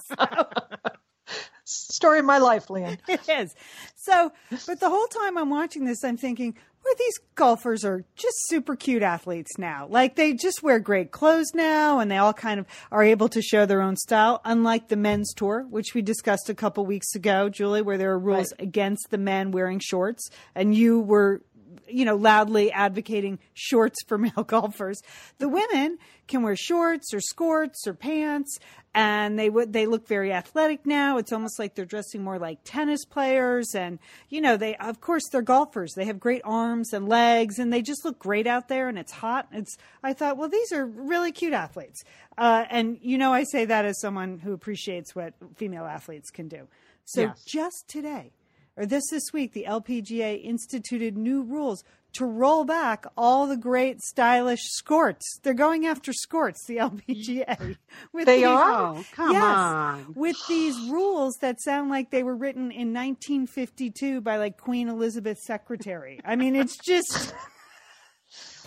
Story 1.70 2.20
of 2.20 2.26
my 2.26 2.38
life, 2.38 2.70
Lian. 2.70 2.98
it 3.10 3.28
is. 3.28 3.54
So, 3.96 4.32
but 4.66 4.80
the 4.80 4.90
whole 4.90 5.08
time 5.08 5.38
I'm 5.38 5.50
watching 5.50 5.84
this, 5.84 6.02
I'm 6.04 6.16
thinking, 6.16 6.56
well, 6.86 6.94
these 6.98 7.20
golfers 7.36 7.84
are 7.84 8.06
just 8.16 8.36
super 8.48 8.78
cute 8.78 9.04
athletes 9.04 9.58
now. 9.58 9.86
Like 9.90 10.16
they 10.16 10.32
just 10.34 10.64
wear 10.64 10.80
great 10.80 11.12
clothes 11.12 11.52
now 11.54 12.00
and 12.00 12.10
they 12.10 12.16
all 12.16 12.32
kind 12.34 12.62
of 12.62 12.66
are 12.90 13.04
able 13.04 13.28
to 13.30 13.42
show 13.42 13.66
their 13.66 13.82
own 13.82 13.98
style, 13.98 14.40
unlike 14.46 14.88
the 14.88 14.96
men's 14.96 15.34
tour, 15.34 15.66
which 15.70 15.94
we 15.94 16.02
discussed 16.02 16.50
a 16.50 16.56
couple 16.56 16.86
weeks 16.86 17.14
ago, 17.16 17.50
Julie, 17.50 17.82
where 17.82 17.98
there 17.98 18.12
are 18.14 18.20
rules 18.20 18.54
Right. 18.54 18.62
against 18.68 19.08
the 19.10 19.18
men 19.18 19.52
wearing 19.52 19.80
shorts 19.80 20.30
and 20.56 20.74
you 20.74 21.02
were 21.02 21.42
you 21.90 22.06
know, 22.06 22.16
loudly 22.16 22.72
advocating 22.72 23.40
shorts 23.54 23.98
for 24.08 24.18
male 24.18 24.44
golfers. 24.46 25.02
The 25.38 25.50
women 25.50 25.98
can 26.28 26.44
wear 26.44 26.56
shorts 26.56 27.14
or 27.14 27.20
skirts 27.22 27.88
or 27.88 27.94
pants, 27.94 28.58
and 28.94 29.38
they 29.38 29.50
would 29.50 29.74
they 29.74 29.86
look 29.86 30.08
very 30.08 30.34
athletic 30.34 30.86
now. 30.86 31.18
It's 31.18 31.32
almost 31.32 31.60
like 31.60 31.76
they're 31.76 31.86
dressing 31.86 32.24
more 32.24 32.40
like 32.40 32.60
tennis 32.64 33.06
players, 33.06 33.76
and 33.76 34.00
you 34.30 34.42
know, 34.42 34.58
they 34.58 34.76
of 34.78 35.02
course 35.02 35.24
they're 35.32 35.42
golfers. 35.42 35.94
They 35.96 36.06
have 36.06 36.20
great 36.20 36.42
arms 36.44 36.94
and 36.94 37.08
legs, 37.08 37.60
and 37.60 37.72
they 37.72 37.82
just 37.82 38.04
look 38.06 38.20
great 38.20 38.48
out 38.48 38.68
there. 38.68 38.88
And 38.90 38.98
it's 38.98 39.12
hot. 39.12 39.48
It's 39.52 39.78
I 40.04 40.14
thought, 40.14 40.38
well, 40.38 40.50
these 40.50 40.72
are 40.72 40.86
really 40.86 41.32
cute 41.32 41.54
athletes, 41.54 42.04
uh, 42.38 42.66
and 42.70 42.98
you 43.02 43.18
know, 43.18 43.34
I 43.34 43.44
say 43.44 43.66
that 43.66 43.86
as 43.86 44.00
someone 44.02 44.40
who 44.40 44.54
appreciates 44.54 45.16
what 45.16 45.34
female 45.56 45.86
athletes 45.86 46.30
can 46.30 46.48
do. 46.48 46.68
So 47.06 47.22
Yes. 47.22 47.44
just 47.46 47.86
today 47.88 48.32
or 48.78 48.86
this 48.86 49.04
this 49.12 49.34
week, 49.34 49.52
the 49.54 49.66
LPGA 49.68 50.42
instituted 50.44 51.18
new 51.18 51.42
rules 51.44 51.84
to 52.14 52.26
roll 52.26 52.64
back 52.64 53.06
all 53.18 53.46
the 53.48 53.58
great 53.58 54.00
stylish 54.02 54.62
skirts. 54.64 55.40
They're 55.44 55.54
going 55.54 55.86
after 55.86 56.14
skirts, 56.14 56.66
the 56.66 56.78
LPGA. 56.78 57.76
With 58.14 58.26
They 58.26 58.38
these- 58.38 58.46
are? 58.46 58.72
Oh, 58.98 59.04
come 59.12 59.34
yes, 59.34 59.44
on. 59.44 60.14
with 60.16 60.38
these 60.48 60.76
rules 60.90 61.36
that 61.42 61.62
sound 61.62 61.90
like 61.90 62.10
they 62.12 62.24
were 62.24 62.36
written 62.36 62.72
in 62.72 62.94
1952 62.94 64.22
by 64.22 64.38
like 64.38 64.58
Queen 64.58 64.88
Elizabeth's 64.88 65.46
secretary. 65.46 66.20
I 66.24 66.36
mean, 66.38 66.56
it's 66.56 66.78
just 66.78 67.34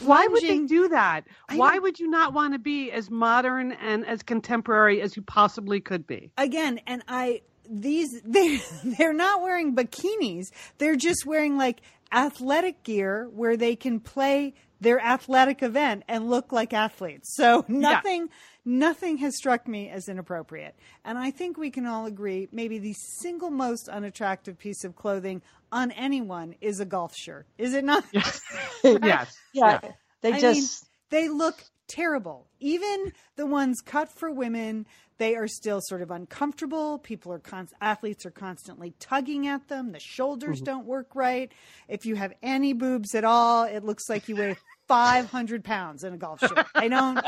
Why 0.00 0.26
would 0.26 0.42
they 0.42 0.60
do 0.60 0.88
that? 0.88 1.24
Why 1.52 1.78
would 1.78 1.98
you 1.98 2.08
not 2.08 2.32
want 2.32 2.54
to 2.54 2.58
be 2.58 2.90
as 2.90 3.10
modern 3.10 3.72
and 3.72 4.06
as 4.06 4.22
contemporary 4.22 5.02
as 5.02 5.14
you 5.16 5.22
possibly 5.22 5.80
could 5.80 6.06
be? 6.06 6.30
again, 6.38 6.80
and 6.86 7.02
I 7.06 7.42
these 7.70 8.20
they 8.24 8.60
they're 8.84 9.12
not 9.12 9.42
wearing 9.42 9.74
bikinis. 9.74 10.46
They're 10.78 10.96
just 10.96 11.24
wearing 11.24 11.56
like 11.56 11.80
athletic 12.12 12.82
gear 12.82 13.28
where 13.32 13.56
they 13.56 13.76
can 13.76 14.00
play 14.00 14.54
their 14.80 14.98
athletic 14.98 15.62
event 15.62 16.02
and 16.08 16.28
look 16.28 16.52
like 16.52 16.72
athletes. 16.72 17.34
So 17.36 17.64
nothing 17.68 18.28
nothing 18.64 19.18
has 19.18 19.36
struck 19.36 19.68
me 19.68 19.88
as 19.88 20.08
inappropriate. 20.08 20.74
And 21.04 21.18
I 21.18 21.30
think 21.30 21.56
we 21.56 21.70
can 21.70 21.86
all 21.86 22.06
agree 22.06 22.48
maybe 22.52 22.78
the 22.78 22.94
single 22.94 23.50
most 23.50 23.88
unattractive 23.88 24.58
piece 24.58 24.84
of 24.84 24.96
clothing 24.96 25.42
on 25.72 25.90
anyone 25.92 26.54
is 26.60 26.80
a 26.80 26.84
golf 26.84 27.14
shirt. 27.14 27.46
Is 27.58 27.74
it 27.74 27.84
not? 27.84 28.04
yes. 28.12 29.36
Yeah, 29.52 29.80
they 30.22 30.32
I 30.32 30.40
just 30.40 30.60
mean, 30.60 30.68
they 31.10 31.28
look 31.28 31.62
terrible. 31.90 32.46
Even 32.60 33.12
the 33.36 33.46
ones 33.46 33.80
cut 33.84 34.10
for 34.10 34.30
women, 34.30 34.86
they 35.18 35.34
are 35.36 35.46
still 35.48 35.80
sort 35.82 36.00
of 36.00 36.10
uncomfortable. 36.10 36.98
People 36.98 37.32
are 37.32 37.38
const- 37.38 37.74
athletes 37.80 38.24
are 38.24 38.30
constantly 38.30 38.94
tugging 38.98 39.46
at 39.46 39.68
them. 39.68 39.92
The 39.92 40.00
shoulders 40.00 40.56
Mm-hmm. 40.58 40.64
don't 40.64 40.86
work 40.86 41.14
right. 41.14 41.52
If 41.88 42.06
you 42.06 42.14
have 42.16 42.32
any 42.42 42.72
boobs 42.72 43.14
at 43.14 43.24
all, 43.24 43.64
it 43.64 43.84
looks 43.84 44.08
like 44.08 44.28
you 44.28 44.36
weigh 44.36 44.56
500 44.88 45.62
pounds 45.64 46.04
in 46.04 46.14
a 46.14 46.16
golf 46.16 46.40
shirt. 46.40 46.66
I 46.74 46.88
don't. 46.88 47.18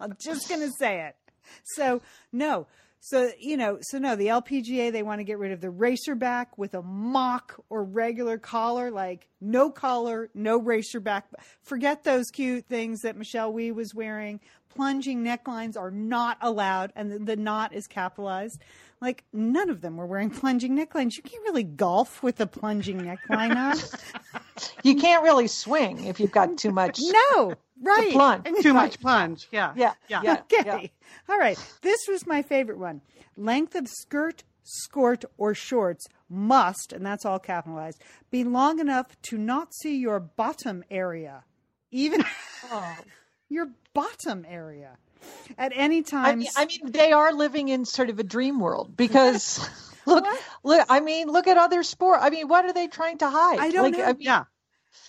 I'm 0.00 0.16
just 0.20 0.48
gonna 0.48 0.70
say 0.78 1.02
it. 1.06 1.16
So 1.76 2.02
no. 2.32 2.66
So 3.00 3.30
you 3.38 3.56
know, 3.56 3.78
so 3.80 3.98
no, 3.98 4.14
the 4.14 4.26
LPGA 4.26 4.92
they 4.92 5.02
want 5.02 5.20
to 5.20 5.24
get 5.24 5.38
rid 5.38 5.52
of 5.52 5.60
the 5.62 5.68
racerback 5.68 6.46
with 6.58 6.74
a 6.74 6.82
mock 6.82 7.58
or 7.70 7.82
regular 7.82 8.36
collar, 8.36 8.90
like 8.90 9.26
no 9.40 9.70
collar, 9.70 10.28
no 10.34 10.60
racerback. 10.60 11.22
Forget 11.62 12.04
those 12.04 12.30
cute 12.30 12.66
things 12.66 13.00
that 13.00 13.16
Michelle 13.16 13.52
Wie 13.52 13.72
was 13.72 13.94
wearing. 13.94 14.40
Plunging 14.68 15.24
necklines 15.24 15.76
are 15.76 15.90
not 15.90 16.36
allowed, 16.42 16.92
and 16.94 17.10
the, 17.10 17.18
the 17.18 17.36
knot 17.36 17.72
is 17.72 17.86
capitalized. 17.86 18.60
Like 19.00 19.24
none 19.32 19.70
of 19.70 19.80
them 19.80 19.96
were 19.96 20.06
wearing 20.06 20.28
plunging 20.30 20.76
necklines. 20.76 21.16
You 21.16 21.22
can't 21.22 21.42
really 21.44 21.64
golf 21.64 22.22
with 22.22 22.38
a 22.40 22.46
plunging 22.46 23.00
neckline 23.00 23.56
on. 23.56 23.78
you 24.82 24.96
can't 24.96 25.22
really 25.22 25.46
swing 25.46 26.04
if 26.04 26.20
you've 26.20 26.30
got 26.30 26.58
too 26.58 26.70
much. 26.70 27.00
No, 27.00 27.54
right? 27.80 28.10
plunge. 28.12 28.46
Too 28.62 28.74
much 28.74 29.00
plunge. 29.00 29.48
Yeah. 29.50 29.72
Yeah, 29.76 29.92
Yeah. 30.08 30.20
yeah, 30.22 30.32
Okay. 30.52 30.62
yeah. 30.66 31.32
All 31.32 31.38
right. 31.38 31.58
This 31.82 32.00
was 32.08 32.26
my 32.26 32.42
favorite 32.42 32.78
one. 32.78 33.00
Length 33.36 33.74
of 33.74 33.88
skirt, 33.88 34.44
skirt, 34.64 35.24
or 35.38 35.54
shorts 35.54 36.06
must, 36.28 36.92
and 36.92 37.04
that's 37.04 37.24
all 37.24 37.38
capitalized, 37.38 38.00
be 38.30 38.44
long 38.44 38.78
enough 38.78 39.06
to 39.22 39.38
not 39.38 39.74
see 39.74 39.96
your 39.96 40.20
bottom 40.20 40.84
area, 40.90 41.44
even 41.90 42.24
Oh. 42.70 42.96
your 43.48 43.68
bottom 43.94 44.46
area 44.48 44.96
at 45.58 45.72
any 45.74 45.98
I 45.98 46.02
time. 46.02 46.38
mean, 46.40 46.48
I 46.56 46.66
mean, 46.66 46.92
they 46.92 47.12
are 47.12 47.32
living 47.32 47.68
in 47.68 47.84
sort 47.84 48.10
of 48.10 48.18
a 48.18 48.22
dream 48.22 48.60
world 48.60 48.96
because 48.96 49.58
look, 50.06 50.24
look. 50.62 50.86
I 50.88 51.00
mean, 51.00 51.28
look 51.28 51.46
at 51.48 51.56
other 51.56 51.82
sport. 51.82 52.20
I 52.22 52.30
mean, 52.30 52.46
what 52.48 52.64
are 52.64 52.72
they 52.72 52.86
trying 52.86 53.18
to 53.18 53.28
hide? 53.28 53.58
I 53.58 53.70
don't 53.70 53.84
like, 53.84 53.98
know. 53.98 54.04
I 54.04 54.12
mean, 54.12 54.16
Yeah. 54.20 54.44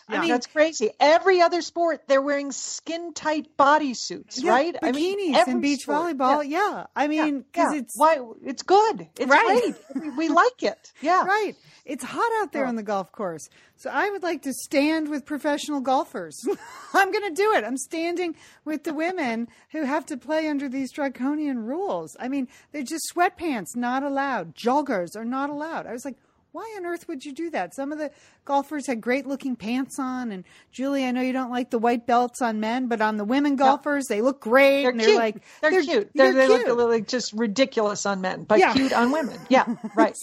I 0.08 0.20
mean, 0.20 0.30
that's 0.30 0.48
crazy. 0.48 0.90
Every 1.00 1.42
other 1.42 1.62
sport, 1.62 2.02
they're 2.08 2.22
wearing 2.22 2.52
skin 2.52 3.14
tight 3.14 3.56
bodysuits, 3.58 4.42
yeah, 4.44 4.52
right? 4.52 4.76
Bikinis 4.76 4.84
I 4.84 4.92
mean, 4.92 5.36
and 5.36 5.62
beach 5.62 5.82
sport. 5.82 6.18
volleyball. 6.18 6.44
Yeah. 6.46 6.86
I 6.96 7.08
mean, 7.08 7.42
because 7.42 7.74
yeah. 7.74 7.80
it's 7.80 7.98
why 7.98 8.20
it's 8.44 8.64
good. 8.64 9.08
It's 9.18 9.30
Right. 9.32 9.74
great. 9.94 10.04
We, 10.04 10.10
we 10.12 10.30
like 10.44 10.64
it. 10.64 10.92
Yeah. 11.02 11.24
Right. 11.26 11.54
It's 11.86 12.04
hot 12.04 12.30
out 12.42 12.52
there 12.52 12.64
Yeah. 12.64 12.70
on 12.70 12.76
the 12.76 12.84
golf 12.84 13.12
course. 13.12 13.48
So 13.78 13.90
I 13.90 14.10
would 14.10 14.22
like 14.22 14.42
to 14.44 14.54
stand 14.54 15.08
with 15.10 15.26
professional 15.26 15.80
golfers. 15.80 16.38
I'm 16.94 17.12
going 17.12 17.28
to 17.34 17.34
do 17.42 17.54
it. 17.54 17.64
I'm 17.64 17.78
standing 17.78 18.36
with 18.66 18.84
the 18.84 18.94
women 18.94 19.48
who 19.72 19.84
have 19.86 20.06
to 20.08 20.18
play 20.18 20.48
under 20.48 20.68
these 20.68 20.92
draconian 20.92 21.60
rules. 21.66 22.16
I 22.20 22.28
mean, 22.28 22.48
they're 22.72 22.84
just 22.84 23.12
sweatpants 23.16 23.76
not 23.76 24.04
allowed. 24.04 24.56
Joggers 24.56 25.16
are 25.16 25.26
not 25.26 25.50
allowed. 25.50 25.88
I 25.88 25.94
was 25.94 26.04
like, 26.06 26.18
why 26.52 26.74
on 26.78 26.86
earth 26.86 27.08
would 27.08 27.26
you 27.26 27.32
do 27.34 27.50
that? 27.52 27.74
Some 27.74 27.92
of 27.92 27.98
the 27.98 28.12
golfers 28.46 28.88
had 28.88 29.00
great 29.02 29.26
looking 29.26 29.56
pants 29.56 29.98
on. 30.00 30.32
And 30.32 30.44
Julie, 30.72 31.06
I 31.06 31.12
know 31.12 31.22
you 31.22 31.34
don't 31.34 31.52
like 31.52 31.70
the 31.70 31.80
white 31.80 32.06
belts 32.06 32.42
on 32.42 32.60
men, 32.60 32.88
but 32.88 33.02
on 33.02 33.18
the 33.18 33.24
women 33.26 33.56
golfers, 33.56 34.08
they 34.08 34.22
look 34.22 34.42
great. 34.42 34.82
They're 34.84 34.92
and 34.92 35.00
they're 35.00 35.08
cute. 35.08 35.18
like, 35.20 35.44
they're, 35.62 35.72
cute. 35.82 36.10
They're, 36.14 36.34
They're, 36.34 36.48
they 36.48 36.64
cute. 36.64 36.78
look 36.78 36.90
like 36.90 37.08
just 37.08 37.34
ridiculous 37.34 38.06
on 38.06 38.22
men, 38.22 38.44
but 38.44 38.60
Yeah. 38.60 38.74
cute 38.74 38.94
on 38.94 39.12
women. 39.12 39.40
Yeah, 39.50 39.66
right. 39.96 40.16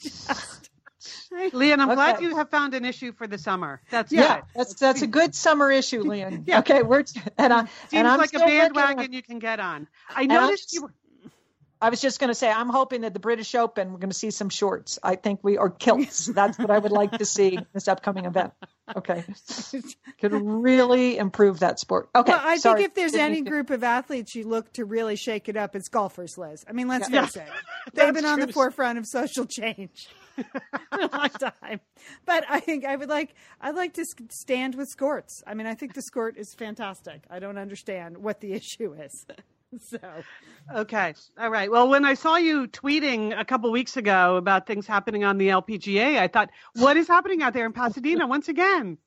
Just- 0.00 0.66
Lian, 1.52 1.80
I'm 1.80 1.94
glad 1.94 2.20
you 2.20 2.36
have 2.36 2.50
found 2.50 2.74
an 2.74 2.84
issue 2.84 3.12
for 3.12 3.26
the 3.28 3.38
summer. 3.38 3.80
That's 3.88 4.10
Yeah, 4.12 4.40
good. 4.40 4.44
that's 4.54 4.74
that's 4.74 5.02
a 5.02 5.06
good 5.06 5.34
summer 5.34 5.70
issue, 5.70 6.02
Lian. 6.02 6.42
Yeah. 6.46 6.58
Okay, 6.58 6.82
we're 6.82 7.04
and 7.38 7.52
I 7.52 7.60
Seems 7.60 7.70
and 7.92 8.08
I'm 8.08 8.18
like 8.18 8.26
a 8.34 8.38
still 8.38 8.40
working 8.42 8.60
on- 8.62 8.72
bandwagon 8.72 9.12
you 9.12 9.22
can 9.22 9.38
get 9.38 9.60
on. 9.60 9.86
I 10.14 10.22
I'm 10.22 10.26
noticed 10.28 10.64
s- 10.70 10.74
you 10.74 10.82
were 10.82 10.92
I 11.82 11.88
was 11.88 12.00
just 12.00 12.20
going 12.20 12.28
to 12.28 12.34
say, 12.34 12.50
I'm 12.50 12.68
hoping 12.68 13.02
that 13.02 13.14
the 13.14 13.20
British 13.20 13.54
Open, 13.54 13.92
we're 13.92 13.98
going 13.98 14.10
to 14.10 14.16
see 14.16 14.30
some 14.30 14.50
shorts. 14.50 14.98
I 15.02 15.16
think 15.16 15.40
we 15.42 15.56
or 15.56 15.70
kilts. 15.70 16.26
That's 16.34 16.58
what 16.58 16.70
I 16.70 16.78
would 16.78 16.92
like 16.92 17.12
to 17.18 17.24
see 17.24 17.58
this 17.72 17.88
upcoming 17.88 18.26
event. 18.26 18.52
Okay, 18.94 19.24
could 20.20 20.32
really 20.32 21.16
improve 21.16 21.60
that 21.60 21.78
sport. 21.78 22.10
Okay, 22.14 22.32
well, 22.32 22.40
I 22.42 22.56
sorry. 22.58 22.80
think 22.80 22.88
if 22.90 22.94
there's 22.94 23.14
any 23.14 23.40
group 23.40 23.70
of 23.70 23.82
athletes 23.84 24.34
you 24.34 24.46
look 24.46 24.72
to 24.74 24.84
really 24.84 25.16
shake 25.16 25.48
it 25.48 25.56
up, 25.56 25.74
it's 25.76 25.88
golfers, 25.88 26.36
Liz. 26.36 26.64
I 26.68 26.72
mean, 26.72 26.88
let's 26.88 27.08
Yeah. 27.08 27.26
face 27.26 27.36
it. 27.36 27.48
They've 27.94 28.12
been 28.12 28.24
on 28.26 28.40
the 28.40 28.52
forefront 28.52 28.98
of 28.98 29.06
social 29.06 29.46
change 29.46 30.08
for 30.36 31.00
a 31.00 31.06
long 31.06 31.28
time. 31.30 31.80
But 32.26 32.44
I 32.48 32.60
think 32.60 32.84
I 32.84 32.96
would 32.96 33.08
like 33.08 33.34
I'd 33.60 33.74
like 33.76 33.94
to 33.94 34.04
stand 34.30 34.74
with 34.74 34.88
skirts. 34.88 35.42
I 35.46 35.54
mean, 35.54 35.66
I 35.66 35.74
think 35.74 35.94
the 35.94 36.02
skirt 36.02 36.36
is 36.36 36.52
fantastic. 36.54 37.22
I 37.30 37.38
don't 37.38 37.58
understand 37.58 38.18
what 38.18 38.40
the 38.40 38.52
issue 38.52 38.92
is. 38.92 39.24
So 39.78 39.98
Okay. 40.74 41.14
All 41.38 41.50
right. 41.50 41.70
Well, 41.70 41.88
when 41.88 42.04
I 42.04 42.14
saw 42.14 42.36
you 42.36 42.66
tweeting 42.68 43.38
a 43.38 43.44
couple 43.44 43.70
weeks 43.70 43.96
ago 43.96 44.36
about 44.36 44.66
things 44.66 44.86
happening 44.86 45.24
on 45.24 45.38
the 45.38 45.48
LPGA, 45.48 46.18
I 46.18 46.28
thought, 46.28 46.50
what 46.74 46.96
is 46.96 47.08
happening 47.08 47.42
out 47.42 47.54
there 47.54 47.66
in 47.66 47.72
Pasadena 47.72 48.26
once 48.26 48.48
again? 48.48 48.98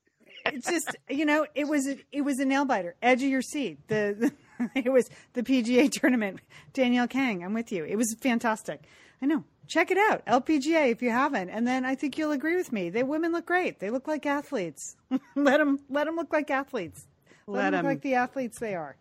it's 0.46 0.70
just 0.70 0.96
you 1.10 1.26
know 1.26 1.46
it 1.56 1.68
was 1.68 1.88
a, 1.88 1.98
it 2.12 2.22
was 2.22 2.40
a 2.40 2.46
nail 2.46 2.66
biter. 2.66 2.96
Edge 3.02 3.24
of 3.24 3.30
your 3.30 3.42
seat. 3.42 3.88
The, 3.88 4.32
the 4.60 4.70
it 4.86 4.92
was 4.92 5.10
the 5.34 5.44
pga 5.44 5.92
tournament. 5.92 6.40
Danielle 6.74 7.08
kang 7.08 7.44
i'm 7.44 7.54
with 7.54 7.72
you. 7.72 7.84
It 7.86 7.96
was 7.96 8.16
fantastic. 8.22 8.84
I 9.22 9.26
know. 9.26 9.44
Check 9.68 9.92
it 9.92 9.98
out. 9.98 10.26
Lpga 10.26 10.92
if 10.92 11.02
you 11.02 11.12
haven't. 11.12 11.50
And 11.50 11.66
then 11.66 11.86
i 11.86 11.96
think 11.96 12.18
you'll 12.18 12.32
agree 12.32 12.58
with 12.58 12.72
me. 12.74 12.90
They 12.90 13.04
women 13.04 13.32
look 13.32 13.46
great. 13.46 13.80
They 13.80 13.90
look 13.90 14.08
like 14.08 14.26
athletes. 14.26 14.96
Let 15.36 15.58
them 15.60 15.80
let 15.90 16.06
them 16.06 16.16
look 16.16 16.34
like 16.34 16.52
athletes. 16.52 17.08
Let, 17.48 17.64
Let 17.64 17.70
them. 17.72 17.80
'em. 17.80 17.86
look 17.86 17.92
like 17.92 18.02
the 18.02 18.16
athletes 18.16 18.60
they 18.60 18.76
are. 18.76 18.96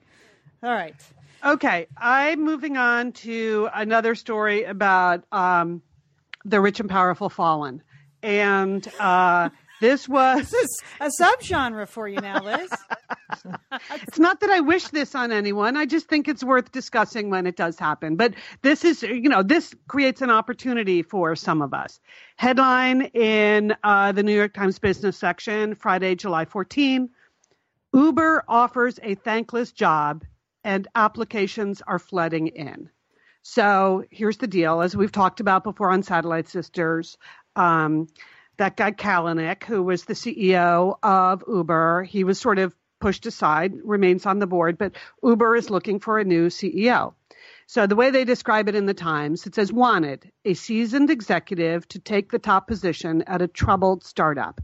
All 0.63 0.73
right 0.73 0.95
Okay. 1.45 1.89
I'm 1.97 2.45
moving 2.45 2.77
on 2.77 3.13
to 3.13 3.69
another 3.75 4.15
story 4.15 4.63
about 4.65 5.25
um, 5.33 5.83
the 6.45 6.61
rich 6.61 6.79
and 6.79 6.89
powerful 6.89 7.29
fallen. 7.29 7.83
And 8.23 8.87
uh, 9.01 9.51
this 9.81 10.09
was. 10.09 10.49
this 10.51 10.53
is 10.53 10.83
a 11.01 11.11
subgenre 11.21 11.89
for 11.89 12.07
you 12.07 12.21
now 12.21 12.41
liz 12.41 12.71
It's 14.07 14.21
not 14.21 14.39
that 14.41 14.51
I 14.51 14.61
wish 14.61 14.87
this 14.89 15.17
on 15.17 15.33
anyone. 15.33 15.77
I 15.77 15.87
just 15.87 16.07
think 16.07 16.29
it's 16.29 16.45
worth 16.45 16.71
discussing 16.71 17.31
when 17.31 17.49
it 17.49 17.57
does 17.57 17.77
happen. 17.77 18.15
But 18.15 18.35
this 18.63 18.85
is, 18.85 19.03
you 19.03 19.29
know, 19.29 19.43
this 19.43 19.75
creates 19.89 20.23
an 20.23 20.31
opportunity 20.31 21.03
for 21.03 21.35
some 21.35 21.61
of 21.61 21.75
us. 21.75 21.99
Headline 22.37 23.03
in 23.15 23.75
uh, 23.83 24.13
the 24.13 24.23
New 24.23 24.35
York 24.35 24.55
Times 24.55 24.79
business 24.79 25.19
section, 25.19 25.75
Friday, 25.75 26.15
July 26.15 26.45
14. 26.45 27.11
Uber 27.93 28.45
offers 28.47 29.01
a 29.03 29.17
thankless 29.17 29.73
job 29.73 30.23
and 30.65 30.89
applications 30.95 31.83
are 31.83 31.99
flooding 31.99 32.49
in. 32.49 32.91
So 33.43 34.05
here's 34.11 34.37
the 34.37 34.47
deal. 34.47 34.81
As 34.81 34.97
we've 34.97 35.13
talked 35.13 35.41
about 35.41 35.65
before 35.65 35.91
on 35.91 36.03
Satellite 36.03 36.49
Sisters, 36.49 37.19
um, 37.57 38.07
that 38.57 38.77
guy 38.77 38.93
Kalanick, 38.93 39.65
who 39.65 39.83
was 39.83 40.05
the 40.05 40.15
CEO 40.15 40.97
of 41.03 41.43
Uber, 41.49 42.05
he 42.05 42.23
was 42.23 42.39
sort 42.39 42.59
of 42.59 42.75
pushed 43.01 43.27
aside, 43.27 43.75
remains 43.83 44.27
on 44.27 44.39
the 44.39 44.47
board, 44.47 44.79
but 44.79 44.93
Uber 45.23 45.57
is 45.57 45.71
looking 45.71 45.99
for 45.99 46.19
a 46.19 46.25
new 46.25 46.47
CEO. 46.47 47.15
So 47.67 47.87
the 47.87 47.97
way 47.97 48.11
they 48.11 48.25
describe 48.25 48.69
it 48.69 48.77
in 48.77 48.87
the 48.87 48.95
Times, 48.95 49.47
it 49.47 49.55
says 49.55 49.73
wanted 49.73 50.31
a 50.45 50.55
seasoned 50.55 51.11
executive 51.11 51.89
to 51.89 51.99
take 51.99 52.31
the 52.31 52.39
top 52.39 52.69
position 52.69 53.23
at 53.23 53.43
a 53.43 53.49
troubled 53.49 54.05
startup, 54.05 54.61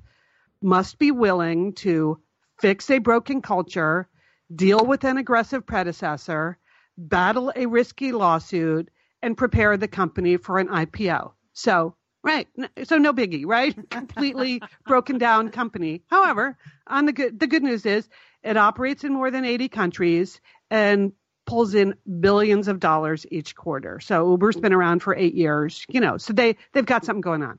must 0.62 0.98
be 0.98 1.11
willing 1.11 1.72
to 1.72 2.20
fix 2.61 2.90
a 2.90 2.98
broken 2.98 3.42
culture, 3.42 4.08
deal 4.54 4.84
with 4.84 5.04
an 5.04 5.18
aggressive 5.18 5.66
predecessor, 5.66 6.58
battle 6.96 7.52
a 7.54 7.66
risky 7.66 8.12
lawsuit, 8.12 8.90
and 9.22 9.37
prepare 9.37 9.76
the 9.76 9.88
company 9.88 10.37
for 10.37 10.58
an 10.58 10.68
IPO. 10.68 11.32
So, 11.52 11.94
right. 12.22 12.46
So 12.84 12.98
no 12.98 13.12
biggie, 13.12 13.44
right? 13.46 13.76
Completely 13.90 14.62
broken 14.87 15.18
down 15.18 15.50
company. 15.50 16.02
However, 16.08 16.56
on 16.87 17.06
the 17.06 17.12
good, 17.12 17.38
the 17.38 17.46
good 17.46 17.62
news 17.62 17.84
is 17.84 18.08
it 18.42 18.56
operates 18.56 19.04
in 19.04 19.12
more 19.12 19.30
than 19.30 19.44
80 19.44 19.68
countries 19.68 20.40
and 20.70 21.12
pulls 21.46 21.74
in 21.74 21.94
billions 22.20 22.68
of 22.68 22.78
dollars 22.78 23.26
each 23.30 23.56
quarter. 23.56 24.00
So 24.00 24.30
Uber's 24.30 24.56
been 24.56 24.72
around 24.72 25.02
for 25.02 25.16
eight 25.16 25.34
years, 25.34 25.84
you 25.88 26.00
know, 26.00 26.18
so 26.18 26.32
they, 26.32 26.56
they've 26.72 26.87
got 26.87 27.04
something 27.04 27.22
going 27.22 27.42
on. 27.42 27.58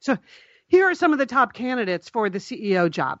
So 0.00 0.18
here 0.66 0.90
are 0.90 0.94
some 0.94 1.12
of 1.12 1.18
the 1.18 1.26
top 1.26 1.54
candidates 1.54 2.08
for 2.08 2.28
the 2.28 2.38
CEO 2.38 2.90
job. 2.90 3.20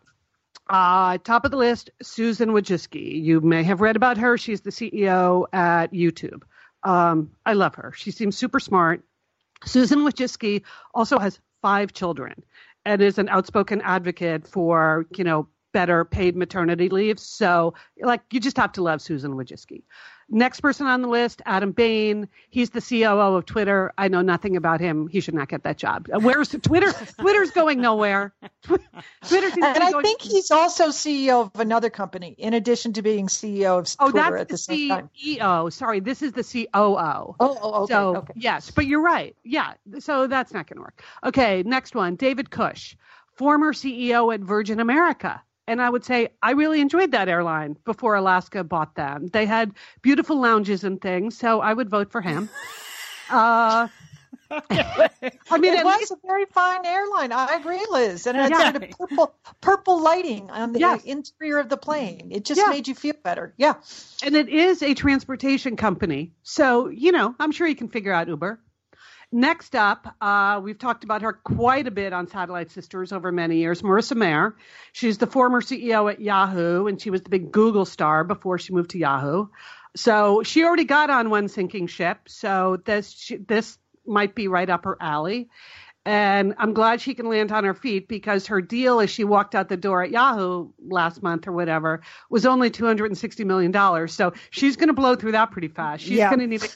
Uh, 0.68 1.16
top 1.18 1.44
of 1.44 1.50
the 1.50 1.56
list, 1.56 1.90
Susan 2.02 2.50
Wojcicki. 2.50 3.22
You 3.22 3.40
may 3.40 3.62
have 3.62 3.80
read 3.80 3.96
about 3.96 4.18
her. 4.18 4.36
She's 4.36 4.60
the 4.60 4.70
CEO 4.70 5.46
at 5.52 5.92
YouTube. 5.92 6.42
Um, 6.82 7.30
I 7.46 7.54
love 7.54 7.74
her. 7.76 7.92
She 7.96 8.10
seems 8.10 8.36
super 8.36 8.60
smart. 8.60 9.02
Susan 9.64 10.00
Wojcicki 10.00 10.62
also 10.94 11.18
has 11.18 11.40
five 11.62 11.92
children 11.92 12.44
and 12.84 13.02
is 13.02 13.18
an 13.18 13.28
outspoken 13.28 13.80
advocate 13.80 14.46
for, 14.46 15.06
you 15.16 15.24
know, 15.24 15.48
better 15.72 16.04
paid 16.04 16.36
maternity 16.36 16.88
leave. 16.88 17.18
So, 17.18 17.74
like, 18.00 18.22
you 18.30 18.40
just 18.40 18.56
have 18.58 18.72
to 18.72 18.82
love 18.82 19.00
Susan 19.02 19.32
Wojcicki. 19.32 19.82
Next 20.30 20.60
person 20.60 20.86
on 20.86 21.00
the 21.00 21.08
list, 21.08 21.40
Adam 21.46 21.72
Bain. 21.72 22.28
He's 22.50 22.68
the 22.70 22.82
COO 22.82 23.36
of 23.36 23.46
Twitter. 23.46 23.92
I 23.96 24.08
know 24.08 24.20
nothing 24.20 24.56
about 24.56 24.78
him. 24.80 25.08
He 25.08 25.20
should 25.20 25.32
not 25.32 25.48
get 25.48 25.62
that 25.62 25.78
job. 25.78 26.06
Uh, 26.12 26.20
Where's 26.20 26.50
Twitter? 26.50 26.92
Twitter's 27.18 27.50
going 27.52 27.80
nowhere. 27.80 28.34
Twitter 28.62 28.84
seems 29.24 29.54
to 29.54 29.64
And 29.64 29.74
be 29.76 29.80
I 29.80 29.90
going- 29.92 30.04
think 30.04 30.20
he's 30.20 30.50
also 30.50 30.88
CEO 30.88 31.40
of 31.52 31.58
another 31.58 31.88
company, 31.88 32.34
in 32.36 32.52
addition 32.52 32.92
to 32.94 33.02
being 33.02 33.28
CEO 33.28 33.78
of 33.78 33.96
Oh, 33.98 34.10
Twitter 34.10 34.30
that's 34.30 34.40
at 34.42 34.48
the 34.48 34.52
the 34.54 34.58
same 34.58 34.88
time. 34.90 35.10
CEO. 35.18 35.72
Sorry, 35.72 36.00
this 36.00 36.20
is 36.20 36.32
the 36.32 36.44
COO. 36.44 36.66
Oh, 36.74 37.34
oh, 37.40 37.82
okay, 37.84 37.94
so 37.94 38.16
okay. 38.16 38.32
yes, 38.36 38.70
but 38.70 38.84
you're 38.86 39.00
right. 39.02 39.34
Yeah, 39.44 39.74
so 39.98 40.26
that's 40.26 40.52
not 40.52 40.66
going 40.66 40.76
to 40.76 40.82
work. 40.82 41.02
Okay, 41.24 41.62
next 41.64 41.94
one, 41.94 42.16
David 42.16 42.50
Cush, 42.50 42.96
former 43.32 43.72
CEO 43.72 44.32
at 44.34 44.40
Virgin 44.40 44.78
America. 44.78 45.42
And 45.68 45.82
I 45.82 45.90
would 45.90 46.04
say 46.04 46.30
I 46.42 46.52
really 46.52 46.80
enjoyed 46.80 47.12
that 47.12 47.28
airline 47.28 47.76
before 47.84 48.14
Alaska 48.16 48.64
bought 48.64 48.94
them. 48.94 49.28
They 49.28 49.44
had 49.46 49.72
beautiful 50.02 50.40
lounges 50.40 50.82
and 50.82 51.00
things, 51.00 51.36
so 51.38 51.60
I 51.60 51.72
would 51.72 51.90
vote 51.90 52.10
for 52.10 52.20
him. 52.20 52.48
Uh, 53.30 53.88
I 54.50 55.58
mean, 55.58 55.74
it 55.74 55.84
was 55.84 55.98
least 55.98 56.12
a 56.12 56.16
very 56.26 56.46
fine 56.46 56.86
airline. 56.86 57.30
I 57.30 57.56
agree, 57.56 57.84
Liz. 57.90 58.26
And 58.26 58.38
it 58.38 58.40
had 58.40 58.50
Yeah. 58.52 58.72
sort 58.72 58.76
of 58.76 58.90
purple, 58.90 59.34
purple 59.60 60.00
lighting 60.02 60.50
on 60.50 60.72
the 60.72 60.80
Yes. 60.80 61.04
interior 61.04 61.58
of 61.58 61.68
the 61.68 61.76
plane. 61.76 62.28
It 62.32 62.46
just 62.46 62.58
Yeah. 62.58 62.70
made 62.70 62.88
you 62.88 62.94
feel 62.94 63.14
better. 63.22 63.52
Yeah. 63.58 63.74
and 64.24 64.34
it 64.34 64.48
is 64.48 64.82
a 64.82 64.94
transportation 64.94 65.76
company. 65.76 66.32
So, 66.42 66.88
you 66.88 67.12
know, 67.12 67.34
I'm 67.38 67.52
sure 67.52 67.66
you 67.66 67.76
can 67.76 67.88
figure 67.88 68.12
out 68.12 68.28
Uber. 68.28 68.60
Next 69.30 69.74
up, 69.74 70.14
uh, 70.22 70.58
we've 70.64 70.78
talked 70.78 71.04
about 71.04 71.20
her 71.20 71.34
quite 71.34 71.86
a 71.86 71.90
bit 71.90 72.14
on 72.14 72.28
Satellite 72.28 72.70
Sisters 72.70 73.12
over 73.12 73.30
many 73.30 73.58
years. 73.58 73.82
Marissa 73.82 74.16
Mayer. 74.16 74.56
She's 74.92 75.18
the 75.18 75.26
former 75.26 75.60
CEO 75.60 76.10
at 76.10 76.18
Yahoo, 76.20 76.86
and 76.86 77.00
she 77.00 77.10
was 77.10 77.22
the 77.22 77.28
big 77.28 77.52
Google 77.52 77.84
star 77.84 78.24
before 78.24 78.58
she 78.58 78.72
moved 78.72 78.90
to 78.90 78.98
Yahoo. 78.98 79.48
So 79.96 80.42
she 80.44 80.64
already 80.64 80.84
got 80.84 81.10
on 81.10 81.28
one 81.28 81.48
sinking 81.48 81.88
ship. 81.88 82.20
So 82.26 82.78
this 82.84 83.10
she, 83.10 83.36
this 83.36 83.76
might 84.06 84.34
be 84.34 84.48
right 84.48 84.68
up 84.70 84.84
her 84.84 84.96
alley. 84.98 85.50
And 86.06 86.54
I'm 86.56 86.72
glad 86.72 87.02
she 87.02 87.12
can 87.12 87.26
land 87.28 87.52
on 87.52 87.64
her 87.64 87.74
feet 87.74 88.08
because 88.08 88.46
her 88.46 88.62
deal 88.62 88.98
as 89.00 89.10
she 89.10 89.24
walked 89.24 89.54
out 89.54 89.68
the 89.68 89.76
door 89.76 90.02
at 90.02 90.10
Yahoo 90.10 90.70
last 90.80 91.22
month 91.22 91.46
or 91.46 91.52
whatever 91.52 92.00
was 92.30 92.46
only 92.46 92.70
$260 92.70 93.44
million. 93.44 94.08
So 94.08 94.32
she's 94.50 94.76
going 94.76 94.86
to 94.86 94.94
blow 94.94 95.16
through 95.16 95.32
that 95.32 95.50
pretty 95.50 95.68
fast. 95.68 96.04
She's 96.04 96.12
Yeah. 96.12 96.30
going 96.30 96.40
to 96.40 96.46
need 96.46 96.62
a 96.62 96.68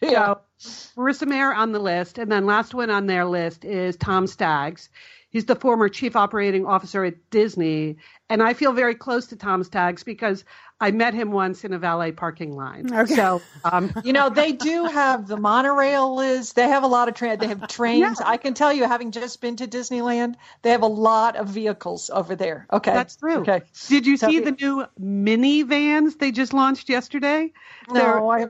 Yeah. 0.00 0.10
so, 0.26 0.40
Marissa 0.60 1.26
Mayer 1.26 1.52
on 1.52 1.72
the 1.72 1.78
list, 1.78 2.18
and 2.18 2.30
then 2.30 2.46
last 2.46 2.74
one 2.74 2.90
on 2.90 3.06
their 3.06 3.24
list 3.24 3.64
is 3.64 3.96
Tom 3.96 4.26
Staggs. 4.26 4.88
He's 5.30 5.44
the 5.44 5.56
former 5.56 5.88
chief 5.90 6.16
operating 6.16 6.64
officer 6.64 7.04
at 7.04 7.30
Disney, 7.30 7.98
and 8.30 8.42
I 8.42 8.54
feel 8.54 8.72
very 8.72 8.94
close 8.94 9.26
to 9.26 9.36
Tom 9.36 9.62
Staggs 9.62 10.02
because 10.02 10.44
I 10.80 10.90
met 10.90 11.12
him 11.12 11.32
once 11.32 11.64
in 11.64 11.74
a 11.74 11.78
valet 11.78 12.12
parking 12.12 12.56
line. 12.56 12.92
Okay. 12.92 13.14
So, 13.14 13.42
um, 13.62 13.92
You 14.04 14.14
know, 14.14 14.30
they 14.30 14.52
do 14.52 14.86
have 14.86 15.26
the 15.28 15.36
monorail, 15.36 16.16
Liz. 16.16 16.54
They 16.54 16.66
have 16.68 16.82
a 16.82 16.86
lot 16.86 17.08
of 17.08 17.14
train. 17.14 17.38
They 17.38 17.48
have 17.48 17.68
trains. 17.68 18.20
I 18.24 18.38
can 18.38 18.54
tell 18.54 18.72
you, 18.72 18.84
having 18.84 19.10
just 19.10 19.40
been 19.42 19.56
to 19.56 19.66
Disneyland, 19.66 20.36
they 20.62 20.70
have 20.70 20.82
a 20.82 20.86
lot 20.86 21.36
of 21.36 21.48
vehicles 21.48 22.10
over 22.10 22.34
there. 22.34 22.66
Okay, 22.72 22.92
that's 22.92 23.16
true. 23.16 23.40
Okay. 23.42 23.62
Did 23.88 24.06
you 24.06 24.16
So 24.16 24.28
see 24.28 24.38
the- 24.38 24.52
the 24.52 24.56
new 24.64 24.86
mini 24.98 25.62
vans 25.62 26.16
they 26.16 26.30
just 26.32 26.54
launched 26.54 26.88
yesterday? 26.88 27.52
They're 27.92 28.16
No, 28.18 28.30
I 28.30 28.46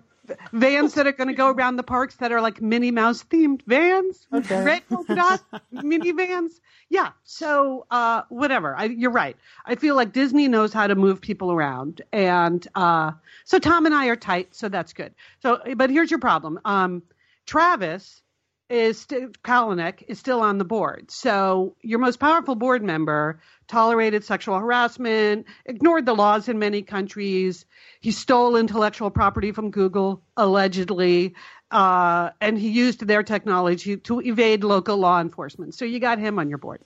vans 0.52 0.94
that 0.94 1.06
are 1.06 1.12
going 1.12 1.28
to 1.28 1.34
go 1.34 1.50
around 1.50 1.76
the 1.76 1.82
parks 1.82 2.16
that 2.16 2.32
are 2.32 2.40
like 2.40 2.60
Minnie 2.60 2.90
Mouse 2.90 3.24
themed 3.24 3.62
vans, 3.66 4.26
Okay. 4.32 4.62
red 4.62 4.82
polka 4.88 5.14
dot 5.14 5.42
mini 5.70 6.12
vans. 6.12 6.60
Yeah. 6.88 7.10
So 7.24 7.86
uh, 7.90 8.22
whatever. 8.28 8.74
I, 8.76 8.84
you're 8.84 9.10
right. 9.10 9.36
I 9.66 9.74
feel 9.74 9.94
like 9.94 10.12
Disney 10.12 10.48
knows 10.48 10.72
how 10.72 10.86
to 10.86 10.94
move 10.94 11.20
people 11.20 11.52
around, 11.52 12.02
and 12.12 12.66
uh, 12.74 13.12
so 13.44 13.58
Tom 13.58 13.86
and 13.86 13.94
I 13.94 14.06
are 14.06 14.16
tight. 14.16 14.54
So 14.54 14.68
that's 14.68 14.92
good. 14.92 15.14
So, 15.42 15.60
but 15.76 15.90
here's 15.90 16.10
your 16.10 16.20
problem. 16.20 16.60
Um, 16.64 17.02
Travis 17.46 18.22
is 18.70 19.06
Kalanick 19.06 20.02
is 20.08 20.18
still 20.18 20.40
on 20.40 20.58
the 20.58 20.64
board. 20.64 21.10
So 21.10 21.76
your 21.82 21.98
most 21.98 22.18
powerful 22.20 22.54
board 22.54 22.82
member 22.82 23.40
tolerated 23.68 24.24
sexual 24.24 24.58
harassment, 24.58 25.46
ignored 25.66 26.06
the 26.06 26.14
laws 26.14 26.48
in 26.48 26.58
many 26.58 26.82
countries. 26.82 27.66
He 28.00 28.10
stole 28.10 28.56
intellectual 28.56 29.10
property 29.10 29.52
from 29.52 29.70
Google 29.70 30.22
allegedly, 30.36 31.34
uh, 31.70 32.30
and 32.40 32.58
he 32.58 32.68
used 32.70 33.06
their 33.06 33.22
technology 33.22 33.96
to 33.98 34.20
evade 34.20 34.64
local 34.64 34.96
law 34.96 35.20
enforcement. 35.20 35.74
So 35.74 35.84
you 35.84 36.00
got 36.00 36.18
him 36.18 36.38
on 36.38 36.48
your 36.48 36.58
board. 36.58 36.80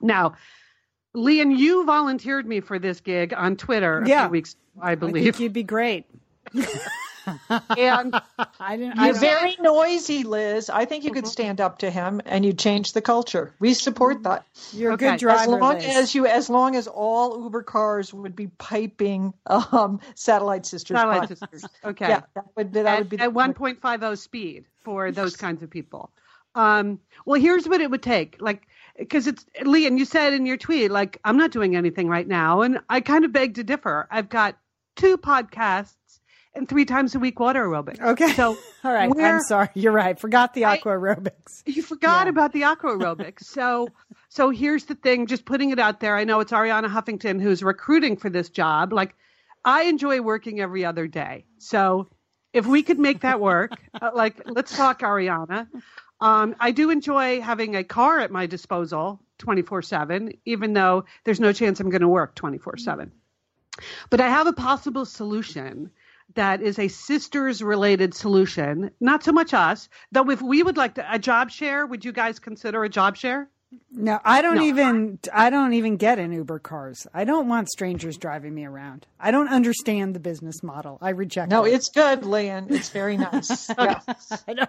Now, 0.00 0.34
Lian, 1.14 1.50
you 1.58 1.84
volunteered 1.84 2.46
me 2.46 2.60
for 2.60 2.78
this 2.78 3.00
gig 3.00 3.34
on 3.34 3.56
Twitter 3.56 4.02
a 4.02 4.08
Yeah. 4.08 4.22
few 4.24 4.30
weeks, 4.30 4.54
ago, 4.54 4.86
I 4.86 4.92
I 4.92 4.94
believe, 4.94 5.24
think 5.24 5.40
you'd 5.40 5.52
be 5.52 5.62
great. 5.64 6.06
and 7.26 8.14
I 8.60 8.76
didn't. 8.76 8.98
I 8.98 9.06
You're 9.06 9.14
very 9.18 9.56
noisy, 9.60 10.22
Liz. 10.24 10.70
I 10.70 10.84
think 10.84 11.04
you 11.04 11.12
could 11.12 11.26
stand 11.26 11.60
up 11.60 11.78
to 11.78 11.90
him 11.90 12.20
and 12.26 12.44
you'd 12.44 12.58
change 12.58 12.92
the 12.92 13.02
culture. 13.02 13.54
We 13.58 13.74
support 13.74 14.22
that. 14.24 14.44
you're 14.72 14.90
a 14.90 14.94
Okay. 14.94 15.10
good 15.10 15.20
driver. 15.20 15.54
As 15.54 15.60
long 15.60 15.74
Liz. 15.74 15.96
as 15.96 16.14
you, 16.14 16.26
as 16.26 16.50
long 16.50 16.76
as 16.76 16.88
all 16.88 17.42
Uber 17.42 17.62
cars 17.62 18.12
would 18.12 18.36
be 18.36 18.48
piping 18.48 19.34
um, 19.46 20.00
Satellite 20.14 20.66
Sisters. 20.66 20.98
Satellite 20.98 21.28
Sisters. 21.28 21.64
Okay. 21.84 22.08
Yeah, 22.08 22.22
that 22.34 22.44
would 22.56 22.72
be, 22.72 22.82
that 22.82 22.86
at, 22.86 22.98
would 23.00 23.08
be 23.08 23.18
at 23.18 23.30
1.50 23.30 24.18
speed 24.18 24.66
for 24.80 25.10
those 25.10 25.36
kinds 25.36 25.62
of 25.62 25.70
people. 25.70 26.10
Um, 26.54 27.00
well, 27.24 27.40
here's 27.40 27.66
what 27.66 27.80
it 27.80 27.90
would 27.90 28.02
take. 28.02 28.36
Like, 28.40 28.66
because 28.98 29.26
it's 29.26 29.44
Lee, 29.62 29.86
and 29.86 29.98
you 29.98 30.04
said 30.04 30.32
in 30.34 30.44
your 30.46 30.56
tweet, 30.58 30.90
like, 30.90 31.18
I'm 31.24 31.36
not 31.38 31.50
doing 31.50 31.76
anything 31.76 32.08
right 32.08 32.26
now. 32.28 32.60
And 32.62 32.78
I 32.88 33.00
kind 33.00 33.24
of 33.24 33.32
beg 33.32 33.54
to 33.54 33.64
differ. 33.64 34.06
I've 34.10 34.28
got 34.28 34.56
two 34.96 35.16
podcasts 35.16 35.94
and 36.54 36.68
three 36.68 36.84
times 36.84 37.14
a 37.14 37.18
week 37.18 37.40
water 37.40 37.64
aerobics. 37.64 38.00
Okay. 38.00 38.32
So 38.32 38.56
All 38.84 38.92
right. 38.92 39.10
I'm 39.18 39.40
sorry. 39.40 39.68
You're 39.74 39.92
right. 39.92 40.18
Forgot 40.18 40.54
the 40.54 40.64
aqua 40.64 40.92
aerobics. 40.92 41.62
you 41.66 41.82
forgot 41.82 42.26
Yeah. 42.26 42.30
about 42.30 42.52
the 42.52 42.64
aqua 42.64 42.90
aerobics. 42.90 43.44
so, 43.44 43.88
so 44.28 44.50
here's 44.50 44.84
the 44.84 44.94
thing. 44.94 45.26
Just 45.26 45.44
putting 45.44 45.70
it 45.70 45.78
out 45.78 46.00
there. 46.00 46.16
I 46.16 46.24
know 46.24 46.40
it's 46.40 46.52
Arianna 46.52 46.88
Huffington 46.88 47.40
who's 47.40 47.62
recruiting 47.62 48.16
for 48.16 48.28
this 48.30 48.48
job. 48.48 48.92
Like, 48.92 49.14
I 49.64 49.84
enjoy 49.84 50.20
working 50.20 50.60
every 50.60 50.84
other 50.84 51.06
day. 51.06 51.44
So, 51.58 52.08
if 52.52 52.66
we 52.66 52.82
could 52.82 52.98
make 52.98 53.20
that 53.20 53.40
work, 53.40 53.72
uh, 54.02 54.10
like, 54.14 54.42
let's 54.46 54.76
talk, 54.76 55.00
Arianna. 55.00 55.68
Um, 56.20 56.54
I 56.60 56.70
do 56.70 56.90
enjoy 56.90 57.40
having 57.40 57.74
a 57.76 57.82
car 57.82 58.20
at 58.20 58.30
my 58.30 58.46
disposal 58.46 59.20
24 59.38 59.82
7, 59.82 60.32
even 60.44 60.72
though 60.74 61.04
there's 61.24 61.40
no 61.40 61.52
chance 61.52 61.80
I'm 61.80 61.90
going 61.90 62.02
to 62.02 62.08
work 62.08 62.34
24 62.34 62.76
7. 62.76 63.10
But 64.10 64.20
I 64.20 64.28
have 64.28 64.46
a 64.46 64.52
possible 64.52 65.04
solution 65.06 65.90
that 66.34 66.62
is 66.62 66.78
a 66.78 66.88
sisters 66.88 67.62
related 67.62 68.14
solution, 68.14 68.90
not 69.00 69.22
so 69.24 69.32
much 69.32 69.52
us. 69.54 69.88
Though, 70.12 70.30
if 70.30 70.40
we 70.42 70.62
would 70.62 70.76
like 70.76 70.94
to, 70.94 71.06
a 71.14 71.18
job 71.18 71.50
share, 71.50 71.86
would 71.86 72.04
you 72.04 72.12
guys 72.12 72.38
consider 72.38 72.84
a 72.84 72.88
job 72.88 73.16
share? 73.16 73.48
No, 73.90 74.20
I 74.22 74.42
don't 74.42 74.56
No. 74.56 74.62
even. 74.64 75.18
I 75.32 75.48
don't 75.48 75.72
even 75.72 75.96
get 75.96 76.18
in 76.18 76.30
Uber 76.32 76.58
cars. 76.58 77.06
I 77.14 77.24
don't 77.24 77.48
want 77.48 77.70
strangers 77.70 78.18
driving 78.18 78.54
me 78.54 78.66
around. 78.66 79.06
I 79.18 79.30
don't 79.30 79.48
understand 79.48 80.14
the 80.14 80.20
business 80.20 80.62
model. 80.62 80.98
I 81.00 81.10
reject. 81.10 81.50
No, 81.50 81.64
it. 81.64 81.72
it's 81.72 81.88
good, 81.88 82.24
Lian. 82.26 82.66
It's 82.70 82.90
very 82.90 83.16
nice. 83.16 83.70
Yeah. 83.78 84.00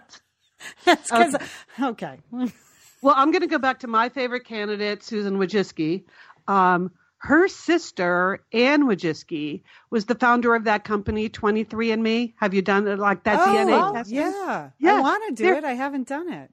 That's 0.85 1.11
because. 1.11 1.35
Okay. 1.81 2.19
Well, 2.31 3.15
I'm 3.17 3.31
going 3.31 3.41
to 3.41 3.47
go 3.47 3.57
back 3.59 3.79
to 3.79 3.87
my 3.87 4.07
favorite 4.07 4.45
candidate, 4.45 5.03
Susan 5.03 5.37
Wojcicki. 5.37 6.05
Um, 6.47 6.91
her 7.23 7.47
sister, 7.47 8.43
Anne 8.51 8.83
Wojcicki, 8.83 9.61
was 9.89 10.05
the 10.05 10.15
founder 10.15 10.55
of 10.55 10.65
that 10.65 10.83
company, 10.83 11.29
23andMe. 11.29 12.33
Have 12.37 12.53
you 12.53 12.61
done 12.61 12.85
it 12.87 12.99
like 12.99 13.23
that 13.23 13.39
DNA 13.47 13.89
Oh, 13.89 13.93
testing? 13.93 14.17
yeah. 14.17 14.69
I 14.85 14.99
want 14.99 15.23
to 15.29 15.33
do 15.35 15.43
they're- 15.45 15.55
it. 15.55 15.63
I 15.63 15.73
haven't 15.73 16.07
done 16.07 16.31
it. 16.31 16.51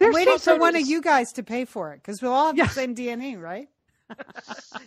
They're 0.00 0.08
I'm 0.08 0.14
waiting 0.14 0.38
so 0.38 0.54
for 0.54 0.60
one 0.60 0.76
of 0.76 0.86
you 0.86 1.00
guys 1.02 1.32
to 1.34 1.42
pay 1.42 1.64
for 1.64 1.92
it 1.92 1.96
because 2.02 2.20
we'll 2.22 2.32
all 2.32 2.46
have 2.46 2.56
Yeah. 2.56 2.66
the 2.66 2.70
same 2.72 2.94
DNA, 2.94 3.36
right? 3.40 3.68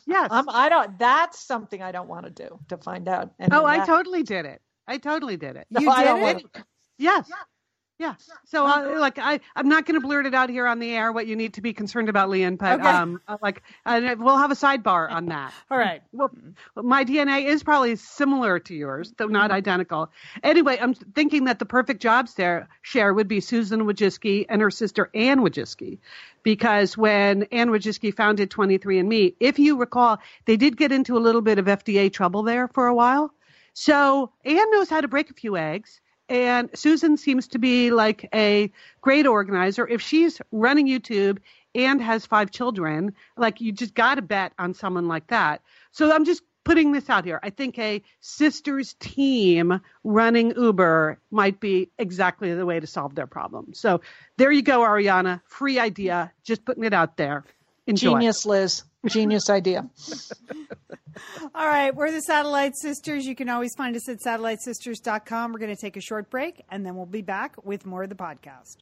Yes. 0.07 0.29
Um, 0.31 0.47
I 0.49 0.67
don't. 0.69 0.97
That's 0.99 1.39
something 1.39 1.81
I 1.81 1.91
don't 1.91 2.07
want 2.09 2.25
to 2.25 2.31
do 2.31 2.59
to 2.69 2.77
find 2.77 3.07
out. 3.07 3.31
And 3.39 3.53
oh, 3.53 3.63
I 3.65 3.77
that- 3.77 3.87
totally 3.87 4.23
did 4.23 4.45
it. 4.45 4.61
I 4.87 4.97
totally 4.97 5.37
did 5.37 5.55
it. 5.55 5.67
You 5.69 5.89
I 5.89 5.99
did 5.99 6.07
don't 6.09 6.19
it? 6.19 6.23
wanna- 6.23 6.65
Yes. 6.97 7.29
Yeah. 8.01 8.15
So, 8.45 8.65
uh, 8.65 8.99
like, 8.99 9.19
I, 9.19 9.39
I'm 9.55 9.69
not 9.69 9.85
going 9.85 9.93
to 9.93 10.05
blurt 10.05 10.25
it 10.25 10.33
out 10.33 10.49
here 10.49 10.65
on 10.65 10.79
the 10.79 10.89
air 10.89 11.11
what 11.11 11.27
you 11.27 11.35
need 11.35 11.53
to 11.53 11.61
be 11.61 11.71
concerned 11.71 12.09
about, 12.09 12.31
Lian, 12.31 12.55
but 12.55 12.79
Okay. 12.79 12.89
um, 12.89 13.21
uh, 13.27 13.37
like, 13.43 13.61
uh, 13.85 14.15
we'll 14.17 14.39
have 14.39 14.49
a 14.49 14.55
sidebar 14.55 15.11
on 15.11 15.27
that. 15.27 15.53
All 15.71 15.77
right. 15.77 16.01
Well, 16.11 16.31
my 16.75 17.05
DNA 17.05 17.45
is 17.45 17.61
probably 17.61 17.95
similar 17.95 18.57
to 18.57 18.73
yours, 18.73 19.13
though 19.17 19.27
not 19.27 19.51
identical. 19.51 20.11
Anyway, 20.41 20.79
I'm 20.81 20.95
thinking 20.95 21.43
that 21.43 21.59
the 21.59 21.65
perfect 21.65 22.01
job 22.01 22.27
share, 22.27 22.67
share 22.81 23.13
would 23.13 23.27
be 23.27 23.39
Susan 23.39 23.81
Wojcicki 23.81 24.47
and 24.49 24.63
her 24.63 24.71
sister 24.71 25.11
Anne 25.13 25.41
Wojcicki. 25.41 25.99
Because 26.41 26.97
when 26.97 27.43
Anne 27.51 27.69
Wojcicki 27.69 28.15
founded 28.15 28.49
23andMe, 28.49 29.35
if 29.39 29.59
you 29.59 29.77
recall, 29.77 30.17
they 30.45 30.57
did 30.57 30.75
get 30.75 30.91
into 30.91 31.17
a 31.17 31.19
little 31.19 31.41
bit 31.41 31.59
of 31.59 31.65
FDA 31.65 32.11
trouble 32.11 32.41
there 32.41 32.67
for 32.67 32.87
a 32.87 32.95
while. 32.95 33.31
So 33.73 34.31
Anne 34.43 34.71
knows 34.71 34.89
how 34.89 35.01
to 35.01 35.07
break 35.07 35.29
a 35.29 35.33
few 35.35 35.55
eggs. 35.55 36.00
And 36.31 36.69
Susan 36.73 37.17
seems 37.17 37.49
to 37.49 37.59
be 37.59 37.91
like 37.91 38.29
a 38.33 38.71
great 39.01 39.27
organizer. 39.27 39.85
If 39.85 40.01
she's 40.01 40.41
running 40.53 40.87
YouTube 40.87 41.39
and 41.75 42.01
has 42.01 42.25
five 42.25 42.51
children, 42.51 43.15
like 43.35 43.59
you 43.59 43.73
just 43.73 43.93
got 43.93 44.15
to 44.15 44.21
bet 44.21 44.53
on 44.57 44.73
someone 44.73 45.09
like 45.09 45.27
that. 45.27 45.61
So 45.91 46.09
I'm 46.09 46.23
just 46.23 46.41
putting 46.63 46.93
this 46.93 47.09
out 47.09 47.25
here. 47.25 47.41
I 47.43 47.49
think 47.49 47.77
a 47.77 48.01
sisters 48.21 48.93
team 48.93 49.81
running 50.05 50.53
Uber 50.55 51.19
might 51.31 51.59
be 51.59 51.89
exactly 51.99 52.53
the 52.53 52.65
way 52.65 52.79
to 52.79 52.87
solve 52.87 53.13
their 53.13 53.27
problem. 53.27 53.73
So 53.73 53.99
there 54.37 54.53
you 54.53 54.61
go, 54.61 54.79
Arianna. 54.79 55.41
Free 55.47 55.79
idea. 55.79 56.31
Just 56.43 56.63
putting 56.63 56.85
it 56.85 56.93
out 56.93 57.17
there. 57.17 57.43
Enjoy. 57.87 58.11
Genius, 58.11 58.45
Liz. 58.45 58.83
Genius 59.07 59.49
idea. 59.49 59.89
All 61.55 61.67
right, 61.67 61.93
we're 61.93 62.11
the 62.11 62.21
Satellite 62.21 62.73
Sisters. 62.75 63.25
You 63.25 63.35
can 63.35 63.49
always 63.49 63.73
find 63.75 63.95
us 63.95 64.07
at 64.07 64.19
satellitesisters.com. 64.19 65.51
We're 65.51 65.59
going 65.59 65.75
to 65.75 65.81
take 65.81 65.97
a 65.97 66.01
short 66.01 66.29
break 66.29 66.63
and 66.69 66.85
then 66.85 66.95
we'll 66.95 67.05
be 67.05 67.21
back 67.21 67.55
with 67.65 67.85
more 67.85 68.03
of 68.03 68.09
the 68.09 68.15
podcast. 68.15 68.77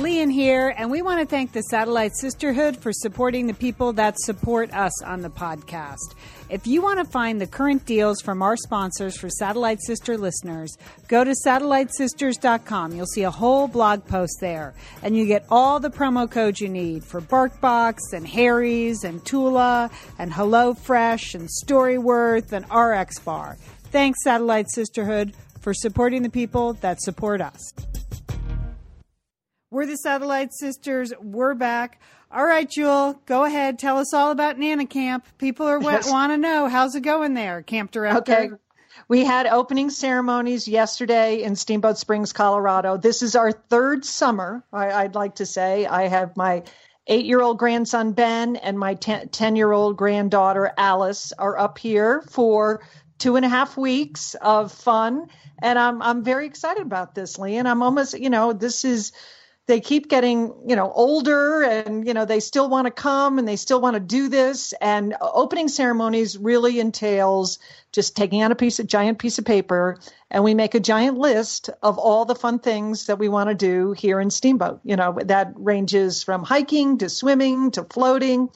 Lian 0.00 0.30
here, 0.30 0.74
and 0.76 0.90
we 0.90 1.00
want 1.00 1.20
to 1.20 1.26
thank 1.26 1.52
the 1.52 1.62
Satellite 1.62 2.12
Sisterhood 2.14 2.76
for 2.76 2.92
supporting 2.92 3.46
the 3.46 3.54
people 3.54 3.94
that 3.94 4.18
support 4.18 4.72
us 4.74 5.02
on 5.02 5.22
the 5.22 5.30
podcast. 5.30 6.14
If 6.48 6.64
you 6.64 6.80
want 6.80 7.00
to 7.00 7.04
find 7.04 7.40
the 7.40 7.46
current 7.48 7.84
deals 7.86 8.20
from 8.20 8.40
our 8.40 8.56
sponsors 8.56 9.18
for 9.18 9.28
Satellite 9.28 9.80
Sister 9.82 10.16
listeners, 10.16 10.76
go 11.08 11.24
to 11.24 11.34
satellitesisters.com. 11.44 12.92
You'll 12.92 13.06
see 13.06 13.24
a 13.24 13.32
whole 13.32 13.66
blog 13.66 14.06
post 14.06 14.38
there, 14.40 14.72
and 15.02 15.16
you 15.16 15.26
get 15.26 15.44
all 15.50 15.80
the 15.80 15.90
promo 15.90 16.30
codes 16.30 16.60
you 16.60 16.68
need 16.68 17.04
for 17.04 17.20
BarkBox 17.20 17.98
and 18.12 18.28
Harry's 18.28 19.02
and 19.02 19.24
Tula 19.24 19.90
and 20.20 20.30
HelloFresh 20.30 21.34
and 21.34 21.48
Storyworth 21.48 22.52
and 22.52 22.64
RX 22.72 23.18
Bar. 23.18 23.56
Thanks, 23.90 24.22
Satellite 24.22 24.70
Sisterhood, 24.70 25.34
for 25.60 25.74
supporting 25.74 26.22
the 26.22 26.30
people 26.30 26.74
that 26.74 27.00
support 27.00 27.40
us. 27.40 27.72
We're 29.72 29.86
the 29.86 29.96
Satellite 29.96 30.54
Sisters. 30.54 31.12
We're 31.20 31.54
back. 31.54 32.00
All 32.30 32.44
right, 32.44 32.68
Jewel, 32.68 33.20
go 33.26 33.44
ahead. 33.44 33.78
Tell 33.78 33.98
us 33.98 34.12
all 34.12 34.30
about 34.30 34.58
Nana 34.58 34.86
Camp. 34.86 35.24
People 35.38 35.66
are 35.66 35.80
Yes. 35.80 36.10
want 36.10 36.32
to 36.32 36.36
know 36.36 36.68
how's 36.68 36.94
it 36.94 37.02
going 37.02 37.34
there, 37.34 37.62
Camp 37.62 37.90
Director. 37.92 38.18
Okay. 38.18 38.50
We 39.08 39.24
had 39.24 39.46
opening 39.46 39.90
ceremonies 39.90 40.66
yesterday 40.66 41.42
in 41.42 41.54
Steamboat 41.54 41.98
Springs, 41.98 42.32
Colorado. 42.32 42.96
This 42.96 43.22
is 43.22 43.36
our 43.36 43.52
third 43.52 44.04
summer, 44.04 44.64
I, 44.72 45.04
would 45.04 45.14
like 45.14 45.36
to 45.36 45.46
say. 45.46 45.86
I 45.86 46.08
have 46.08 46.36
my 46.36 46.64
eight 47.06 47.26
year 47.26 47.40
old 47.40 47.58
grandson, 47.58 48.12
Ben, 48.12 48.56
and 48.56 48.78
my 48.78 48.94
10 48.94 49.54
year 49.54 49.70
old 49.70 49.96
granddaughter, 49.96 50.72
Alice, 50.76 51.32
are 51.38 51.56
up 51.56 51.78
here 51.78 52.22
for 52.30 52.82
two 53.18 53.36
and 53.36 53.44
a 53.44 53.48
half 53.48 53.76
weeks 53.76 54.34
of 54.34 54.72
fun. 54.72 55.28
And 55.62 55.78
I'm, 55.78 56.02
I'm 56.02 56.24
very 56.24 56.46
excited 56.46 56.82
about 56.82 57.14
this, 57.14 57.38
Lee. 57.38 57.56
And 57.56 57.68
I'm 57.68 57.82
almost, 57.82 58.18
you 58.18 58.30
know, 58.30 58.52
this 58.52 58.84
is 58.84 59.12
they 59.66 59.80
keep 59.80 60.08
getting 60.08 60.54
you 60.66 60.76
know 60.76 60.92
older 60.92 61.62
and 61.62 62.06
you 62.06 62.14
know 62.14 62.24
they 62.24 62.40
still 62.40 62.68
want 62.68 62.86
to 62.86 62.90
come 62.90 63.38
and 63.38 63.46
they 63.46 63.56
still 63.56 63.80
want 63.80 63.94
to 63.94 64.00
do 64.00 64.28
this. 64.28 64.72
And 64.80 65.16
opening 65.20 65.68
ceremonies 65.68 66.38
really 66.38 66.78
entails 66.78 67.58
just 67.92 68.16
taking 68.16 68.42
out 68.42 68.52
a 68.52 68.56
piece 68.56 68.78
of 68.78 68.86
giant 68.86 69.18
piece 69.18 69.38
of 69.38 69.44
paper 69.44 69.98
and 70.30 70.44
we 70.44 70.54
make 70.54 70.74
a 70.74 70.80
giant 70.80 71.18
list 71.18 71.70
of 71.82 71.98
all 71.98 72.24
the 72.24 72.34
fun 72.34 72.58
things 72.58 73.06
that 73.06 73.18
we 73.18 73.28
want 73.28 73.48
to 73.48 73.54
do 73.54 73.92
here 73.92 74.20
in 74.20 74.30
steamboat. 74.30 74.80
You 74.84 74.96
know 74.96 75.18
that 75.24 75.52
ranges 75.56 76.22
from 76.22 76.44
hiking 76.44 76.98
to 76.98 77.08
swimming 77.08 77.72
to 77.72 77.84
floating 77.84 78.50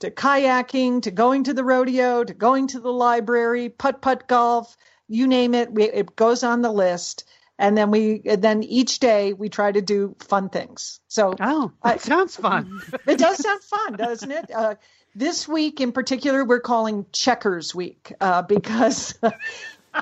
to 0.00 0.10
kayaking 0.10 1.02
to 1.02 1.10
going 1.10 1.44
to 1.44 1.54
the 1.54 1.64
rodeo 1.64 2.24
to 2.24 2.34
going 2.34 2.66
to 2.68 2.80
the 2.80 2.92
library 2.92 3.68
putt 3.68 4.00
putt 4.02 4.26
golf 4.26 4.76
you 5.08 5.26
name 5.26 5.54
it 5.54 5.70
it 5.78 6.16
goes 6.16 6.42
on 6.42 6.62
the 6.62 6.72
list 6.72 7.24
and 7.58 7.76
then 7.76 7.90
we 7.90 8.22
and 8.26 8.42
then 8.42 8.62
each 8.62 8.98
day 8.98 9.32
we 9.32 9.48
try 9.48 9.70
to 9.70 9.80
do 9.80 10.16
fun 10.20 10.48
things. 10.48 11.00
So 11.08 11.34
oh, 11.40 11.72
that 11.82 12.00
sounds 12.00 12.36
fun. 12.36 12.80
it 13.06 13.18
does 13.18 13.38
sound 13.38 13.62
fun, 13.62 13.92
doesn't 13.94 14.30
it? 14.30 14.50
Uh, 14.50 14.74
this 15.14 15.46
week 15.46 15.80
in 15.80 15.92
particular, 15.92 16.44
we're 16.44 16.60
calling 16.60 17.06
Checkers 17.12 17.74
Week 17.74 18.12
uh, 18.20 18.42
because. 18.42 19.18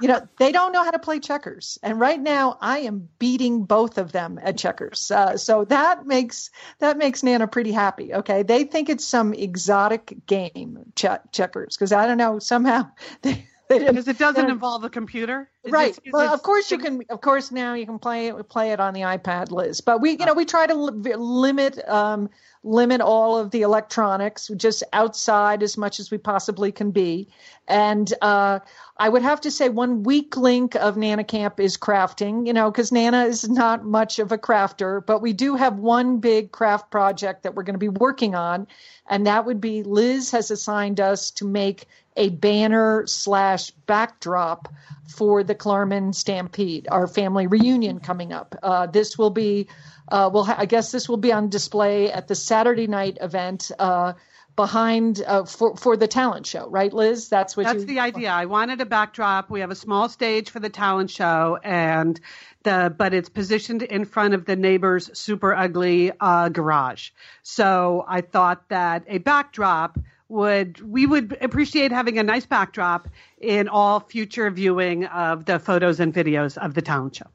you 0.00 0.08
know 0.08 0.26
they 0.38 0.52
don't 0.52 0.72
know 0.72 0.82
how 0.82 0.90
to 0.90 0.98
play 0.98 1.20
checkers 1.20 1.78
and 1.82 2.00
right 2.00 2.18
now 2.18 2.56
i 2.62 2.78
am 2.78 3.10
beating 3.18 3.64
both 3.64 3.98
of 3.98 4.10
them 4.10 4.40
at 4.42 4.56
checkers 4.56 5.10
uh, 5.10 5.36
so 5.36 5.66
that 5.66 6.06
makes 6.06 6.48
that 6.78 6.96
makes 6.96 7.22
nana 7.22 7.46
pretty 7.46 7.72
happy 7.72 8.14
okay 8.14 8.42
they 8.42 8.64
think 8.64 8.88
it's 8.88 9.04
some 9.04 9.34
exotic 9.34 10.14
game 10.26 10.90
checkers 10.94 11.76
because 11.76 11.92
i 11.92 12.06
don't 12.06 12.16
know 12.16 12.38
somehow 12.38 12.88
they 13.20 13.46
because 13.78 14.08
it 14.08 14.18
doesn't 14.18 14.50
involve 14.50 14.84
a 14.84 14.90
computer. 14.90 15.50
Right. 15.68 15.98
well 16.12 16.32
of 16.32 16.42
course 16.42 16.70
you 16.70 16.78
can 16.78 17.02
of 17.08 17.20
course 17.20 17.52
now 17.52 17.74
you 17.74 17.86
can 17.86 17.98
play 17.98 18.28
it 18.28 18.48
play 18.48 18.72
it 18.72 18.80
on 18.80 18.94
the 18.94 19.00
ipad 19.00 19.50
liz. 19.50 19.80
But 19.80 20.00
we 20.00 20.12
you 20.12 20.26
know 20.26 20.34
we 20.34 20.44
try 20.44 20.66
to 20.66 20.74
li- 20.74 21.14
limit 21.14 21.86
um, 21.88 22.28
limit 22.64 23.00
all 23.00 23.38
of 23.38 23.50
the 23.50 23.62
electronics 23.62 24.50
just 24.56 24.82
outside 24.92 25.62
as 25.62 25.76
much 25.76 26.00
as 26.00 26.10
we 26.10 26.18
possibly 26.18 26.72
can 26.72 26.90
be. 26.90 27.28
And 27.68 28.12
uh, 28.22 28.60
i 29.02 29.08
would 29.08 29.22
have 29.22 29.40
to 29.40 29.50
say 29.50 29.68
one 29.68 30.02
weak 30.02 30.36
link 30.36 30.74
of 30.76 30.96
nana 30.96 31.24
camp 31.24 31.58
is 31.60 31.76
crafting 31.76 32.46
you 32.46 32.52
know 32.52 32.70
because 32.70 32.92
nana 32.92 33.24
is 33.24 33.48
not 33.48 33.84
much 33.84 34.18
of 34.18 34.32
a 34.32 34.38
crafter 34.38 35.04
but 35.04 35.20
we 35.20 35.32
do 35.32 35.56
have 35.56 35.78
one 35.78 36.18
big 36.18 36.52
craft 36.52 36.90
project 36.90 37.42
that 37.42 37.54
we're 37.54 37.62
going 37.62 37.74
to 37.74 37.78
be 37.78 37.88
working 37.88 38.34
on 38.34 38.66
and 39.08 39.26
that 39.26 39.44
would 39.44 39.60
be 39.60 39.82
liz 39.82 40.30
has 40.30 40.50
assigned 40.50 41.00
us 41.00 41.30
to 41.30 41.44
make 41.44 41.86
a 42.16 42.28
banner 42.28 43.04
slash 43.06 43.70
backdrop 43.86 44.68
for 45.08 45.42
the 45.42 45.54
Klarman 45.54 46.14
Stampede, 46.14 46.88
our 46.90 47.06
family 47.06 47.46
reunion 47.46 48.00
coming 48.00 48.32
up. 48.32 48.54
Uh, 48.62 48.86
this 48.86 49.16
will 49.16 49.30
be, 49.30 49.68
uh, 50.08 50.30
well, 50.32 50.52
I 50.56 50.66
guess 50.66 50.92
this 50.92 51.08
will 51.08 51.16
be 51.16 51.32
on 51.32 51.48
display 51.48 52.10
at 52.10 52.28
the 52.28 52.34
Saturday 52.34 52.86
night 52.86 53.18
event. 53.20 53.70
Uh, 53.78 54.14
behind 54.56 55.22
uh, 55.26 55.44
for 55.44 55.76
for 55.76 55.96
the 55.96 56.08
talent 56.08 56.46
show, 56.46 56.68
right, 56.68 56.92
Liz? 56.92 57.28
That's 57.28 57.56
what. 57.56 57.66
That's 57.66 57.80
you... 57.80 57.86
the 57.86 58.00
idea. 58.00 58.30
I 58.30 58.46
wanted 58.46 58.80
a 58.80 58.86
backdrop. 58.86 59.50
We 59.50 59.60
have 59.60 59.70
a 59.70 59.76
small 59.76 60.08
stage 60.08 60.50
for 60.50 60.60
the 60.60 60.68
talent 60.68 61.10
show, 61.10 61.58
and 61.62 62.18
the 62.62 62.94
but 62.96 63.14
it's 63.14 63.28
positioned 63.28 63.82
in 63.82 64.04
front 64.04 64.34
of 64.34 64.44
the 64.44 64.56
neighbor's 64.56 65.16
super 65.18 65.54
ugly 65.54 66.12
uh, 66.20 66.48
garage. 66.48 67.10
So 67.42 68.04
I 68.06 68.20
thought 68.20 68.68
that 68.68 69.04
a 69.06 69.18
backdrop 69.18 69.98
would 70.28 70.80
we 70.80 71.06
would 71.06 71.36
appreciate 71.40 71.92
having 71.92 72.18
a 72.18 72.22
nice 72.22 72.46
backdrop 72.46 73.08
in 73.38 73.68
all 73.68 74.00
future 74.00 74.50
viewing 74.50 75.04
of 75.06 75.44
the 75.44 75.58
photos 75.58 76.00
and 76.00 76.12
videos 76.12 76.56
of 76.56 76.74
the 76.74 76.82
talent 76.82 77.16
show. 77.16 77.26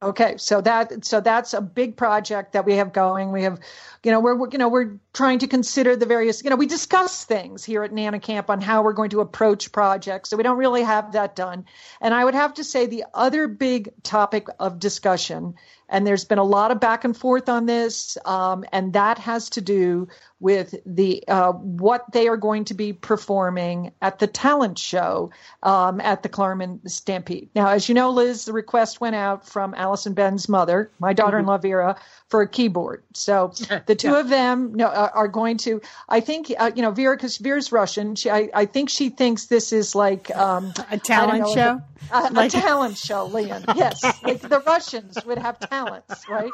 Okay, 0.00 0.36
so 0.36 0.60
that 0.60 1.04
so 1.04 1.20
that's 1.20 1.54
a 1.54 1.60
big 1.60 1.96
project 1.96 2.52
that 2.52 2.64
we 2.64 2.74
have 2.74 2.92
going. 2.92 3.32
We 3.32 3.42
have, 3.42 3.58
you 4.04 4.12
know, 4.12 4.20
we're, 4.20 4.36
we're 4.36 4.48
you 4.50 4.58
know 4.58 4.68
we're 4.68 5.00
trying 5.12 5.40
to 5.40 5.48
consider 5.48 5.96
the 5.96 6.06
various 6.06 6.44
you 6.44 6.50
know 6.50 6.56
we 6.56 6.66
discuss 6.66 7.24
things 7.24 7.64
here 7.64 7.82
at 7.82 7.92
Nana 7.92 8.20
Camp 8.20 8.48
on 8.48 8.60
how 8.60 8.82
we're 8.82 8.92
going 8.92 9.10
to 9.10 9.20
approach 9.20 9.72
projects. 9.72 10.30
So 10.30 10.36
we 10.36 10.44
don't 10.44 10.56
really 10.56 10.84
have 10.84 11.12
that 11.12 11.34
done. 11.34 11.64
And 12.00 12.14
I 12.14 12.24
would 12.24 12.36
have 12.36 12.54
to 12.54 12.64
say 12.64 12.86
the 12.86 13.06
other 13.12 13.48
big 13.48 13.90
topic 14.04 14.46
of 14.60 14.78
discussion, 14.78 15.56
and 15.88 16.06
there's 16.06 16.24
been 16.24 16.38
a 16.38 16.44
lot 16.44 16.70
of 16.70 16.80
back 16.80 17.04
and 17.04 17.16
forth 17.16 17.48
on 17.48 17.66
this, 17.66 18.18
um, 18.24 18.64
and 18.72 18.92
that 18.92 19.18
has 19.18 19.50
to 19.50 19.60
do 19.60 20.08
with 20.40 20.74
the 20.86 21.24
uh, 21.26 21.52
what 21.52 22.04
they 22.12 22.28
are 22.28 22.36
going 22.36 22.64
to 22.64 22.74
be 22.74 22.92
performing 22.92 23.92
at 24.00 24.18
the 24.18 24.26
talent 24.26 24.78
show 24.78 25.30
um, 25.62 26.00
at 26.00 26.22
the 26.22 26.28
Klarman 26.28 26.88
Stampede. 26.88 27.48
Now, 27.54 27.68
as 27.68 27.88
you 27.88 27.94
know, 27.94 28.10
Liz, 28.10 28.44
the 28.44 28.52
request 28.52 29.00
went 29.00 29.16
out 29.16 29.48
from 29.48 29.74
Alice 29.74 30.06
and 30.06 30.14
Ben's 30.14 30.48
mother, 30.48 30.90
my 30.98 31.12
daughter-in-law 31.12 31.56
mm-hmm. 31.56 31.62
Vera, 31.62 32.00
for 32.28 32.42
a 32.42 32.48
keyboard. 32.48 33.02
So 33.14 33.52
the 33.86 33.96
two 33.96 34.12
yeah. 34.12 34.20
of 34.20 34.28
them 34.28 34.74
no, 34.74 34.86
are 34.86 35.28
going 35.28 35.56
to. 35.58 35.80
I 36.08 36.20
think 36.20 36.52
uh, 36.56 36.70
you 36.74 36.82
know 36.82 36.92
Vera 36.92 37.16
because 37.16 37.38
Vera's 37.38 37.72
Russian. 37.72 38.14
She, 38.14 38.30
I, 38.30 38.48
I 38.54 38.66
think 38.66 38.90
she 38.90 39.08
thinks 39.08 39.46
this 39.46 39.72
is 39.72 39.94
like 39.94 40.34
um, 40.36 40.72
a 40.90 40.98
talent 40.98 41.40
know, 41.40 41.54
show. 41.54 41.82
A, 42.12 42.32
like... 42.32 42.54
a, 42.54 42.60
talent 42.60 42.96
show, 42.96 43.26
Lian. 43.26 43.64
Yes, 43.76 44.02
like 44.22 44.40
the 44.40 44.60
Russians 44.60 45.18
would 45.24 45.38
have 45.38 45.58
talents, 45.84 46.28
right? 46.28 46.52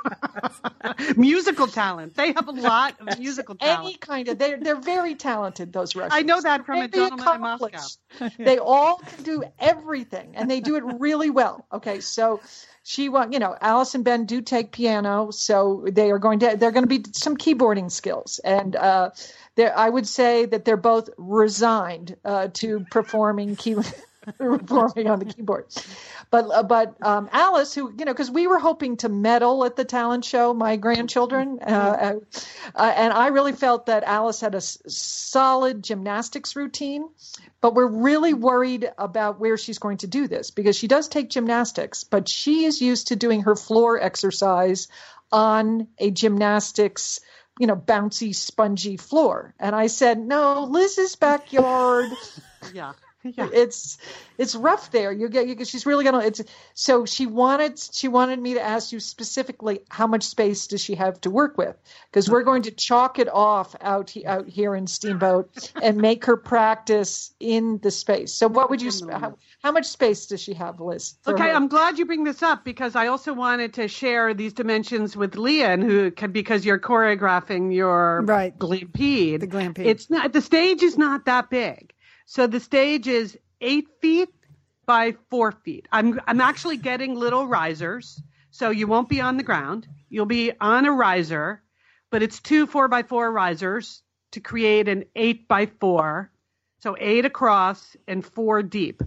musical 1.16 1.66
talent. 1.66 2.14
They 2.14 2.32
have 2.32 2.48
a 2.48 2.52
lot 2.52 2.94
of 3.00 3.18
musical 3.18 3.54
talent 3.54 3.86
any 3.86 3.96
kind 3.96 4.28
of 4.28 4.38
they're 4.38 4.58
they're 4.58 4.80
very 4.80 5.14
talented 5.14 5.72
those 5.72 5.94
Russians. 5.96 6.12
I 6.14 6.22
know 6.22 6.40
that 6.40 6.66
from 6.66 6.80
a 6.80 6.88
gentleman 6.88 7.34
in 7.34 7.40
Moscow. 7.40 8.28
they 8.38 8.58
all 8.58 8.98
can 8.98 9.22
do 9.22 9.44
everything 9.58 10.36
and 10.36 10.50
they 10.50 10.60
do 10.60 10.76
it 10.76 10.84
really 10.84 11.30
well. 11.30 11.66
Okay, 11.72 12.00
so 12.00 12.40
she 12.82 13.08
want 13.08 13.32
you 13.32 13.38
know 13.38 13.56
Alice 13.60 13.94
and 13.94 14.04
Ben 14.04 14.26
do 14.26 14.40
take 14.42 14.72
piano, 14.72 15.30
so 15.30 15.84
they 15.90 16.10
are 16.10 16.18
going 16.18 16.40
to 16.40 16.56
they're 16.56 16.72
going 16.72 16.88
to 16.88 16.98
be 16.98 17.04
some 17.12 17.36
keyboarding 17.36 17.90
skills 17.90 18.40
and. 18.44 18.76
uh 18.76 19.10
I 19.56 19.88
would 19.88 20.08
say 20.08 20.46
that 20.46 20.64
they're 20.64 20.76
both 20.76 21.10
resigned 21.16 22.16
uh, 22.24 22.48
to 22.54 22.84
performing 22.90 23.54
key, 23.54 23.76
performing 24.38 25.08
on 25.08 25.18
the 25.18 25.24
keyboard. 25.24 25.66
But 26.30 26.50
uh, 26.50 26.62
but 26.62 26.96
um, 27.02 27.28
Alice, 27.32 27.74
who 27.74 27.92
you 27.96 28.04
know, 28.04 28.12
because 28.12 28.30
we 28.30 28.46
were 28.46 28.58
hoping 28.58 28.96
to 28.98 29.08
medal 29.08 29.64
at 29.64 29.76
the 29.76 29.84
talent 29.84 30.24
show, 30.24 30.54
my 30.54 30.76
grandchildren, 30.76 31.58
uh, 31.62 31.70
uh, 31.70 32.14
uh 32.74 32.92
and 32.96 33.12
I 33.12 33.28
really 33.28 33.52
felt 33.52 33.86
that 33.86 34.04
Alice 34.04 34.40
had 34.40 34.54
a 34.54 34.58
s- 34.58 34.78
solid 34.86 35.82
gymnastics 35.82 36.56
routine. 36.56 37.08
But 37.60 37.74
we're 37.74 37.88
really 37.88 38.34
worried 38.34 38.90
about 38.98 39.40
where 39.40 39.56
she's 39.56 39.78
going 39.78 39.98
to 39.98 40.06
do 40.06 40.28
this 40.28 40.50
because 40.50 40.76
she 40.76 40.86
does 40.86 41.08
take 41.08 41.30
gymnastics, 41.30 42.04
but 42.04 42.28
she 42.28 42.64
is 42.64 42.82
used 42.82 43.08
to 43.08 43.16
doing 43.16 43.42
her 43.42 43.56
floor 43.56 43.98
exercise 43.98 44.88
on 45.32 45.88
a 45.98 46.10
gymnastics 46.10 47.20
you 47.58 47.66
know, 47.66 47.76
bouncy, 47.76 48.34
spongy 48.34 48.96
floor. 48.96 49.54
And 49.58 49.74
I 49.74 49.86
said, 49.86 50.18
no, 50.18 50.64
Liz's 50.64 51.16
backyard. 51.16 52.16
yeah 52.72 52.92
yeah. 53.24 53.48
it's 53.52 53.98
it's 54.36 54.54
rough 54.54 54.90
there. 54.90 55.10
You 55.12 55.28
get 55.28 55.48
you, 55.48 55.64
she's 55.64 55.86
really 55.86 56.04
gonna. 56.04 56.18
It's 56.18 56.42
so 56.74 57.06
she 57.06 57.26
wanted 57.26 57.78
she 57.78 58.08
wanted 58.08 58.38
me 58.38 58.54
to 58.54 58.62
ask 58.62 58.92
you 58.92 59.00
specifically 59.00 59.80
how 59.88 60.06
much 60.06 60.24
space 60.24 60.66
does 60.66 60.80
she 60.80 60.94
have 60.96 61.20
to 61.22 61.30
work 61.30 61.56
with 61.56 61.76
because 62.10 62.28
we're 62.28 62.42
going 62.42 62.62
to 62.62 62.70
chalk 62.70 63.18
it 63.18 63.28
off 63.28 63.74
out 63.80 64.14
out 64.26 64.48
here 64.48 64.74
in 64.74 64.86
Steamboat 64.86 65.70
and 65.82 65.96
make 65.96 66.26
her 66.26 66.36
practice 66.36 67.32
in 67.40 67.78
the 67.78 67.90
space. 67.90 68.32
So 68.32 68.48
what 68.48 68.70
would 68.70 68.82
you 68.82 68.90
how, 69.10 69.36
how 69.62 69.72
much 69.72 69.86
space 69.86 70.26
does 70.26 70.40
she 70.40 70.54
have, 70.54 70.80
Liz? 70.80 71.14
Okay, 71.26 71.44
her? 71.44 71.50
I'm 71.50 71.68
glad 71.68 71.98
you 71.98 72.04
bring 72.04 72.24
this 72.24 72.42
up 72.42 72.64
because 72.64 72.94
I 72.94 73.06
also 73.06 73.32
wanted 73.32 73.74
to 73.74 73.88
share 73.88 74.34
these 74.34 74.52
dimensions 74.52 75.16
with 75.16 75.36
Lian, 75.36 75.80
who 75.80 76.10
can 76.10 76.32
because 76.32 76.66
you're 76.66 76.78
choreographing 76.78 77.74
your 77.74 78.22
right 78.22 78.56
glampede. 78.58 79.40
The 79.40 79.46
glampede. 79.46 79.86
It's 79.86 80.10
not 80.10 80.32
the 80.32 80.42
stage 80.42 80.82
is 80.82 80.98
not 80.98 81.24
that 81.24 81.48
big. 81.48 81.93
So 82.24 82.46
the 82.46 82.60
stage 82.60 83.06
is 83.06 83.38
eight 83.60 83.88
feet 84.00 84.28
by 84.86 85.14
four 85.30 85.52
feet. 85.52 85.88
I'm 85.92 86.20
I'm 86.26 86.40
actually 86.40 86.76
getting 86.76 87.14
little 87.14 87.46
risers, 87.46 88.22
so 88.50 88.70
you 88.70 88.86
won't 88.86 89.08
be 89.08 89.20
on 89.20 89.36
the 89.36 89.42
ground. 89.42 89.86
You'll 90.08 90.26
be 90.26 90.52
on 90.60 90.86
a 90.86 90.92
riser, 90.92 91.62
but 92.10 92.22
it's 92.22 92.40
two 92.40 92.66
four 92.66 92.88
by 92.88 93.02
four 93.02 93.30
risers 93.30 94.02
to 94.32 94.40
create 94.40 94.88
an 94.88 95.04
eight 95.14 95.48
by 95.48 95.66
four. 95.66 96.30
So 96.78 96.96
eight 96.98 97.24
across 97.24 97.96
and 98.06 98.24
four 98.24 98.62
deep. 98.62 99.02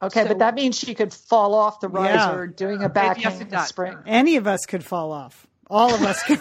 Okay, 0.00 0.22
so, 0.22 0.28
but 0.28 0.38
that 0.38 0.54
means 0.54 0.78
she 0.78 0.94
could 0.94 1.12
fall 1.12 1.54
off 1.54 1.80
the 1.80 1.88
riser 1.88 2.44
yeah. 2.44 2.52
doing 2.54 2.82
a 2.84 2.88
back 2.88 3.20
yes, 3.20 3.68
spring. 3.68 3.98
Any 4.06 4.36
of 4.36 4.46
us 4.46 4.64
could 4.66 4.84
fall 4.84 5.10
off. 5.10 5.46
All 5.68 5.92
of 5.92 6.02
us 6.02 6.22
could. 6.22 6.40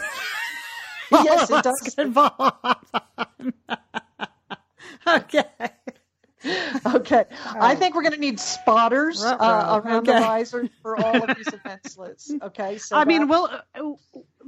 yes, 1.11 1.49
it 1.49 1.63
does. 1.63 1.95
Could 1.95 2.13
fall 2.13 2.35
off. 2.37 2.85
okay. 5.07 5.43
Okay. 6.85 7.25
Okay. 7.47 7.59
I 7.59 7.75
think 7.75 7.95
we're 7.95 8.01
going 8.03 8.13
to 8.13 8.19
need 8.19 8.39
spotters 8.39 9.23
uh, 9.23 9.81
around 9.83 10.05
the 10.05 10.13
Okay. 10.13 10.19
risers 10.19 10.69
for 10.81 10.97
all 10.97 11.23
of 11.23 11.33
these 11.35 11.47
events, 11.53 11.97
Liz. 11.97 12.35
Okay. 12.41 12.77
So 12.77 12.95
I 12.95 13.05
mean, 13.05 13.27
we'll 13.27 13.49
uh, 13.75 13.93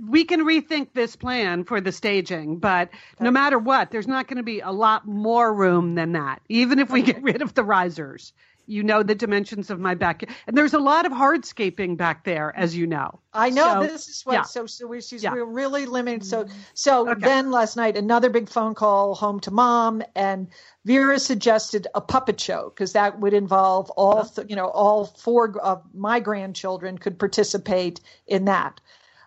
we 0.08 0.26
can 0.26 0.42
rethink 0.42 0.94
this 0.94 1.16
plan 1.16 1.64
for 1.66 1.82
the 1.82 1.92
staging, 1.92 2.60
but 2.60 2.90
no 3.20 3.32
matter 3.32 3.58
what, 3.60 3.92
there's 3.92 4.08
not 4.08 4.28
going 4.28 4.38
to 4.38 4.44
be 4.44 4.60
a 4.62 4.72
lot 4.72 5.08
more 5.08 5.54
room 5.54 5.96
than 5.96 6.14
that. 6.14 6.42
Even 6.50 6.80
if 6.80 6.90
we 6.90 7.02
get 7.02 7.22
rid 7.22 7.42
of 7.42 7.54
the 7.54 7.64
risers, 7.64 8.34
you 8.70 8.84
know 8.84 9.04
the 9.04 9.16
dimensions 9.16 9.70
of 9.70 9.80
my 9.80 9.96
back, 9.96 10.24
and 10.48 10.56
there's 10.58 10.74
a 10.74 10.80
lot 10.80 11.06
of 11.06 11.12
hardscaping 11.12 11.98
back 11.98 12.24
there, 12.24 12.54
as 12.56 12.76
you 12.76 12.86
know. 12.88 13.20
I 13.34 13.50
know 13.50 13.82
So, 13.82 13.88
this 13.88 14.08
is 14.08 14.22
what 14.26 14.34
yeah. 14.34 14.42
so 14.44 14.66
so 14.66 14.88
we, 14.88 15.02
she's 15.02 15.24
Yeah. 15.24 15.34
we're 15.34 15.46
really 15.46 15.86
limited. 15.86 16.26
So 16.26 16.46
so 16.74 17.10
Okay. 17.10 17.20
then 17.22 17.52
last 17.52 17.76
night 17.76 17.98
another 17.98 18.30
big 18.30 18.50
phone 18.50 18.76
call 18.76 19.16
home 19.16 19.40
to 19.42 19.52
mom 19.52 20.02
and 20.16 20.48
Vera 20.86 21.20
suggested 21.20 21.88
a 21.94 22.02
puppet 22.02 22.40
show 22.40 22.72
because 22.74 22.94
that 22.94 23.20
would 23.20 23.34
involve 23.34 23.90
all 23.92 24.26
th- 24.26 24.50
you 24.50 24.56
know 24.56 24.68
all 24.68 25.06
four 25.06 25.58
of 25.60 25.84
my 25.94 26.20
grandchildren 26.20 26.98
could 26.98 27.20
participate 27.20 28.00
in 28.28 28.46
that. 28.46 28.80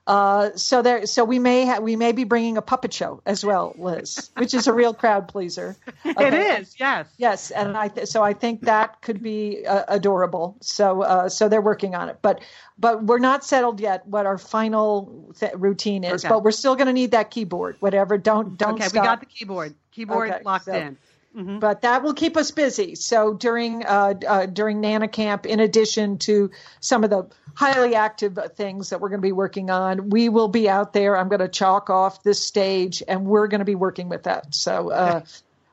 Uh, 0.05 0.51
so 0.57 0.83
there, 0.83 1.07
so 1.07 1.25
we 1.25 1.39
may 1.39 1.65
ha- 1.65 1.79
we 1.79 1.95
may 1.95 2.11
be 2.11 2.25
bringing 2.25 2.57
a 2.57 2.63
puppet 2.63 2.93
show 2.93 3.23
as 3.25 3.45
well, 3.45 3.73
Liz, 3.79 4.31
which 4.37 4.53
is 4.53 4.67
a 4.67 4.73
real 4.73 4.93
crowd 4.93 5.29
pleaser. 5.29 5.77
It 6.05 6.17
Okay. 6.17 6.57
is, 6.61 6.75
yes. 6.79 7.07
Yes, 7.19 7.51
and 7.53 7.77
I 7.77 7.87
th- 7.87 8.09
so 8.09 8.21
I 8.23 8.33
think 8.33 8.63
that 8.63 9.01
could 9.01 9.23
be 9.23 9.65
uh, 9.65 9.85
adorable. 9.87 10.57
So 10.61 11.03
uh, 11.03 11.29
so 11.29 11.49
they're 11.49 11.61
working 11.63 11.95
on 11.95 12.09
it, 12.09 12.19
but 12.21 12.41
but 12.79 13.05
we're 13.05 13.21
not 13.21 13.45
settled 13.45 13.79
yet 13.79 14.05
what 14.09 14.27
our 14.27 14.39
final 14.39 15.33
th- 15.39 15.53
routine 15.55 16.03
is. 16.03 16.25
Okay. 16.25 16.29
But 16.35 16.43
we're 16.43 16.51
still 16.51 16.75
going 16.75 16.89
to 16.89 16.93
need 16.93 17.13
that 17.13 17.31
keyboard. 17.31 17.77
Whatever, 17.79 18.19
don't 18.19 18.57
don't 18.59 18.75
Okay, 18.75 18.89
stop. 18.89 19.03
we 19.03 19.07
got 19.07 19.21
the 19.21 19.27
keyboard. 19.27 19.75
Keyboard 19.93 20.31
Okay, 20.31 20.43
locked 20.45 20.65
so- 20.65 20.73
in. 20.75 20.99
But 21.35 21.83
that 21.83 22.03
will 22.03 22.13
keep 22.15 22.37
us 22.37 22.51
busy. 22.51 22.95
So 22.95 23.33
during 23.35 23.85
uh, 23.87 24.15
uh, 24.27 24.47
during 24.47 24.81
Nana 24.81 25.09
Camp, 25.09 25.47
in 25.47 25.61
addition 25.61 26.19
to 26.19 26.51
some 26.81 27.05
of 27.05 27.11
the 27.11 27.29
highly 27.55 27.95
active 27.95 28.39
things 28.55 28.91
that 28.91 29.01
we're 29.01 29.09
going 29.09 29.21
to 29.21 29.27
be 29.27 29.33
working 29.33 29.71
on, 29.71 30.11
we 30.11 30.29
will 30.29 30.49
be 30.49 30.69
out 30.69 30.93
there. 30.93 31.17
I'm 31.17 31.29
going 31.29 31.41
to 31.41 31.49
chalk 31.49 31.89
off 31.91 32.23
this 32.23 32.45
stage, 32.45 33.03
and 33.09 33.25
we're 33.25 33.47
going 33.49 33.61
to 33.61 33.65
be 33.65 33.75
working 33.75 34.09
with 34.09 34.25
that. 34.25 34.55
So. 34.55 34.91
Uh, 34.91 35.21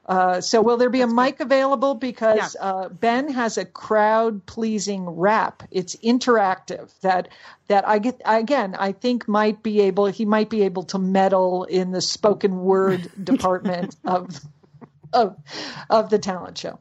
uh, 0.06 0.42
so 0.42 0.60
will 0.60 0.78
there 0.78 0.90
be 0.90 1.02
a 1.02 1.08
mic 1.08 1.40
available? 1.40 1.94
Because 1.94 2.56
Yeah. 2.56 2.66
uh, 2.68 2.90
Ben 2.90 3.32
has 3.32 3.60
a 3.60 3.66
crowd 3.66 4.44
pleasing 4.48 5.08
rap. 5.08 5.62
It's 5.70 5.96
interactive. 5.98 6.90
That 7.02 7.28
that 7.68 7.88
I 7.88 8.00
get 8.00 8.20
again. 8.26 8.76
I 8.80 8.94
think 8.94 9.28
might 9.28 9.62
be 9.62 9.82
able. 9.82 10.08
He 10.08 10.26
might 10.26 10.50
be 10.50 10.64
able 10.64 10.84
to 10.86 10.98
meddle 10.98 11.66
in 11.66 11.92
the 11.92 12.02
spoken 12.02 12.62
word 12.62 13.08
department 13.24 13.96
of 14.04 14.28
of 15.14 15.38
of 15.90 16.10
the 16.10 16.20
talent 16.20 16.58
show. 16.58 16.80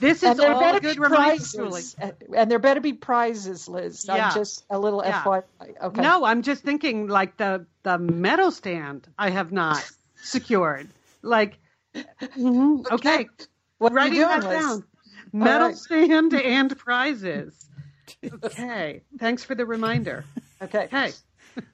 This 0.00 0.22
is 0.22 0.38
there 0.38 0.52
all 0.54 0.80
good 0.80 0.94
be 0.94 0.98
reminders, 0.98 1.54
prizes. 1.54 1.96
And 2.34 2.50
there 2.50 2.58
better 2.58 2.80
be 2.80 2.94
prizes, 2.94 3.68
Liz. 3.68 4.06
Yeah. 4.08 4.28
I'm 4.28 4.34
just 4.34 4.64
a 4.70 4.78
little 4.78 5.02
Yeah. 5.04 5.22
FYI. 5.22 5.42
Okay. 5.82 6.00
No, 6.00 6.24
I'm 6.24 6.40
just 6.42 6.62
thinking 6.62 7.06
like 7.06 7.36
the 7.36 7.66
the 7.82 7.98
medal 7.98 8.50
stand 8.50 9.06
I 9.18 9.28
have 9.30 9.52
not 9.52 9.86
secured. 10.22 10.88
Like, 11.22 11.58
mhm, 11.94 12.84
okay, 12.92 13.28
What 13.76 13.92
are 13.92 13.94
writing 13.94 14.14
doing, 14.14 14.28
that 14.28 14.44
Liz? 14.44 14.60
down. 14.62 14.84
Medal 15.32 15.68
right. 15.68 15.76
stand 15.76 16.34
and 16.34 16.76
prizes. 16.78 17.66
Okay, 18.42 19.02
thanks 19.20 19.44
for 19.44 19.54
the 19.54 19.64
reminder. 19.64 20.24
Okay. 20.60 20.84
Okay, 20.86 21.12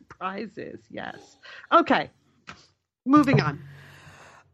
prizes, 0.08 0.80
yes. 0.90 1.16
Okay, 1.72 2.10
moving 3.06 3.40
on. 3.40 3.58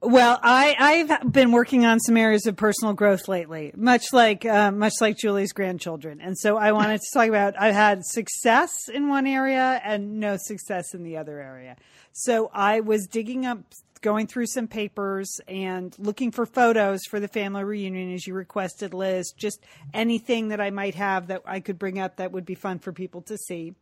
Well, 0.04 0.36
I, 0.42 0.74
I've 0.80 1.32
been 1.32 1.52
working 1.52 1.86
on 1.86 2.00
some 2.00 2.16
areas 2.16 2.46
of 2.46 2.56
personal 2.56 2.92
growth 2.92 3.28
lately, 3.28 3.70
much 3.76 4.12
like 4.12 4.44
uh, 4.44 4.72
much 4.72 4.94
like 5.00 5.16
Julie's 5.16 5.52
grandchildren, 5.52 6.20
and 6.20 6.36
so 6.36 6.56
I 6.56 6.72
wanted 6.72 7.00
to 7.00 7.06
talk 7.14 7.28
about. 7.28 7.54
I've 7.56 7.72
had 7.74 8.04
success 8.04 8.88
in 8.92 9.08
one 9.08 9.28
area 9.28 9.80
and 9.84 10.18
no 10.18 10.36
success 10.40 10.92
in 10.92 11.04
the 11.04 11.18
other 11.18 11.40
area. 11.40 11.76
So 12.10 12.50
I 12.52 12.80
was 12.80 13.06
digging 13.06 13.46
up, 13.46 13.60
going 14.00 14.26
through 14.26 14.46
some 14.46 14.66
papers 14.66 15.40
and 15.46 15.94
looking 16.00 16.32
for 16.32 16.46
photos 16.46 17.04
for 17.08 17.20
the 17.20 17.28
family 17.28 17.62
reunion, 17.62 18.12
as 18.12 18.26
you 18.26 18.34
requested, 18.34 18.94
Liz. 18.94 19.30
Just 19.30 19.64
anything 19.94 20.48
that 20.48 20.60
I 20.60 20.70
might 20.70 20.96
have 20.96 21.28
that 21.28 21.42
I 21.46 21.60
could 21.60 21.78
bring 21.78 22.00
up 22.00 22.16
that 22.16 22.32
would 22.32 22.44
be 22.44 22.56
fun 22.56 22.80
for 22.80 22.92
people 22.92 23.22
to 23.22 23.38
see. 23.38 23.76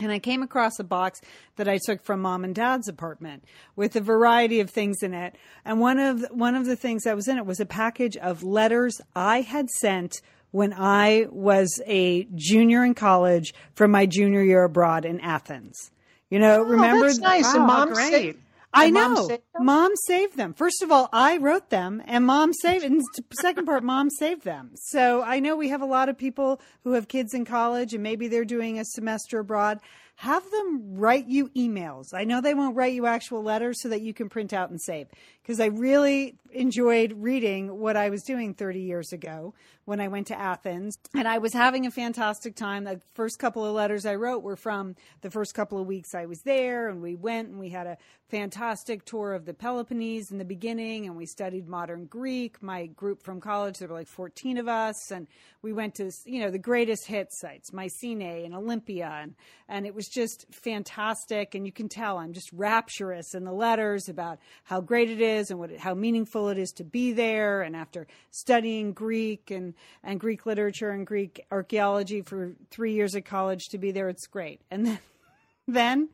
And 0.00 0.12
I 0.12 0.20
came 0.20 0.44
across 0.44 0.78
a 0.78 0.84
box 0.84 1.20
that 1.56 1.66
I 1.66 1.78
took 1.84 2.04
from 2.04 2.20
mom 2.20 2.44
and 2.44 2.54
dad's 2.54 2.86
apartment 2.86 3.42
with 3.74 3.96
a 3.96 4.00
variety 4.00 4.60
of 4.60 4.70
things 4.70 5.02
in 5.02 5.12
it. 5.12 5.34
And 5.64 5.80
one 5.80 5.98
of 5.98 6.24
one 6.30 6.54
of 6.54 6.66
the 6.66 6.76
things 6.76 7.02
that 7.02 7.16
was 7.16 7.26
in 7.26 7.36
it 7.36 7.44
was 7.44 7.58
a 7.58 7.66
package 7.66 8.16
of 8.16 8.44
letters 8.44 9.00
I 9.16 9.40
had 9.40 9.68
sent 9.70 10.20
when 10.52 10.72
I 10.72 11.26
was 11.30 11.82
a 11.84 12.28
junior 12.36 12.84
in 12.84 12.94
college 12.94 13.52
from 13.74 13.90
my 13.90 14.06
junior 14.06 14.42
year 14.44 14.62
abroad 14.62 15.04
in 15.04 15.18
Athens. 15.18 15.90
You 16.30 16.38
know, 16.38 16.62
remember 16.62 17.06
Oh, 17.06 17.08
that's 17.08 17.18
nice. 17.18 17.42
Wow, 17.46 17.56
and 17.56 17.66
mom 17.66 17.92
great. 17.92 18.12
saved- 18.12 18.38
I 18.72 18.86
and 18.86 18.94
mom 18.94 19.14
know. 19.14 19.28
saved? 19.28 19.42
Mom 19.60 19.92
saved 20.06 20.36
them. 20.36 20.54
First 20.54 20.82
of 20.82 20.92
all, 20.92 21.08
I 21.12 21.38
wrote 21.38 21.70
them 21.70 22.02
and 22.06 22.24
mom 22.26 22.52
saved 22.52 22.84
and 22.84 23.02
second 23.40 23.66
part 23.66 23.82
mom 23.82 24.10
saved 24.10 24.44
them. 24.44 24.70
So 24.74 25.22
I 25.22 25.40
know 25.40 25.56
we 25.56 25.68
have 25.68 25.82
a 25.82 25.86
lot 25.86 26.08
of 26.08 26.18
people 26.18 26.60
who 26.84 26.92
have 26.92 27.08
kids 27.08 27.34
in 27.34 27.44
college 27.44 27.94
and 27.94 28.02
maybe 28.02 28.28
they're 28.28 28.44
doing 28.44 28.78
a 28.78 28.84
semester 28.84 29.40
abroad. 29.40 29.80
Have 30.16 30.50
them 30.50 30.96
write 30.96 31.28
you 31.28 31.48
emails. 31.50 32.06
I 32.12 32.24
know 32.24 32.40
they 32.40 32.54
won't 32.54 32.74
write 32.74 32.92
you 32.92 33.06
actual 33.06 33.42
letters 33.42 33.80
so 33.80 33.88
that 33.88 34.02
you 34.02 34.12
can 34.12 34.28
print 34.28 34.52
out 34.52 34.68
and 34.68 34.80
save. 34.80 35.06
Because 35.42 35.60
I 35.60 35.66
really 35.66 36.34
enjoyed 36.50 37.14
reading 37.16 37.78
what 37.78 37.96
I 37.96 38.10
was 38.10 38.22
doing 38.22 38.52
30 38.52 38.80
years 38.80 39.12
ago 39.12 39.54
when 39.88 40.00
I 40.00 40.08
went 40.08 40.26
to 40.26 40.38
Athens. 40.38 40.98
And 41.14 41.26
I 41.26 41.38
was 41.38 41.54
having 41.54 41.86
a 41.86 41.90
fantastic 41.90 42.54
time. 42.54 42.84
The 42.84 43.00
first 43.14 43.38
couple 43.38 43.64
of 43.64 43.72
letters 43.72 44.04
I 44.04 44.16
wrote 44.16 44.42
were 44.42 44.54
from 44.54 44.96
the 45.22 45.30
first 45.30 45.54
couple 45.54 45.80
of 45.80 45.86
weeks 45.86 46.14
I 46.14 46.26
was 46.26 46.42
there. 46.42 46.90
And 46.90 47.00
we 47.00 47.16
went 47.16 47.48
and 47.48 47.58
we 47.58 47.70
had 47.70 47.86
a 47.86 47.96
fantastic 48.28 49.06
tour 49.06 49.32
of 49.32 49.46
the 49.46 49.54
Peloponnese 49.54 50.30
in 50.30 50.36
the 50.36 50.44
beginning. 50.44 51.06
And 51.06 51.16
we 51.16 51.24
studied 51.24 51.66
modern 51.66 52.04
Greek. 52.04 52.62
My 52.62 52.84
group 52.84 53.22
from 53.22 53.40
college, 53.40 53.78
there 53.78 53.88
were 53.88 53.94
like 53.94 54.08
14 54.08 54.58
of 54.58 54.68
us. 54.68 55.10
And 55.10 55.26
we 55.62 55.72
went 55.72 55.94
to, 55.94 56.12
you 56.26 56.40
know, 56.40 56.50
the 56.50 56.58
greatest 56.58 57.06
hit 57.06 57.28
sites, 57.32 57.72
Mycenae 57.72 58.44
and 58.44 58.54
Olympia. 58.54 59.10
And, 59.22 59.36
and 59.70 59.86
it 59.86 59.94
was 59.94 60.06
just 60.06 60.44
fantastic. 60.50 61.54
And 61.54 61.64
you 61.64 61.72
can 61.72 61.88
tell 61.88 62.18
I'm 62.18 62.34
just 62.34 62.52
rapturous 62.52 63.34
in 63.34 63.44
the 63.44 63.52
letters 63.52 64.10
about 64.10 64.38
how 64.64 64.82
great 64.82 65.08
it 65.08 65.22
is 65.22 65.50
and 65.50 65.58
what 65.58 65.74
how 65.78 65.94
meaningful 65.94 66.50
it 66.50 66.58
is 66.58 66.72
to 66.72 66.84
be 66.84 67.14
there. 67.14 67.62
And 67.62 67.74
after 67.74 68.06
studying 68.30 68.92
Greek 68.92 69.50
and, 69.50 69.72
and 70.02 70.20
Greek 70.20 70.46
literature 70.46 70.90
and 70.90 71.06
Greek 71.06 71.44
archaeology 71.50 72.22
for 72.22 72.52
three 72.70 72.92
years 72.92 73.14
at 73.14 73.24
college 73.24 73.68
to 73.68 73.78
be 73.78 73.90
there, 73.90 74.08
it's 74.08 74.26
great. 74.26 74.60
And 74.70 74.86
then, 74.86 74.98
then, 75.68 76.08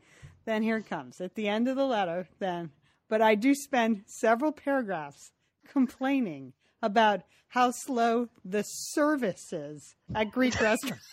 then 0.45 0.63
here 0.63 0.77
it 0.77 0.89
comes 0.89 1.21
at 1.21 1.35
the 1.35 1.47
end 1.47 1.67
of 1.67 1.75
the 1.75 1.85
letter. 1.85 2.27
Then, 2.39 2.71
but 3.09 3.21
I 3.21 3.35
do 3.35 3.53
spend 3.53 4.03
several 4.07 4.51
paragraphs 4.51 5.31
complaining 5.67 6.53
about 6.81 7.21
how 7.49 7.71
slow 7.71 8.29
the 8.43 8.63
service 8.63 9.53
is 9.53 9.95
at 10.13 10.31
Greek 10.31 10.59
restaurants. 10.61 11.05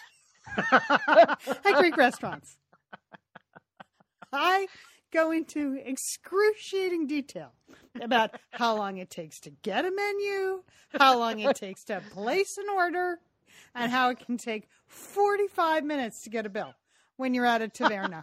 at 0.56 1.74
Greek 1.76 1.96
restaurants. 1.96 2.56
I 4.32 4.66
go 5.12 5.30
into 5.30 5.78
excruciating 5.84 7.06
detail 7.06 7.52
about 8.00 8.30
how 8.50 8.76
long 8.76 8.98
it 8.98 9.10
takes 9.10 9.40
to 9.40 9.50
get 9.50 9.84
a 9.84 9.90
menu, 9.90 10.62
how 10.98 11.18
long 11.18 11.40
it 11.40 11.56
takes 11.56 11.84
to 11.84 12.02
place 12.12 12.56
an 12.58 12.66
order, 12.74 13.18
and 13.74 13.90
how 13.90 14.10
it 14.10 14.18
can 14.24 14.36
take 14.36 14.68
45 14.86 15.84
minutes 15.84 16.22
to 16.24 16.30
get 16.30 16.46
a 16.46 16.48
bill 16.48 16.74
when 17.16 17.34
you're 17.34 17.46
at 17.46 17.62
a 17.62 17.68
taverna. 17.68 18.22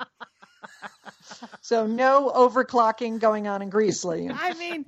So 1.61 1.87
no 1.87 2.31
overclocking 2.35 3.19
going 3.19 3.47
on 3.47 3.61
in 3.61 3.69
Greece, 3.69 4.03
Lee. 4.03 4.29
I 4.31 4.53
mean, 4.55 4.85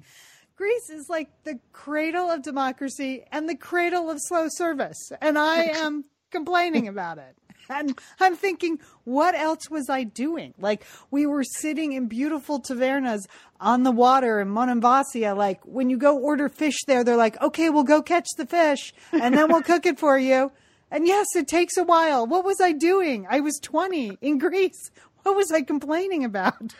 Greece 0.55 0.89
is 0.89 1.09
like 1.09 1.29
the 1.43 1.59
cradle 1.71 2.29
of 2.29 2.41
democracy 2.41 3.23
and 3.31 3.47
the 3.47 3.55
cradle 3.55 4.09
of 4.09 4.17
slow 4.19 4.47
service. 4.49 5.11
And 5.21 5.37
I 5.37 5.63
am 5.63 6.05
complaining 6.29 6.87
about 6.87 7.17
it. 7.17 7.35
And 7.71 7.97
I'm 8.19 8.35
thinking, 8.35 8.79
what 9.03 9.35
else 9.35 9.69
was 9.69 9.89
I 9.89 10.03
doing? 10.03 10.53
Like, 10.59 10.85
we 11.09 11.25
were 11.25 11.43
sitting 11.43 11.93
in 11.93 12.07
beautiful 12.07 12.61
tavernas 12.61 13.27
on 13.59 13.83
the 13.83 13.91
water 13.91 14.39
in 14.39 14.49
Monemvasia. 14.49 15.35
Like, 15.35 15.61
when 15.65 15.89
you 15.89 15.97
go 15.97 16.17
order 16.17 16.49
fish 16.49 16.77
there, 16.87 17.03
they're 17.03 17.15
like, 17.15 17.41
okay, 17.41 17.69
we'll 17.69 17.83
go 17.83 18.01
catch 18.01 18.27
the 18.37 18.45
fish 18.45 18.93
and 19.11 19.35
then 19.35 19.51
we'll 19.51 19.61
cook 19.61 19.85
it 19.85 19.99
for 19.99 20.17
you. 20.17 20.51
And 20.91 21.07
yes, 21.07 21.27
it 21.35 21.47
takes 21.47 21.77
a 21.77 21.83
while. 21.83 22.27
What 22.27 22.43
was 22.43 22.59
I 22.59 22.73
doing? 22.73 23.25
I 23.29 23.39
was 23.39 23.59
20 23.61 24.17
in 24.21 24.37
Greece. 24.37 24.91
What 25.23 25.35
was 25.35 25.51
I 25.51 25.61
complaining 25.61 26.25
about? 26.25 26.73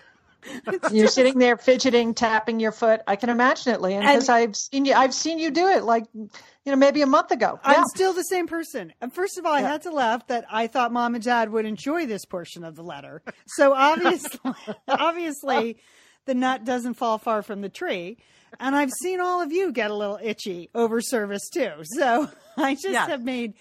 You're 0.91 1.07
sitting 1.07 1.37
there 1.39 1.57
fidgeting, 1.57 2.13
tapping 2.13 2.59
your 2.59 2.71
foot. 2.71 3.01
I 3.07 3.15
can 3.15 3.29
imagine 3.29 3.73
it, 3.73 3.81
Lian, 3.81 4.01
because 4.01 4.29
I've 4.29 4.55
seen 4.55 4.85
you. 4.85 4.93
I've 4.93 5.13
seen 5.13 5.39
you 5.39 5.51
do 5.51 5.67
it, 5.67 5.83
like 5.83 6.05
you 6.13 6.29
know, 6.65 6.75
maybe 6.75 7.01
a 7.01 7.07
month 7.07 7.31
ago. 7.31 7.59
I'm 7.63 7.83
still 7.95 8.13
the 8.13 8.23
same 8.23 8.47
person. 8.47 8.93
And 9.01 9.13
first 9.13 9.37
of 9.37 9.45
all, 9.45 9.53
I 9.53 9.61
had 9.61 9.81
to 9.83 9.91
laugh 9.91 10.27
that 10.27 10.45
I 10.51 10.67
thought 10.67 10.91
mom 10.91 11.15
and 11.15 11.23
dad 11.23 11.51
would 11.51 11.65
enjoy 11.65 12.05
this 12.05 12.25
portion 12.25 12.63
of 12.63 12.75
the 12.75 12.83
letter. 12.83 13.21
So 13.47 13.73
obviously, 13.73 14.39
obviously, 14.87 15.77
the 16.25 16.33
nut 16.35 16.63
doesn't 16.65 16.95
fall 16.95 17.17
far 17.17 17.41
from 17.41 17.61
the 17.61 17.69
tree. 17.69 18.17
and 18.59 18.75
I've 18.75 18.91
seen 19.01 19.19
all 19.19 19.41
of 19.41 19.51
you 19.51 19.71
get 19.71 19.91
a 19.91 19.95
little 19.95 20.19
itchy 20.21 20.69
over 20.75 21.01
service 21.01 21.49
too. 21.49 21.71
So 21.97 22.29
I 22.57 22.73
just 22.75 22.89
Yes. 22.89 23.09
have 23.09 23.23
made 23.23 23.53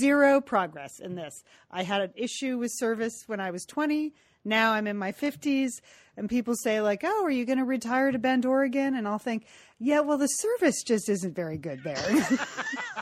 zero 0.00 0.40
progress 0.40 1.00
in 1.00 1.14
this. 1.16 1.42
I 1.70 1.82
had 1.82 2.00
an 2.02 2.12
issue 2.16 2.58
with 2.58 2.70
service 2.74 3.24
when 3.26 3.40
I 3.40 3.50
was 3.50 3.64
20. 3.66 4.14
Now 4.44 4.72
I'm 4.72 4.86
in 4.86 4.96
my 4.96 5.10
50s, 5.12 5.70
and 6.16 6.28
people 6.28 6.54
say, 6.56 6.80
like, 6.80 7.02
oh, 7.04 7.24
are 7.24 7.30
you 7.30 7.44
going 7.44 7.58
to 7.58 7.64
retire 7.64 8.10
to 8.10 8.18
Bend, 8.18 8.46
Oregon? 8.46 8.94
And 8.96 9.06
I'll 9.06 9.18
think, 9.18 9.46
yeah, 9.78 10.00
well, 10.00 10.18
the 10.18 10.26
service 10.28 10.82
just 10.82 11.08
isn't 11.08 11.34
very 11.34 11.58
good 11.58 11.82
there. 11.84 11.96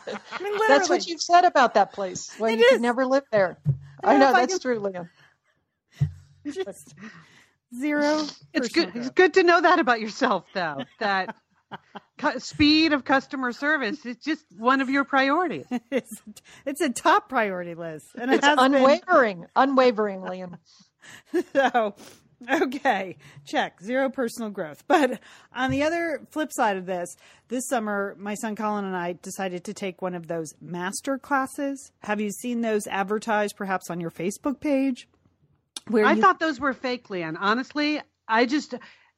I 0.07 0.43
mean. 0.43 0.59
That's 0.69 0.89
what 0.89 1.07
you've 1.07 1.21
said 1.23 1.45
about 1.45 1.75
that 1.75 1.93
place. 1.93 2.29
Well, 2.39 2.53
It 2.53 2.59
you 2.59 2.65
is. 2.67 2.73
could 2.73 2.81
never 2.83 3.07
live 3.07 3.25
there. 3.31 3.59
I 4.03 4.15
I 4.15 4.19
know 4.19 4.31
know 4.31 4.37
I 4.37 4.41
that's 4.41 4.55
can- 4.55 4.61
true, 4.61 4.81
Lian. 4.81 5.09
just 6.53 6.95
zero. 7.79 8.25
It's 8.53 8.69
personal 8.69 8.87
good. 8.93 8.97
It's 9.01 9.11
good 9.11 9.35
to 9.35 9.43
know 9.43 9.61
that 9.61 9.79
about 9.79 10.01
yourself, 10.01 10.45
though. 10.53 10.83
That 11.01 11.35
cu- 12.19 12.39
speed 12.41 12.93
of 12.93 13.05
customer 13.05 13.53
service 13.53 14.05
is 14.05 14.17
just 14.17 14.45
one 14.59 14.81
of 14.81 14.91
your 14.91 15.05
priorities. 15.05 15.67
It's, 15.91 16.21
it's 16.67 16.81
a 16.81 16.91
top 16.91 17.29
priority, 17.29 17.75
Liz. 17.75 18.05
And 18.19 18.31
it 18.31 18.37
It's 18.39 18.47
has 18.47 18.57
been. 18.59 18.75
unwavering, 18.75 19.47
unwavering, 19.57 20.23
Lian. 20.23 20.59
So, 21.55 21.95
okay, 22.63 23.17
check 23.47 23.81
zero 23.81 24.11
personal 24.11 24.51
growth. 24.51 24.85
But 24.87 25.21
on 25.55 25.71
the 25.71 25.83
other 25.83 26.27
flip 26.31 26.53
side 26.53 26.77
of 26.77 26.87
this, 26.87 27.17
this 27.49 27.67
summer, 27.69 28.17
my 28.19 28.35
son 28.35 28.57
Colin 28.57 28.85
and 28.85 28.97
I 28.97 29.15
decided 29.23 29.65
to 29.65 29.75
take 29.75 30.03
one 30.03 30.15
of 30.15 30.27
those 30.27 30.53
master 30.61 31.19
classes. 31.19 31.93
Have 32.03 32.21
you 32.21 32.31
seen 32.31 32.61
those 32.61 32.87
advertised 32.87 33.57
perhaps 33.57 33.91
on 33.91 34.01
your 34.01 34.11
Facebook 34.11 34.61
page? 34.61 35.09
Where 35.89 36.05
I 36.05 36.13
you- 36.13 36.21
thought 36.21 36.41
those 36.41 36.61
were 36.61 36.73
fake, 36.73 37.11
Lian. 37.11 37.37
Honestly, 37.39 38.01
I 38.27 38.47
just, 38.47 38.75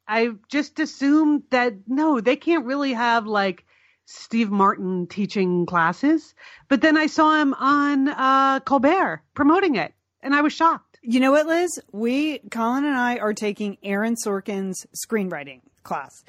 I 0.09 0.31
just 0.49 0.79
assumed 0.81 1.45
that 1.51 1.75
no, 1.87 2.21
they 2.21 2.37
can't 2.37 2.64
really 2.64 2.93
have 2.93 3.27
like 3.27 3.64
Steve 4.05 4.51
Martin 4.51 5.07
teaching 5.09 5.67
classes. 5.67 6.35
But 6.69 6.81
then 6.81 6.97
I 6.97 7.07
saw 7.07 7.41
him 7.41 7.55
on 7.55 8.09
uh, 8.09 8.61
Colbert 8.61 9.23
promoting 9.35 9.75
it, 9.77 9.93
and 10.23 10.35
I 10.35 10.41
was 10.41 10.53
shocked. 10.53 10.99
You 11.03 11.21
know 11.21 11.31
what, 11.31 11.47
Liz? 11.47 11.81
We, 11.93 12.41
Colin 12.51 12.85
and 12.85 12.97
I, 12.97 13.19
are 13.19 13.33
taking 13.33 13.79
Aaron 13.83 14.17
Sorkin's 14.25 14.87
screenwriting 15.07 15.61
class. 15.85 16.25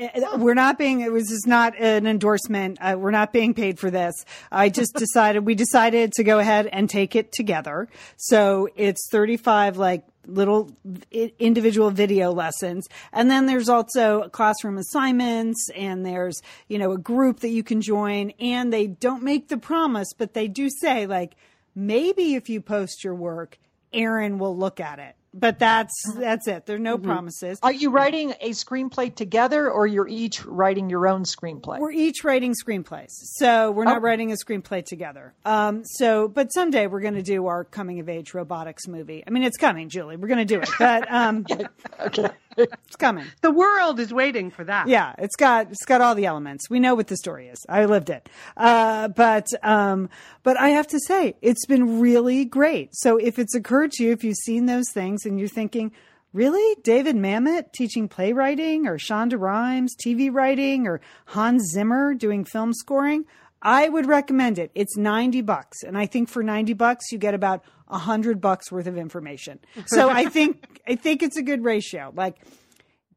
Uh, 0.00 0.38
We're 0.38 0.54
not 0.54 0.78
being, 0.78 1.00
it 1.00 1.12
was 1.12 1.28
just 1.28 1.46
not 1.46 1.74
an 1.78 2.06
endorsement. 2.06 2.78
Uh, 2.80 2.96
we're 2.98 3.10
not 3.10 3.32
being 3.32 3.52
paid 3.52 3.78
for 3.78 3.90
this. 3.90 4.14
I 4.50 4.68
just 4.68 4.94
decided, 4.96 5.44
we 5.44 5.54
decided 5.54 6.12
to 6.12 6.24
go 6.24 6.38
ahead 6.38 6.66
and 6.66 6.88
take 6.88 7.14
it 7.16 7.32
together. 7.32 7.88
So 8.16 8.68
it's 8.76 9.08
35 9.10 9.76
like 9.76 10.04
little 10.26 10.70
individual 11.12 11.90
video 11.90 12.32
lessons. 12.32 12.86
And 13.12 13.30
then 13.30 13.46
there's 13.46 13.68
also 13.68 14.28
classroom 14.28 14.78
assignments 14.78 15.68
and 15.74 16.06
there's, 16.06 16.40
you 16.68 16.78
know, 16.78 16.92
a 16.92 16.98
group 16.98 17.40
that 17.40 17.50
you 17.50 17.62
can 17.62 17.80
join 17.80 18.30
and 18.38 18.72
they 18.72 18.86
don't 18.86 19.22
make 19.22 19.48
the 19.48 19.58
promise, 19.58 20.12
but 20.16 20.32
they 20.32 20.48
do 20.48 20.70
say 20.70 21.06
like, 21.06 21.34
maybe 21.74 22.34
if 22.34 22.48
you 22.48 22.60
post 22.60 23.04
your 23.04 23.14
work, 23.14 23.58
Aaron 23.92 24.38
will 24.38 24.56
look 24.56 24.80
at 24.80 24.98
it. 24.98 25.14
But 25.34 25.58
that's 25.58 25.94
that's 26.18 26.46
it. 26.46 26.66
There 26.66 26.76
are 26.76 26.78
no 26.78 26.98
promises. 26.98 27.58
Are 27.62 27.72
you 27.72 27.88
writing 27.90 28.34
a 28.42 28.50
screenplay 28.50 29.14
together, 29.14 29.70
or 29.70 29.86
you're 29.86 30.06
each 30.06 30.44
writing 30.44 30.90
your 30.90 31.06
own 31.06 31.22
screenplay? 31.24 31.78
We're 31.78 31.90
each 31.90 32.22
writing 32.22 32.52
screenplays, 32.54 33.08
so 33.08 33.70
we're 33.70 33.84
not 33.84 33.96
Oh. 33.96 34.00
writing 34.00 34.30
a 34.30 34.34
screenplay 34.34 34.84
together. 34.84 35.32
Um, 35.46 35.84
so, 35.86 36.28
but 36.28 36.52
someday 36.52 36.86
we're 36.86 37.00
going 37.00 37.14
to 37.14 37.22
do 37.22 37.46
our 37.46 37.64
coming 37.64 37.98
of 37.98 38.10
age 38.10 38.34
robotics 38.34 38.86
movie. 38.86 39.24
I 39.26 39.30
mean, 39.30 39.42
it's 39.42 39.56
coming, 39.56 39.88
Julie. 39.88 40.16
We're 40.16 40.28
going 40.28 40.46
to 40.46 40.54
do 40.54 40.60
it, 40.60 40.68
but 40.78 41.10
um, 41.10 41.46
okay. 42.00 42.28
It's 42.56 42.96
coming. 42.96 43.26
The 43.40 43.50
world 43.50 44.00
is 44.00 44.12
waiting 44.12 44.50
for 44.50 44.64
that. 44.64 44.88
Yeah, 44.88 45.14
it's 45.18 45.36
got 45.36 45.70
it's 45.70 45.84
got 45.84 46.00
all 46.00 46.14
the 46.14 46.26
elements. 46.26 46.68
We 46.70 46.80
know 46.80 46.94
what 46.94 47.08
the 47.08 47.16
story 47.16 47.48
is. 47.48 47.58
I 47.68 47.84
lived 47.84 48.10
it. 48.10 48.28
Uh, 48.56 49.08
but 49.08 49.46
um, 49.62 50.08
but 50.42 50.58
I 50.58 50.70
have 50.70 50.86
to 50.88 51.00
say, 51.06 51.34
it's 51.42 51.66
been 51.66 52.00
really 52.00 52.44
great. 52.44 52.90
So 52.92 53.16
if 53.16 53.38
it's 53.38 53.54
occurred 53.54 53.92
to 53.92 54.04
you, 54.04 54.12
if 54.12 54.24
you've 54.24 54.36
seen 54.36 54.66
those 54.66 54.90
things 54.92 55.24
and 55.24 55.38
you're 55.38 55.48
thinking, 55.48 55.92
really, 56.32 56.76
David 56.82 57.16
Mamet 57.16 57.72
teaching 57.72 58.08
playwriting, 58.08 58.86
or 58.86 58.98
Shonda 58.98 59.38
Rhimes 59.38 59.94
TV 59.96 60.32
writing, 60.32 60.86
or 60.86 61.00
Hans 61.26 61.70
Zimmer 61.72 62.14
doing 62.14 62.44
film 62.44 62.72
scoring, 62.72 63.24
I 63.62 63.88
would 63.88 64.06
recommend 64.06 64.58
it. 64.58 64.72
It's 64.74 64.96
90 64.96 65.40
bucks. 65.42 65.82
And 65.84 65.96
I 65.96 66.06
think 66.06 66.28
for 66.28 66.42
90 66.42 66.72
bucks, 66.74 67.12
you 67.12 67.18
get 67.18 67.32
about 67.32 67.62
100 67.86 68.40
bucks 68.40 68.72
worth 68.72 68.88
of 68.88 68.98
information. 68.98 69.60
So 69.86 70.10
I 70.10 70.24
think, 70.28 70.80
I 70.86 70.96
think 70.96 71.22
it's 71.22 71.36
a 71.36 71.42
good 71.42 71.64
ratio. 71.64 72.12
Like, 72.14 72.36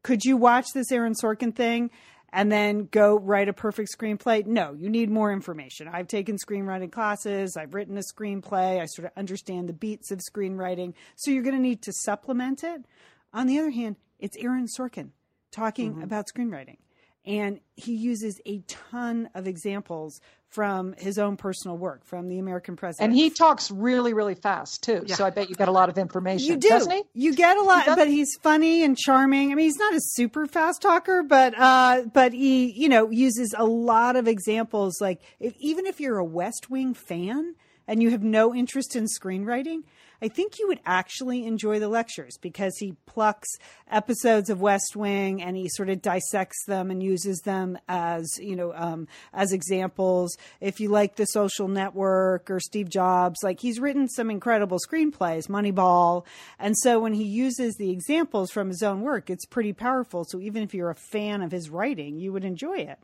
could 0.03 0.23
you 0.23 0.37
watch 0.37 0.67
this 0.73 0.91
Aaron 0.91 1.13
Sorkin 1.13 1.55
thing 1.55 1.89
and 2.31 2.51
then 2.51 2.85
go 2.91 3.17
write 3.17 3.49
a 3.49 3.53
perfect 3.53 3.89
screenplay? 3.97 4.45
No, 4.45 4.73
you 4.73 4.87
need 4.87 5.09
more 5.09 5.31
information. 5.31 5.87
I've 5.87 6.07
taken 6.07 6.37
screenwriting 6.37 6.91
classes, 6.91 7.57
I've 7.57 7.73
written 7.73 7.97
a 7.97 8.01
screenplay, 8.01 8.79
I 8.79 8.85
sort 8.85 9.07
of 9.07 9.11
understand 9.17 9.67
the 9.67 9.73
beats 9.73 10.11
of 10.11 10.19
screenwriting. 10.19 10.93
So 11.15 11.31
you're 11.31 11.43
going 11.43 11.55
to 11.55 11.61
need 11.61 11.81
to 11.83 11.91
supplement 11.91 12.63
it. 12.63 12.85
On 13.33 13.47
the 13.47 13.57
other 13.57 13.71
hand, 13.71 13.95
it's 14.19 14.37
Aaron 14.37 14.67
Sorkin 14.67 15.09
talking 15.51 15.93
mm-hmm. 15.93 16.03
about 16.03 16.27
screenwriting. 16.27 16.77
And 17.25 17.59
he 17.75 17.95
uses 17.95 18.39
a 18.45 18.59
ton 18.67 19.29
of 19.33 19.47
examples 19.47 20.21
from 20.55 20.93
his 20.97 21.17
own 21.17 21.35
personal 21.35 21.77
work, 21.77 22.05
from 22.05 22.29
the 22.29 22.39
American 22.39 22.75
president. 22.77 23.11
And 23.11 23.19
he 23.19 23.29
talks 23.29 23.69
really, 23.69 24.13
really 24.13 24.35
fast 24.35 24.83
too. 24.83 25.03
So 25.07 25.25
I 25.25 25.29
bet 25.29 25.49
you 25.49 25.55
get 25.55 25.67
a 25.67 25.71
lot 25.71 25.89
of 25.89 25.97
information. 25.97 26.47
You 26.47 26.57
do. 26.57 26.87
he? 26.89 27.03
You 27.13 27.35
get 27.35 27.57
a 27.57 27.61
lot, 27.61 27.85
does. 27.85 27.95
but 27.97 28.07
he's 28.07 28.29
funny 28.41 28.83
and 28.83 28.97
charming. 28.97 29.51
I 29.51 29.55
mean, 29.55 29.65
he's 29.65 29.77
not 29.77 29.93
a 29.93 29.99
super 29.99 30.45
fast 30.45 30.81
talker, 30.81 31.23
but 31.23 31.53
uh, 31.57 32.03
but 32.13 32.31
he, 32.31 32.71
you 32.71 32.87
know, 32.87 33.09
uses 33.11 33.53
a 33.57 33.65
lot 33.65 34.15
of 34.15 34.27
examples. 34.29 35.01
Like, 35.01 35.21
if, 35.39 35.53
even 35.59 35.85
if 35.85 35.99
you're 35.99 36.17
a 36.17 36.25
West 36.25 36.69
Wing 36.69 36.93
fan 36.93 37.55
and 37.87 38.01
you 38.01 38.11
have 38.11 38.23
no 38.23 38.55
interest 38.55 38.95
in 38.95 39.05
screenwriting, 39.05 39.81
I 40.21 40.27
think 40.27 40.59
you 40.59 40.67
would 40.67 40.79
actually 40.85 41.45
enjoy 41.45 41.79
the 41.79 41.89
lectures 41.89 42.37
because 42.41 42.77
he 42.77 42.95
plucks 43.05 43.49
episodes 43.89 44.49
of 44.49 44.61
West 44.61 44.95
Wing 44.95 45.41
and 45.41 45.55
he 45.55 45.69
sort 45.69 45.89
of 45.89 46.01
dissects 46.01 46.65
them 46.65 46.89
and 46.89 47.03
uses 47.03 47.39
them 47.41 47.77
as 47.87 48.37
you 48.39 48.55
know 48.55 48.73
um, 48.73 49.07
as 49.33 49.51
examples. 49.51 50.35
If 50.61 50.79
you 50.79 50.89
like 50.89 51.15
The 51.15 51.25
Social 51.25 51.67
Network 51.67 52.49
or 52.49 52.59
Steve 52.59 52.89
Jobs, 52.89 53.39
like 53.43 53.59
he's 53.59 53.79
written 53.79 54.07
some 54.07 54.29
incredible 54.29 54.79
screenplays, 54.79 55.47
Moneyball, 55.47 56.25
and 56.59 56.75
so 56.77 56.99
when 56.99 57.13
he 57.13 57.25
uses 57.25 57.75
the 57.75 57.91
examples 57.91 58.51
from 58.51 58.69
his 58.69 58.83
own 58.83 59.01
work, 59.01 59.29
it's 59.29 59.45
pretty 59.45 59.73
powerful. 59.73 60.25
So 60.25 60.39
even 60.39 60.63
if 60.63 60.73
you're 60.73 60.89
a 60.89 60.95
fan 60.95 61.41
of 61.41 61.51
his 61.51 61.69
writing, 61.69 62.19
you 62.19 62.31
would 62.33 62.45
enjoy 62.45 62.77
it. 62.77 62.99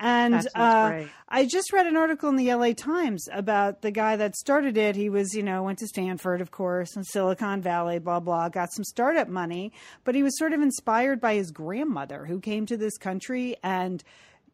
And 0.00 0.46
uh. 0.54 1.04
I 1.28 1.46
just 1.46 1.72
read 1.72 1.86
an 1.86 1.96
article 1.96 2.28
in 2.28 2.36
the 2.36 2.52
LA 2.52 2.72
Times 2.72 3.28
about 3.32 3.82
the 3.82 3.90
guy 3.90 4.16
that 4.16 4.36
started 4.36 4.76
it. 4.76 4.96
He 4.96 5.08
was, 5.08 5.34
you 5.34 5.42
know, 5.42 5.62
went 5.62 5.78
to 5.78 5.86
Stanford, 5.86 6.40
of 6.40 6.50
course, 6.50 6.96
and 6.96 7.06
Silicon 7.06 7.62
Valley, 7.62 7.98
blah, 7.98 8.20
blah, 8.20 8.48
got 8.48 8.72
some 8.72 8.84
startup 8.84 9.28
money, 9.28 9.72
but 10.04 10.14
he 10.14 10.22
was 10.22 10.36
sort 10.38 10.52
of 10.52 10.60
inspired 10.60 11.20
by 11.20 11.34
his 11.34 11.50
grandmother 11.50 12.26
who 12.26 12.40
came 12.40 12.66
to 12.66 12.76
this 12.76 12.98
country 12.98 13.56
and 13.62 14.02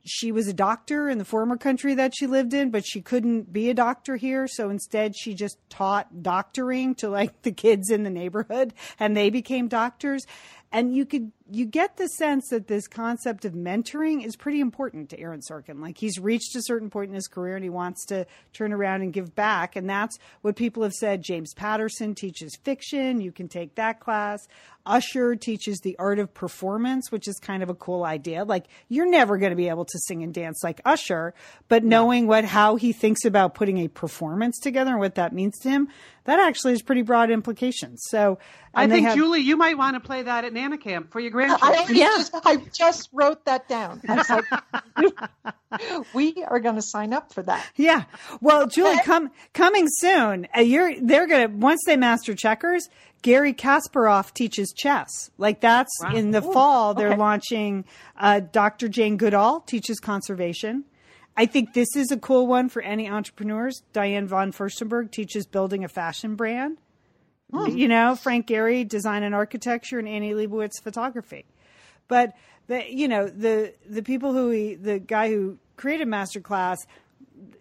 she 0.04 0.32
was 0.32 0.48
a 0.48 0.54
doctor 0.54 1.08
in 1.08 1.18
the 1.18 1.24
former 1.24 1.56
country 1.56 1.94
that 1.94 2.14
she 2.16 2.26
lived 2.26 2.54
in, 2.54 2.70
but 2.70 2.86
she 2.86 3.00
couldn't 3.00 3.52
be 3.52 3.68
a 3.70 3.74
doctor 3.74 4.16
here. 4.16 4.48
So 4.48 4.70
instead, 4.70 5.14
she 5.16 5.34
just 5.34 5.58
taught 5.68 6.22
doctoring 6.22 6.94
to 6.96 7.08
like 7.08 7.42
the 7.42 7.52
kids 7.52 7.90
in 7.90 8.02
the 8.02 8.10
neighborhood 8.10 8.72
and 8.98 9.16
they 9.16 9.30
became 9.30 9.68
doctors. 9.68 10.24
And 10.72 10.94
you 10.94 11.04
could, 11.04 11.32
you 11.50 11.66
get 11.66 11.96
the 11.96 12.06
sense 12.06 12.48
that 12.50 12.68
this 12.68 12.86
concept 12.86 13.44
of 13.44 13.54
mentoring 13.54 14.24
is 14.24 14.36
pretty 14.36 14.60
important 14.60 15.10
to 15.10 15.18
Aaron 15.18 15.40
Sorkin. 15.40 15.80
Like 15.80 15.98
he's 15.98 16.18
reached 16.20 16.54
a 16.54 16.62
certain 16.62 16.90
point 16.90 17.08
in 17.08 17.14
his 17.14 17.26
career 17.26 17.56
and 17.56 17.64
he 17.64 17.70
wants 17.70 18.06
to 18.06 18.24
turn 18.52 18.72
around 18.72 19.02
and 19.02 19.12
give 19.12 19.34
back. 19.34 19.74
And 19.74 19.90
that's 19.90 20.16
what 20.42 20.54
people 20.54 20.84
have 20.84 20.92
said. 20.92 21.22
James 21.24 21.52
Patterson 21.54 22.14
teaches 22.14 22.56
fiction. 22.62 23.20
You 23.20 23.32
can 23.32 23.48
take 23.48 23.74
that 23.74 23.98
class. 23.98 24.46
Usher 24.86 25.36
teaches 25.36 25.78
the 25.80 25.96
art 25.98 26.18
of 26.18 26.32
performance, 26.34 27.10
which 27.12 27.28
is 27.28 27.38
kind 27.38 27.62
of 27.62 27.68
a 27.70 27.74
cool 27.74 28.04
idea. 28.04 28.44
Like 28.44 28.66
you're 28.88 29.08
never 29.08 29.38
going 29.38 29.50
to 29.50 29.56
be 29.56 29.68
able 29.68 29.84
to 29.84 29.98
sing 30.06 30.22
and 30.22 30.32
dance 30.34 30.60
like 30.64 30.80
Usher, 30.84 31.34
but 31.68 31.84
knowing 31.84 32.26
what 32.26 32.44
how 32.44 32.76
he 32.76 32.92
thinks 32.92 33.24
about 33.24 33.54
putting 33.54 33.78
a 33.78 33.88
performance 33.88 34.58
together 34.58 34.90
and 34.92 35.00
what 35.00 35.14
that 35.16 35.32
means 35.32 35.58
to 35.60 35.70
him, 35.70 35.88
that 36.24 36.38
actually 36.38 36.72
has 36.72 36.82
pretty 36.82 37.02
broad 37.02 37.30
implications. 37.30 38.02
So 38.08 38.38
I 38.74 38.86
think 38.88 39.06
have- 39.06 39.16
Julie, 39.16 39.40
you 39.40 39.56
might 39.56 39.76
want 39.78 39.94
to 39.96 40.00
play 40.00 40.22
that 40.22 40.44
at 40.44 40.52
Nana 40.52 40.78
Camp 40.78 41.10
for 41.12 41.18
your 41.20 41.30
I, 41.30 41.32
grandchildren. 41.32 41.72
already 41.78 41.94
Yeah. 41.98 42.08
just, 42.16 42.34
I 42.44 42.56
just 42.72 43.08
wrote 43.12 43.44
that 43.46 43.68
down. 43.68 44.00
I 44.08 44.14
was 44.16 44.30
like, 44.30 44.44
we 46.14 46.44
are 46.46 46.60
going 46.60 46.74
to 46.76 46.82
sign 46.82 47.12
up 47.12 47.32
for 47.32 47.42
that. 47.42 47.66
Yeah. 47.76 48.04
Well, 48.40 48.66
Julie, 48.66 48.98
come 49.04 49.30
coming 49.54 49.86
soon. 49.88 50.46
Uh, 50.56 50.60
you're 50.60 50.92
they're 51.00 51.26
gonna 51.26 51.48
once 51.48 51.80
they 51.86 51.96
master 51.96 52.34
checkers. 52.34 52.88
Garry 53.22 53.52
Kasparov 53.52 54.32
teaches 54.32 54.72
chess. 54.76 55.30
Like 55.36 55.60
that's 55.60 55.92
in 56.14 56.30
the 56.30 56.42
fall. 56.42 56.94
They're 56.94 57.10
okay. 57.10 57.18
launching. 57.18 57.84
Uh, 58.18 58.40
Dr. 58.40 58.88
Jane 58.88 59.16
Goodall 59.16 59.60
teaches 59.60 60.00
conservation. 60.00 60.84
I 61.36 61.46
think 61.46 61.74
this 61.74 61.96
is 61.96 62.10
a 62.10 62.16
cool 62.16 62.46
one 62.46 62.68
for 62.68 62.82
any 62.82 63.08
entrepreneurs. 63.08 63.82
Diane 63.92 64.26
von 64.26 64.52
Furstenberg 64.52 65.10
teaches 65.10 65.46
building 65.46 65.84
a 65.84 65.88
fashion 65.88 66.34
brand. 66.34 66.78
You 67.52 67.88
know, 67.88 68.14
Frank 68.14 68.46
Gehry, 68.46 68.86
design 68.86 69.24
and 69.24 69.34
architecture, 69.34 69.98
and 69.98 70.06
Annie 70.06 70.34
Leibovitz, 70.34 70.80
photography. 70.80 71.46
But 72.06 72.32
the 72.68 72.84
you 72.88 73.08
know 73.08 73.28
the 73.28 73.74
the 73.88 74.02
people 74.02 74.32
who 74.32 74.50
he, 74.50 74.74
the 74.76 75.00
guy 75.00 75.28
who 75.28 75.58
created 75.76 76.06
Masterclass 76.06 76.86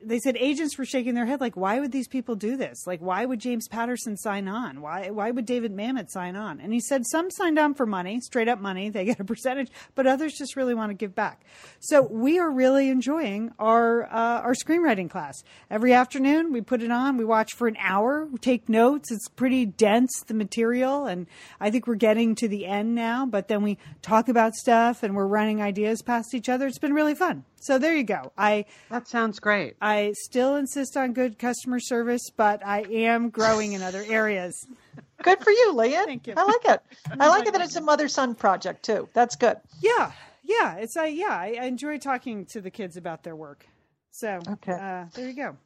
they 0.04 0.20
said 0.20 0.38
agents 0.38 0.78
were 0.78 0.86
shaking 0.86 1.14
their 1.14 1.26
head 1.26 1.42
like 1.42 1.56
why 1.56 1.80
would 1.80 1.92
these 1.92 2.08
people 2.08 2.36
do 2.36 2.56
this? 2.58 2.86
Like 2.86 3.02
why 3.02 3.26
would 3.26 3.40
james 3.40 3.68
patterson 3.68 4.18
sign 4.18 4.48
on? 4.48 4.82
Why 4.82 5.10
why 5.10 5.32
would 5.32 5.46
david 5.46 5.76
mamet 5.76 6.10
sign 6.10 6.36
on? 6.36 6.60
And 6.60 6.74
he 6.74 6.80
said 6.80 7.06
some 7.06 7.30
signed 7.32 7.60
on 7.60 7.74
for 7.74 7.86
money 7.86 8.20
straight 8.22 8.48
up 8.48 8.60
money 8.60 8.90
they 8.90 9.06
get 9.06 9.20
a 9.20 9.24
percentage 9.24 9.70
but 9.96 10.08
others 10.08 10.34
just 10.38 10.56
really 10.56 10.74
want 10.74 10.90
to 10.90 10.96
give 10.96 11.16
back. 11.16 11.44
So 11.80 12.02
we 12.02 12.40
are 12.40 12.52
really 12.52 12.90
enjoying 12.90 13.52
our 13.60 14.04
uh, 14.06 14.42
our 14.42 14.54
screenwriting 14.54 15.10
class. 15.10 15.44
Every 15.70 15.94
afternoon 15.94 16.52
we 16.52 16.62
put 16.62 16.82
it 16.82 16.92
on 16.92 17.18
we 17.18 17.26
watch 17.26 17.54
for 17.54 17.68
an 17.68 17.78
hour 17.80 18.26
we 18.26 18.38
take 18.38 18.70
notes 18.70 19.12
it's 19.12 19.28
pretty 19.28 19.66
dense 19.66 20.24
the 20.28 20.34
material 20.34 21.06
and 21.06 21.28
i 21.60 21.70
think 21.70 21.88
we're 21.88 21.96
getting 21.96 22.36
to 22.36 22.48
the 22.48 22.66
end 22.66 22.96
now 22.96 23.26
but 23.26 23.48
then 23.48 23.62
we 23.64 23.78
talk 24.02 24.30
about 24.30 24.56
stuff 24.56 25.04
and 25.04 25.16
we're 25.16 25.28
running 25.28 25.62
ideas 25.62 26.02
past 26.02 26.34
each 26.34 26.50
other. 26.50 26.68
It's 26.68 26.80
been 26.80 26.94
really 26.94 27.16
fun 27.16 27.44
so 27.62 27.78
there 27.78 27.96
you 27.96 28.04
go. 28.04 28.32
I 28.38 28.66
That 28.90 29.08
sounds 29.08 29.40
great. 29.40 29.76
I 29.82 30.14
still 30.24 30.56
insist 30.56 30.96
on 30.98 31.14
good 31.14 31.38
customer 31.40 31.80
service, 31.80 32.30
but 32.36 32.66
I 32.66 32.82
am 32.90 33.30
growing 33.30 33.74
in 33.74 33.82
other 33.82 34.04
areas. 34.08 34.56
Good 35.22 35.40
for 35.44 35.52
you, 35.52 35.74
Lian. 35.74 36.06
Thank 36.06 36.28
you. 36.28 36.34
I 36.38 36.44
like 36.44 36.66
it. 36.66 36.82
I 37.20 37.28
like 37.28 37.46
it 37.48 37.54
that 37.54 37.62
it's 37.62 37.76
a 37.76 37.82
mother 37.92 38.08
son 38.08 38.36
project 38.36 38.84
too. 38.84 39.10
That's 39.14 39.36
good. 39.36 39.58
Yeah, 39.82 40.12
yeah. 40.44 40.76
It's 40.76 40.96
I 40.96 41.08
yeah. 41.08 41.28
I, 41.32 41.58
I 41.62 41.66
enjoy 41.66 41.98
talking 41.98 42.46
to 42.52 42.62
the 42.62 42.72
kids 42.72 42.96
about 42.98 43.24
their 43.24 43.36
work. 43.36 43.66
So 44.12 44.40
Okay. 44.48 44.72
uh, 44.74 45.06
there 45.14 45.28
you 45.28 45.36
go. 45.36 45.58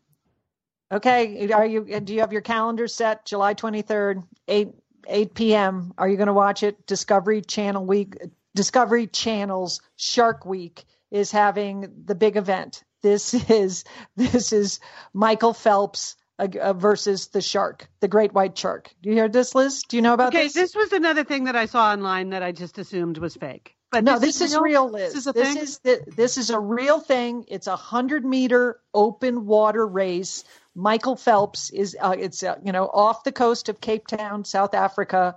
Okay. 0.91 1.51
Are 1.51 1.65
you? 1.65 1.99
Do 2.01 2.13
you 2.13 2.19
have 2.19 2.33
your 2.33 2.41
calendar 2.41 2.87
set? 2.87 3.25
July 3.25 3.53
twenty 3.53 3.81
third, 3.81 4.23
eight 4.47 4.69
eight 5.07 5.33
p.m. 5.33 5.93
Are 5.97 6.07
you 6.09 6.17
going 6.17 6.27
to 6.27 6.33
watch 6.33 6.63
it? 6.63 6.85
Discovery 6.87 7.41
Channel 7.41 7.85
week. 7.85 8.15
Discovery 8.55 9.07
Channel's 9.07 9.81
Shark 9.95 10.45
Week 10.45 10.83
is 11.13 11.31
having 11.31 12.03
the 12.05 12.15
big 12.15 12.35
event. 12.35 12.83
This 13.01 13.33
is 13.49 13.85
this 14.17 14.51
is 14.51 14.79
Michael 15.13 15.53
Phelps 15.53 16.17
uh, 16.39 16.47
uh, 16.59 16.73
versus 16.73 17.27
the 17.27 17.41
shark, 17.41 17.87
the 18.01 18.07
great 18.07 18.33
white 18.33 18.57
shark. 18.57 18.89
Do 19.01 19.09
you 19.09 19.15
hear 19.15 19.29
this, 19.29 19.53
Liz? 19.53 19.83
Do 19.83 19.95
you 19.95 20.01
know 20.01 20.13
about 20.15 20.33
Okay, 20.33 20.43
this? 20.43 20.57
Okay, 20.57 20.61
this 20.61 20.75
was 20.75 20.91
another 20.91 21.23
thing 21.23 21.43
that 21.43 21.55
I 21.55 21.67
saw 21.67 21.91
online 21.91 22.31
that 22.31 22.41
I 22.41 22.51
just 22.51 22.79
assumed 22.79 23.19
was 23.19 23.35
fake. 23.35 23.75
But 23.91 24.03
no, 24.03 24.17
this, 24.17 24.41
is 24.41 24.57
real, 24.57 24.89
Liz. 24.89 25.13
This 25.13 25.21
is 25.21 25.27
a 25.27 25.33
this 25.33 25.53
thing. 25.53 25.63
is 25.63 25.79
the, 25.83 26.01
this 26.17 26.37
is 26.39 26.49
a 26.49 26.59
real 26.59 26.99
thing. 26.99 27.45
It's 27.47 27.67
a 27.67 27.75
hundred 27.75 28.25
meter 28.25 28.79
open 28.91 29.45
water 29.45 29.85
race. 29.85 30.43
Michael 30.73 31.15
Phelps 31.15 31.69
is 31.69 31.95
uh, 32.01 32.15
it's 32.17 32.41
uh, 32.41 32.55
you 32.65 32.71
know 32.71 32.87
off 32.87 33.23
the 33.23 33.31
coast 33.31 33.69
of 33.69 33.79
Cape 33.79 34.07
Town, 34.07 34.45
South 34.45 34.73
Africa, 34.73 35.35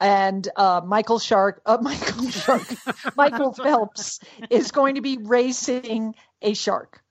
and 0.00 0.48
uh, 0.56 0.80
Michael 0.84 1.18
Shark, 1.18 1.62
uh, 1.66 1.78
Michael 1.82 2.30
Shark, 2.30 2.62
Michael 3.16 3.52
Phelps 3.64 4.20
is 4.50 4.70
going 4.70 4.96
to 4.96 5.00
be 5.00 5.18
racing 5.18 6.14
a 6.42 6.54
shark. 6.54 7.02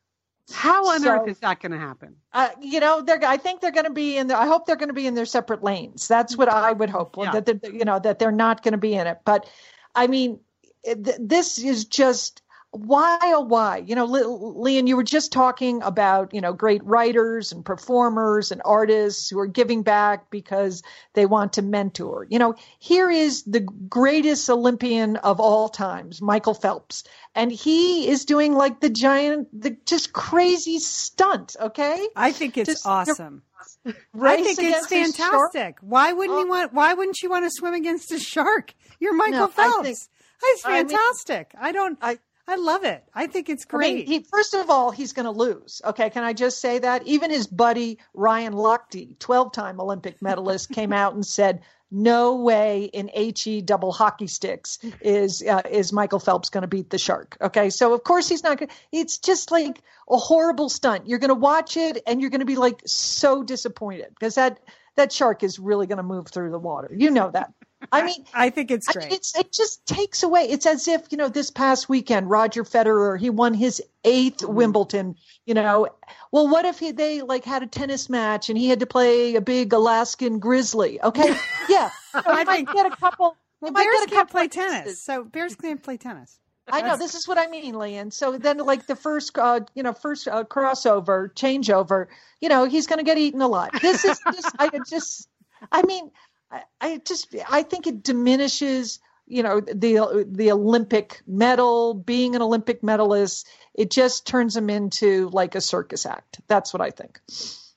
How 0.53 0.89
on 0.89 1.01
So- 1.01 1.09
earth 1.09 1.27
is 1.27 1.39
that 1.39 1.59
going 1.59 1.71
to 1.71 1.79
happen? 1.79 2.17
Uh, 2.31 2.49
you 2.61 2.79
know, 2.79 3.01
they're. 3.01 3.19
I 3.25 3.37
think 3.37 3.61
they're 3.61 3.71
going 3.71 3.85
to 3.85 3.91
be 3.93 4.17
in. 4.17 4.27
The, 4.27 4.37
I 4.37 4.45
hope 4.45 4.67
they're 4.67 4.75
going 4.75 4.89
to 4.89 4.93
be 4.93 5.07
in 5.07 5.15
their 5.15 5.25
separate 5.25 5.63
lanes. 5.63 6.07
That's 6.07 6.37
what 6.37 6.49
I 6.49 6.71
would 6.71 6.91
hope. 6.91 7.15
Yeah. 7.17 7.39
That 7.39 7.63
you 7.73 7.83
know 7.85 7.97
that 7.97 8.19
they're 8.19 8.31
not 8.31 8.61
going 8.61 8.73
to 8.73 8.77
be 8.77 8.93
in 8.93 9.07
it. 9.07 9.17
But 9.25 9.49
I 9.95 10.05
mean, 10.05 10.39
th- 10.85 11.17
this 11.19 11.57
is 11.57 11.85
just 11.85 12.43
why 12.75 13.17
oh 13.23 13.39
why 13.41 13.77
you 13.77 13.95
know 13.95 14.05
Le- 14.05 14.27
Lian 14.61 14.87
you 14.87 14.95
were 14.95 15.03
just 15.03 15.31
talking 15.31 15.81
about 15.81 16.33
you 16.33 16.41
know 16.41 16.53
great 16.53 16.83
writers 16.83 17.51
and 17.51 17.63
performers 17.65 18.51
and 18.51 18.61
artists 18.65 19.29
who 19.29 19.39
are 19.39 19.47
giving 19.47 19.81
back 19.83 20.29
because 20.29 20.83
they 21.13 21.25
want 21.25 21.53
to 21.53 21.61
mentor 21.61 22.27
you 22.29 22.37
know 22.37 22.53
here 22.79 23.09
is 23.09 23.43
the 23.43 23.61
greatest 23.61 24.49
olympian 24.49 25.15
of 25.17 25.39
all 25.39 25.69
times 25.69 26.21
michael 26.21 26.53
phelps 26.53 27.03
and 27.33 27.51
he 27.51 28.07
is 28.09 28.25
doing 28.25 28.53
like 28.53 28.79
the 28.81 28.89
giant 28.89 29.47
the 29.59 29.77
just 29.85 30.11
crazy 30.13 30.79
stunt 30.79 31.55
okay 31.59 32.07
I 32.15 32.31
think 32.31 32.57
it's 32.57 32.69
Just- 32.69 32.85
awesome. 32.85 33.41
I 34.19 34.35
think 34.43 34.59
it's 34.59 34.91
against 34.91 34.91
a 34.91 35.17
shark? 35.17 35.53
fantastic. 35.53 35.77
Why 35.81 36.11
wouldn't 36.13 36.37
you 36.39 36.45
Oh. 36.45 36.49
want? 36.49 36.73
Why 36.73 36.93
wouldn't 36.93 37.21
you 37.21 37.29
want 37.29 37.45
to 37.45 37.51
swim 37.51 37.73
against 37.73 38.11
a 38.11 38.19
shark? 38.19 38.73
You're 38.99 39.13
Michael 39.15 39.39
No, 39.39 39.45
I 39.45 39.49
Phelps. 39.49 39.83
think- 39.83 39.97
It's 40.43 40.65
I 40.65 40.69
mean- 40.83 40.89
fantastic. 40.89 41.51
I, 41.59 41.71
don't. 41.71 41.97
I- 42.01 42.19
I 42.47 42.57
love 42.57 42.83
it. 42.83 43.03
I 43.13 43.27
think 43.27 43.49
it's 43.49 43.65
I 43.73 43.77
mean, 43.77 43.95
great. 43.95 44.07
he, 44.07 44.19
first 44.19 44.53
of 44.53 44.69
all, 44.69 44.91
he's 44.91 45.13
going 45.13 45.25
to 45.25 45.31
lose. 45.31 45.81
Okay, 45.83 46.09
can 46.11 46.23
I 46.23 46.33
just 46.33 46.61
say 46.61 46.79
that? 46.79 47.05
Even 47.07 47.31
his 47.31 47.47
buddy 47.47 47.97
Ryan 48.13 48.53
Lochte, 48.53 49.17
12-time 49.17 49.79
Olympic 49.81 50.21
medalist, 50.21 50.69
came 50.69 50.93
out 50.93 51.15
and 51.15 51.25
said, 51.25 51.61
"No 51.89 52.35
way 52.35 52.83
in 52.83 53.09
he 53.35 53.61
double 53.61 53.91
hockey 53.91 54.27
sticks 54.27 54.77
is 55.01 55.41
uh, 55.41 55.63
is 55.69 55.91
Michael 55.91 56.19
Phelps 56.19 56.49
going 56.49 56.61
to 56.61 56.67
beat 56.67 56.91
the 56.91 56.99
shark." 56.99 57.35
Okay, 57.41 57.71
so 57.71 57.93
of 57.93 58.03
course 58.03 58.29
he's 58.29 58.43
not. 58.43 58.59
going 58.59 58.69
It's 58.91 59.17
just 59.17 59.49
like 59.49 59.81
a 60.09 60.17
horrible 60.17 60.69
stunt. 60.69 61.07
You're 61.07 61.19
going 61.19 61.29
to 61.29 61.35
watch 61.35 61.77
it 61.77 62.03
and 62.05 62.21
you're 62.21 62.29
going 62.29 62.41
to 62.41 62.45
be 62.45 62.57
like 62.57 62.81
so 62.85 63.41
disappointed 63.41 64.09
because 64.09 64.35
that 64.35 64.59
that 64.95 65.11
shark 65.11 65.41
is 65.41 65.57
really 65.57 65.87
going 65.87 65.97
to 65.97 66.03
move 66.03 66.27
through 66.27 66.51
the 66.51 66.59
water. 66.59 66.91
You 66.95 67.09
know 67.09 67.31
that. 67.31 67.53
I 67.91 68.03
mean, 68.03 68.25
I 68.33 68.49
think 68.49 68.71
it's 68.71 68.87
I 68.95 68.99
mean, 68.99 69.11
it's, 69.11 69.37
it 69.37 69.51
just 69.51 69.85
takes 69.85 70.23
away. 70.23 70.43
It's 70.43 70.65
as 70.65 70.87
if 70.87 71.03
you 71.11 71.17
know 71.17 71.29
this 71.29 71.51
past 71.51 71.89
weekend, 71.89 72.29
Roger 72.29 72.63
Federer 72.63 73.19
he 73.19 73.29
won 73.29 73.53
his 73.53 73.81
8th 74.03 74.37
Mm-hmm. 74.37 74.53
Wimbledon. 74.53 75.15
You 75.45 75.53
know, 75.53 75.87
well, 76.31 76.47
what 76.47 76.65
if 76.65 76.79
he, 76.79 76.91
they 76.91 77.21
like 77.21 77.45
had 77.45 77.63
a 77.63 77.67
tennis 77.67 78.09
match 78.09 78.49
and 78.49 78.57
he 78.57 78.67
had 78.69 78.79
to 78.79 78.85
play 78.85 79.35
a 79.35 79.41
big 79.41 79.73
Alaskan 79.73 80.39
grizzly? 80.39 81.01
Okay, 81.01 81.35
yeah, 81.69 81.91
so 82.11 82.21
I 82.25 82.43
might 82.43 82.67
get 82.67 82.85
a 82.85 82.95
couple. 82.95 83.37
well, 83.61 83.71
bears 83.71 84.01
a 84.03 84.07
can't 84.07 84.29
play 84.29 84.47
tennis, 84.47 85.01
so 85.01 85.23
bears 85.23 85.55
can't 85.55 85.81
play 85.81 85.97
tennis. 85.97 86.39
I 86.67 86.81
know 86.81 86.97
this 86.97 87.13
is 87.13 87.27
what 87.27 87.37
I 87.37 87.47
mean, 87.47 87.75
Lian. 87.75 88.11
So 88.11 88.37
then, 88.37 88.57
like 88.57 88.87
the 88.87 88.95
first, 88.95 89.37
uh, 89.37 89.59
you 89.75 89.83
know, 89.83 89.93
first 89.93 90.27
uh, 90.27 90.43
crossover, 90.43 91.31
changeover, 91.33 92.07
you 92.41 92.49
know, 92.49 92.65
he's 92.65 92.87
going 92.87 92.97
to 92.97 93.05
get 93.05 93.17
eaten 93.17 93.41
alive. 93.41 93.69
This 93.81 94.03
is 94.03 94.19
just, 94.33 94.55
I 94.57 94.69
just, 94.89 95.29
I 95.71 95.83
mean, 95.83 96.09
I, 96.55 96.63
I 96.93 96.97
just, 97.05 97.35
I 97.49 97.63
think 97.63 97.87
it 97.87 98.03
diminishes, 98.03 98.99
you 99.27 99.43
know, 99.43 99.59
the 99.59 100.25
the 100.29 100.51
Olympic 100.51 101.21
medal, 101.27 101.93
being 101.93 102.35
an 102.35 102.41
Olympic 102.41 102.83
medalist. 102.83 103.47
It 103.73 103.91
just 103.91 104.25
turns 104.25 104.55
him 104.55 104.69
into 104.69 105.29
like 105.29 105.55
a 105.55 105.61
circus 105.61 106.05
act. 106.05 106.39
That's 106.47 106.73
what 106.73 106.81
I 106.81 106.91
think. 106.91 107.19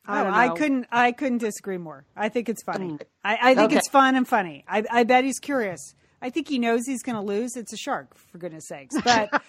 I 0.06 0.20
oh, 0.20 0.24
don't 0.24 0.32
I 0.34 0.48
couldn't. 0.50 0.86
I 0.90 1.12
couldn't 1.12 1.38
disagree 1.38 1.78
more. 1.78 2.04
I 2.16 2.28
think 2.28 2.48
it's 2.48 2.62
funny. 2.62 2.90
Mm. 2.92 3.00
I, 3.24 3.38
I 3.50 3.54
think 3.54 3.72
Okay. 3.72 3.76
it's 3.78 3.88
fun 3.88 4.14
and 4.14 4.26
funny. 4.26 4.64
I, 4.68 4.84
I 4.90 5.04
bet 5.04 5.24
he's 5.24 5.38
curious. 5.38 5.94
I 6.22 6.30
think 6.30 6.48
he 6.48 6.58
knows 6.58 6.86
he's 6.86 7.02
going 7.02 7.16
to 7.16 7.22
lose. 7.22 7.56
It's 7.56 7.72
a 7.72 7.76
shark, 7.76 8.14
for 8.16 8.38
goodness 8.38 8.66
sakes. 8.66 8.96
But 9.04 9.30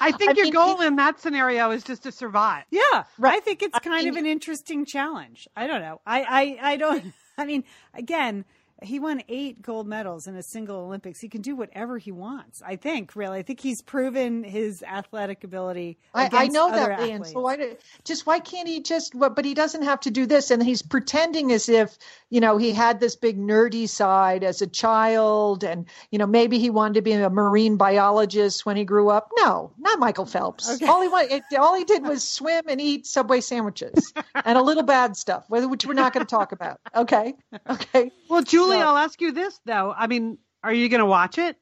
I 0.00 0.12
think 0.12 0.30
I 0.32 0.34
your 0.34 0.44
mean, 0.44 0.52
goal 0.52 0.80
in 0.82 0.96
that 0.96 1.20
scenario 1.20 1.70
is 1.70 1.82
just 1.84 2.02
to 2.04 2.12
survive. 2.12 2.64
yeah, 2.70 3.04
I 3.22 3.40
think 3.40 3.62
it's 3.62 3.78
kind 3.80 4.06
of 4.06 4.14
mean- 4.14 4.24
an 4.26 4.30
interesting 4.30 4.84
challenge. 4.84 5.48
I 5.56 5.66
don't 5.66 5.80
know. 5.80 6.00
I, 6.06 6.22
I, 6.60 6.72
I 6.72 6.76
don't. 6.76 7.12
I 7.38 7.44
mean, 7.44 7.64
again, 7.94 8.44
he 8.84 8.98
won 8.98 9.22
eight 9.28 9.62
gold 9.62 9.86
medals 9.86 10.26
in 10.26 10.36
a 10.36 10.42
single 10.42 10.76
Olympics. 10.76 11.20
He 11.20 11.28
can 11.28 11.40
do 11.40 11.56
whatever 11.56 11.98
he 11.98 12.12
wants. 12.12 12.62
I 12.64 12.76
think. 12.76 13.16
Really, 13.16 13.38
I 13.38 13.42
think 13.42 13.60
he's 13.60 13.82
proven 13.82 14.44
his 14.44 14.82
athletic 14.82 15.44
ability. 15.44 15.98
I, 16.14 16.28
I 16.32 16.46
know 16.48 16.70
that, 16.70 16.90
athletes. 16.90 17.32
So 17.32 17.40
why 17.40 17.56
do, 17.56 17.76
just 18.04 18.26
why 18.26 18.38
can't 18.38 18.68
he 18.68 18.80
just? 18.80 19.18
But 19.18 19.36
but 19.36 19.44
he 19.44 19.54
doesn't 19.54 19.82
have 19.82 20.00
to 20.00 20.10
do 20.10 20.26
this, 20.26 20.50
and 20.50 20.62
he's 20.62 20.82
pretending 20.82 21.52
as 21.52 21.68
if 21.68 21.96
you 22.30 22.40
know 22.40 22.56
he 22.56 22.72
had 22.72 23.00
this 23.00 23.16
big 23.16 23.38
nerdy 23.38 23.88
side 23.88 24.44
as 24.44 24.62
a 24.62 24.66
child, 24.66 25.64
and 25.64 25.86
you 26.10 26.18
know 26.18 26.26
maybe 26.26 26.58
he 26.58 26.70
wanted 26.70 26.94
to 26.94 27.02
be 27.02 27.12
a 27.12 27.30
marine 27.30 27.76
biologist 27.76 28.66
when 28.66 28.76
he 28.76 28.84
grew 28.84 29.08
up. 29.08 29.30
No, 29.38 29.72
not 29.78 29.98
Michael 29.98 30.26
Phelps. 30.26 30.70
Okay. 30.70 30.86
All 30.86 31.02
he 31.02 31.08
wanted, 31.08 31.42
it, 31.50 31.58
all 31.58 31.74
he 31.76 31.84
did 31.84 32.04
was 32.04 32.26
swim 32.26 32.64
and 32.68 32.80
eat 32.80 33.06
Subway 33.06 33.40
sandwiches 33.40 34.12
and 34.44 34.58
a 34.58 34.62
little 34.62 34.82
bad 34.82 35.16
stuff, 35.16 35.44
which 35.48 35.86
we're 35.86 35.94
not 35.94 36.12
going 36.12 36.24
to 36.24 36.30
talk 36.30 36.52
about. 36.52 36.80
Okay, 36.94 37.34
okay. 37.68 38.10
Well, 38.28 38.42
Julie, 38.42 38.73
So- 38.80 38.88
I'll 38.88 38.96
ask 38.96 39.20
you 39.20 39.32
this 39.32 39.58
though. 39.64 39.94
I 39.96 40.06
mean, 40.06 40.38
are 40.62 40.72
you 40.72 40.88
going 40.88 41.00
to 41.00 41.06
watch 41.06 41.38
it? 41.38 41.56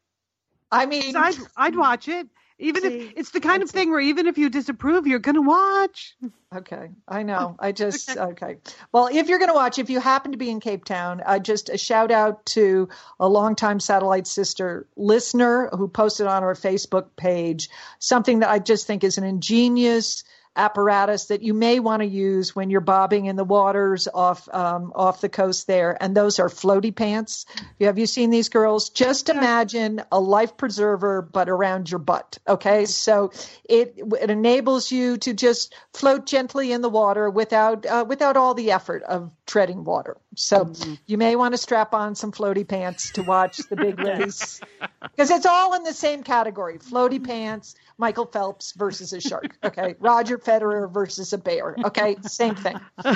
I 0.71 0.87
mean, 0.87 1.17
I'd, 1.17 1.37
I'd 1.57 1.77
watch 1.77 2.09
it. 2.09 2.29
Even 2.59 2.83
See, 2.83 2.89
if 2.89 3.13
it's 3.17 3.31
the 3.31 3.41
kind 3.41 3.63
of 3.63 3.71
thing 3.71 3.91
where 3.91 4.01
even 4.01 4.27
if 4.29 4.39
you 4.39 4.49
disapprove, 4.49 5.07
you're 5.07 5.19
going 5.19 5.35
to 5.35 5.43
watch. 5.43 6.17
Okay, 6.55 6.91
I 7.09 7.25
know. 7.25 7.57
I 7.59 7.73
just 7.83 8.17
okay. 8.17 8.59
Well, 8.93 9.09
if 9.13 9.29
you're 9.29 9.39
going 9.41 9.51
to 9.51 9.55
watch, 9.55 9.79
if 9.81 9.91
you 9.91 9.99
happen 9.99 10.31
to 10.33 10.39
be 10.39 10.49
in 10.49 10.61
Cape 10.61 10.85
Town, 10.85 11.23
uh, 11.27 11.41
just 11.41 11.71
a 11.71 11.77
shout 11.77 12.13
out 12.13 12.47
to 12.47 12.89
a 13.19 13.29
longtime 13.29 13.81
satellite 13.81 14.29
sister 14.29 14.87
listener 14.97 15.71
who 15.73 15.89
posted 15.89 16.29
on 16.29 16.45
our 16.45 16.55
Facebook 16.55 17.09
page 17.17 17.69
something 17.99 18.39
that 18.41 18.49
I 18.51 18.61
just 18.61 18.87
think 18.87 19.03
is 19.03 19.19
an 19.19 19.25
ingenious 19.25 20.23
apparatus 20.55 21.27
that 21.27 21.43
you 21.43 21.55
may 21.55 21.81
want 21.81 22.01
to 22.01 22.07
use 22.07 22.55
when 22.55 22.71
you're 22.71 22.81
bobbing 22.81 23.27
in 23.27 23.37
the 23.37 23.45
waters 23.45 24.09
off 24.13 24.49
um, 24.53 24.93
off 24.95 25.21
the 25.21 25.29
coast 25.29 25.67
there, 25.67 25.97
and 26.01 26.17
those 26.17 26.39
are 26.39 26.49
floaty 26.49 26.95
pants. 26.95 27.47
Have 27.81 27.99
you 27.99 28.07
seen 28.07 28.31
these 28.31 28.49
girls? 28.49 28.91
Just 28.91 29.29
imagine 29.29 30.03
a 30.13 30.21
life 30.21 30.57
preserver, 30.57 31.23
but 31.23 31.49
around 31.49 31.91
your 31.91 31.99
butt. 31.99 32.39
Okay, 32.47 32.85
so 32.85 33.33
it 33.65 33.99
it 34.21 34.31
enables 34.31 34.91
you 34.91 35.17
to 35.19 35.33
just 35.33 35.75
float 35.95 36.27
gently 36.27 36.73
in 36.73 36.83
the 36.83 36.91
water 36.91 37.31
without 37.31 37.87
uh, 37.87 38.05
without 38.07 38.37
all 38.37 38.55
the 38.55 38.73
effort 38.73 39.03
of 39.05 39.33
treading 39.47 39.85
water. 39.85 40.17
So 40.35 40.67
mm-hmm. 40.67 40.95
you 41.07 41.19
may 41.19 41.37
want 41.37 41.55
to 41.55 41.59
strap 41.59 41.95
on 41.95 42.15
some 42.15 42.33
floaty 42.33 42.67
pants 42.67 43.13
to 43.13 43.23
watch 43.23 43.59
the 43.69 43.77
big 43.77 43.99
race 44.05 44.61
because 45.03 45.31
it's 45.31 45.47
all 45.47 45.75
in 45.75 45.83
the 45.83 45.95
same 45.95 46.23
category: 46.23 46.79
floaty 46.79 47.23
pants, 47.23 47.75
Michael 47.99 48.27
Phelps 48.27 48.73
versus 48.73 49.13
a 49.13 49.21
shark. 49.21 49.57
Okay, 49.65 49.95
Roger 49.99 50.39
Federer 50.45 50.93
versus 50.93 51.33
a 51.33 51.39
bear. 51.39 51.77
Okay, 51.85 52.17
same 52.23 52.55
thing. 52.55 52.79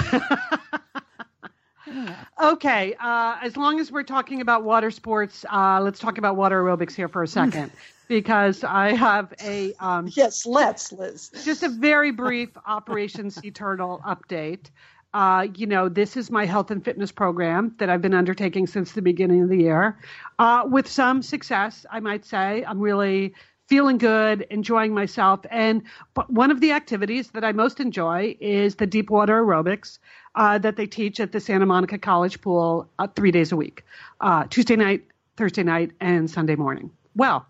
okay, 2.43 2.95
uh, 3.01 3.37
as 3.43 3.57
long 3.57 3.81
as 3.81 3.91
we're 3.91 4.03
talking 4.03 4.41
about 4.41 4.65
water 4.65 4.91
sports, 4.91 5.45
uh, 5.53 5.81
let's 5.81 5.99
talk 5.99 6.19
about 6.19 6.37
water 6.37 6.63
aerobics 6.63 6.95
here 6.95 7.09
for 7.09 7.23
a 7.23 7.29
second. 7.29 7.71
because 8.09 8.63
I 8.65 8.95
have 8.95 9.35
a 9.43 9.75
um, 9.81 10.09
yes, 10.15 10.47
let's 10.47 10.93
Liz. 10.93 11.31
Just 11.45 11.63
a 11.63 11.69
very 11.69 12.13
brief 12.13 12.51
Operation 12.67 13.31
Sea 13.31 13.51
Turtle 13.51 14.01
update. 14.07 14.71
Uh, 15.15 15.47
you 15.55 15.67
know, 15.67 15.89
this 15.89 16.17
is 16.17 16.31
my 16.31 16.45
health 16.45 16.71
and 16.71 16.85
fitness 16.85 17.11
program 17.11 17.75
that 17.79 17.89
I've 17.89 18.03
been 18.03 18.15
undertaking 18.15 18.67
since 18.67 18.93
the 18.93 19.03
beginning 19.03 19.43
of 19.43 19.49
the 19.49 19.57
year, 19.57 19.99
uh, 20.39 20.65
with 20.67 20.87
some 20.89 21.23
success, 21.23 21.87
I 21.91 22.01
might 22.01 22.25
say. 22.25 22.65
I'm 22.67 22.81
really 22.81 23.35
feeling 23.67 23.99
good, 23.99 24.47
enjoying 24.51 24.95
myself. 24.95 25.41
And 25.51 25.83
one 26.29 26.51
of 26.51 26.61
the 26.61 26.73
activities 26.73 27.31
that 27.31 27.45
I 27.45 27.53
most 27.53 27.81
enjoy 27.81 28.37
is 28.41 28.77
the 28.77 28.87
deep 28.87 29.11
water 29.11 29.43
aerobics 29.43 29.99
uh, 30.35 30.59
that 30.59 30.77
they 30.77 30.87
teach 30.87 31.19
at 31.21 31.33
the 31.33 31.41
Santa 31.41 31.67
Monica 31.67 31.99
College 31.99 32.41
Pool 32.41 32.89
uh, 32.99 33.09
three 33.09 33.31
days 33.31 33.53
a 33.53 33.57
week 33.57 33.85
uh, 34.21 34.45
Tuesday 34.49 34.77
night, 34.77 35.05
Thursday 35.37 35.63
night, 35.63 35.93
and 36.01 36.31
Sunday 36.31 36.55
morning. 36.55 36.91
Well, 37.15 37.47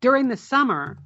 during 0.00 0.28
the 0.28 0.36
summer, 0.36 0.98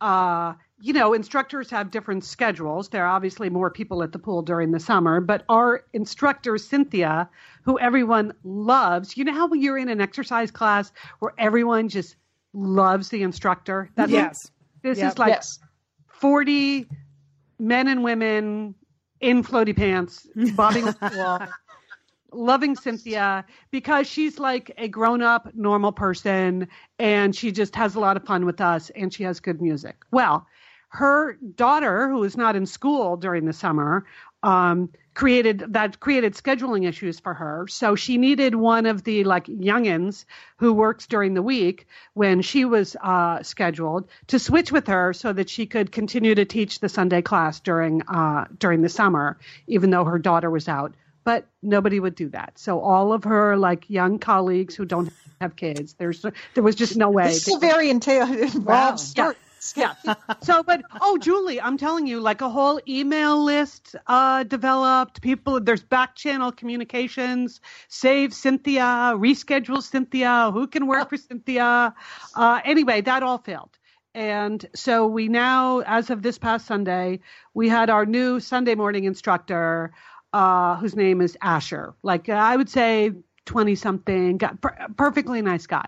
uh, 0.00 0.54
you 0.80 0.92
know, 0.92 1.12
instructors 1.12 1.70
have 1.70 1.90
different 1.90 2.24
schedules. 2.24 2.88
There 2.88 3.04
are 3.04 3.08
obviously 3.08 3.50
more 3.50 3.70
people 3.70 4.02
at 4.02 4.12
the 4.12 4.18
pool 4.18 4.42
during 4.42 4.70
the 4.70 4.78
summer, 4.78 5.20
but 5.20 5.44
our 5.48 5.84
instructor, 5.92 6.56
Cynthia, 6.56 7.28
who 7.62 7.78
everyone 7.80 8.32
loves, 8.44 9.16
you 9.16 9.24
know 9.24 9.32
how 9.32 9.52
you're 9.52 9.78
in 9.78 9.88
an 9.88 10.00
exercise 10.00 10.50
class 10.52 10.92
where 11.18 11.34
everyone 11.36 11.88
just 11.88 12.14
loves 12.58 13.08
the 13.08 13.22
instructor. 13.22 13.90
That's 13.94 14.12
yes. 14.12 14.50
This 14.82 14.98
yep. 14.98 15.12
is 15.12 15.18
like 15.18 15.30
yes. 15.30 15.58
40 16.08 16.86
men 17.58 17.88
and 17.88 18.04
women 18.04 18.74
in 19.20 19.42
floaty 19.42 19.76
pants, 19.76 20.26
bobbing 20.56 20.84
the 20.84 20.92
pool, 20.92 21.48
loving 22.32 22.76
Cynthia 22.76 23.44
because 23.70 24.06
she's 24.06 24.38
like 24.38 24.72
a 24.78 24.88
grown 24.88 25.22
up, 25.22 25.54
normal 25.54 25.92
person 25.92 26.68
and 26.98 27.34
she 27.34 27.50
just 27.50 27.74
has 27.74 27.94
a 27.94 28.00
lot 28.00 28.16
of 28.16 28.24
fun 28.24 28.44
with 28.44 28.60
us 28.60 28.90
and 28.90 29.12
she 29.12 29.24
has 29.24 29.40
good 29.40 29.60
music. 29.60 29.96
Well, 30.10 30.46
her 30.90 31.34
daughter, 31.54 32.08
who 32.08 32.24
is 32.24 32.36
not 32.36 32.56
in 32.56 32.64
school 32.64 33.16
during 33.16 33.44
the 33.44 33.52
summer, 33.52 34.06
um, 34.42 34.90
created 35.14 35.64
that 35.70 35.98
created 35.98 36.34
scheduling 36.34 36.86
issues 36.86 37.18
for 37.18 37.34
her. 37.34 37.66
So 37.68 37.96
she 37.96 38.18
needed 38.18 38.54
one 38.54 38.86
of 38.86 39.02
the 39.02 39.24
like 39.24 39.46
youngins 39.46 40.24
who 40.58 40.72
works 40.72 41.08
during 41.08 41.34
the 41.34 41.42
week 41.42 41.88
when 42.14 42.40
she 42.42 42.64
was 42.64 42.96
uh, 43.02 43.42
scheduled 43.42 44.08
to 44.28 44.38
switch 44.38 44.70
with 44.70 44.86
her 44.86 45.12
so 45.12 45.32
that 45.32 45.50
she 45.50 45.66
could 45.66 45.90
continue 45.90 46.36
to 46.36 46.44
teach 46.44 46.78
the 46.78 46.88
Sunday 46.88 47.20
class 47.20 47.58
during 47.58 48.02
uh, 48.02 48.44
during 48.58 48.82
the 48.82 48.88
summer, 48.88 49.38
even 49.66 49.90
though 49.90 50.04
her 50.04 50.18
daughter 50.18 50.50
was 50.50 50.68
out. 50.68 50.94
But 51.24 51.46
nobody 51.62 51.98
would 51.98 52.14
do 52.14 52.28
that. 52.30 52.58
So 52.58 52.80
all 52.80 53.12
of 53.12 53.24
her 53.24 53.56
like 53.56 53.90
young 53.90 54.20
colleagues 54.20 54.76
who 54.76 54.84
don't 54.84 55.12
have 55.40 55.56
kids, 55.56 55.94
there's 55.94 56.24
there 56.54 56.62
was 56.62 56.76
just 56.76 56.96
no 56.96 57.10
way. 57.10 57.24
This 57.24 57.48
is 57.48 57.56
a 57.56 57.58
very 57.58 57.90
involved 57.90 58.64
wow. 58.64 58.96
story. 58.96 59.34
Yeah 59.36 59.47
yeah. 59.76 59.94
So, 60.42 60.62
but 60.62 60.82
oh, 61.00 61.18
Julie, 61.18 61.60
I'm 61.60 61.76
telling 61.78 62.06
you, 62.06 62.20
like 62.20 62.40
a 62.40 62.48
whole 62.48 62.80
email 62.88 63.42
list 63.42 63.96
uh, 64.06 64.44
developed. 64.44 65.20
People, 65.20 65.60
there's 65.60 65.82
back 65.82 66.14
channel 66.14 66.52
communications. 66.52 67.60
Save 67.88 68.32
Cynthia, 68.34 69.14
reschedule 69.16 69.82
Cynthia. 69.82 70.50
Who 70.52 70.66
can 70.66 70.86
work 70.86 71.10
for 71.10 71.16
Cynthia? 71.16 71.94
Uh, 72.34 72.60
anyway, 72.64 73.00
that 73.02 73.22
all 73.22 73.38
failed. 73.38 73.76
And 74.14 74.64
so 74.74 75.06
we 75.06 75.28
now, 75.28 75.80
as 75.80 76.10
of 76.10 76.22
this 76.22 76.38
past 76.38 76.66
Sunday, 76.66 77.20
we 77.54 77.68
had 77.68 77.90
our 77.90 78.06
new 78.06 78.40
Sunday 78.40 78.74
morning 78.74 79.04
instructor, 79.04 79.92
uh, 80.32 80.76
whose 80.76 80.96
name 80.96 81.20
is 81.20 81.36
Asher. 81.42 81.94
Like 82.02 82.28
I 82.28 82.56
would 82.56 82.68
say, 82.68 83.12
twenty 83.44 83.74
something, 83.74 84.38
per- 84.38 84.88
perfectly 84.96 85.42
nice 85.42 85.66
guy 85.66 85.86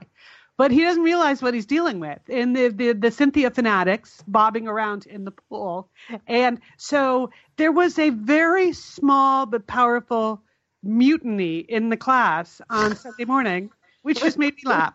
but 0.61 0.71
he 0.71 0.83
doesn't 0.83 1.05
realize 1.05 1.41
what 1.41 1.55
he's 1.55 1.65
dealing 1.65 2.01
with 2.01 2.19
in 2.29 2.53
the, 2.53 2.69
the, 2.69 2.93
the 2.93 3.11
Cynthia 3.11 3.51
fanatics 3.51 4.23
bobbing 4.29 4.69
around 4.69 5.07
in 5.07 5.25
the 5.25 5.31
pool. 5.31 5.89
And 6.27 6.61
so 6.77 7.31
there 7.57 7.73
was 7.73 7.99
a 7.99 8.11
very 8.11 8.75
small 8.75 9.47
but 9.47 9.67
powerful 9.67 10.43
mutiny 10.83 11.61
in 11.61 11.89
the 11.89 11.97
class 11.97 12.61
on 12.69 12.95
Sunday 12.95 13.25
morning, 13.25 13.71
which 14.03 14.21
just 14.21 14.37
made 14.37 14.55
me 14.57 14.65
laugh 14.67 14.93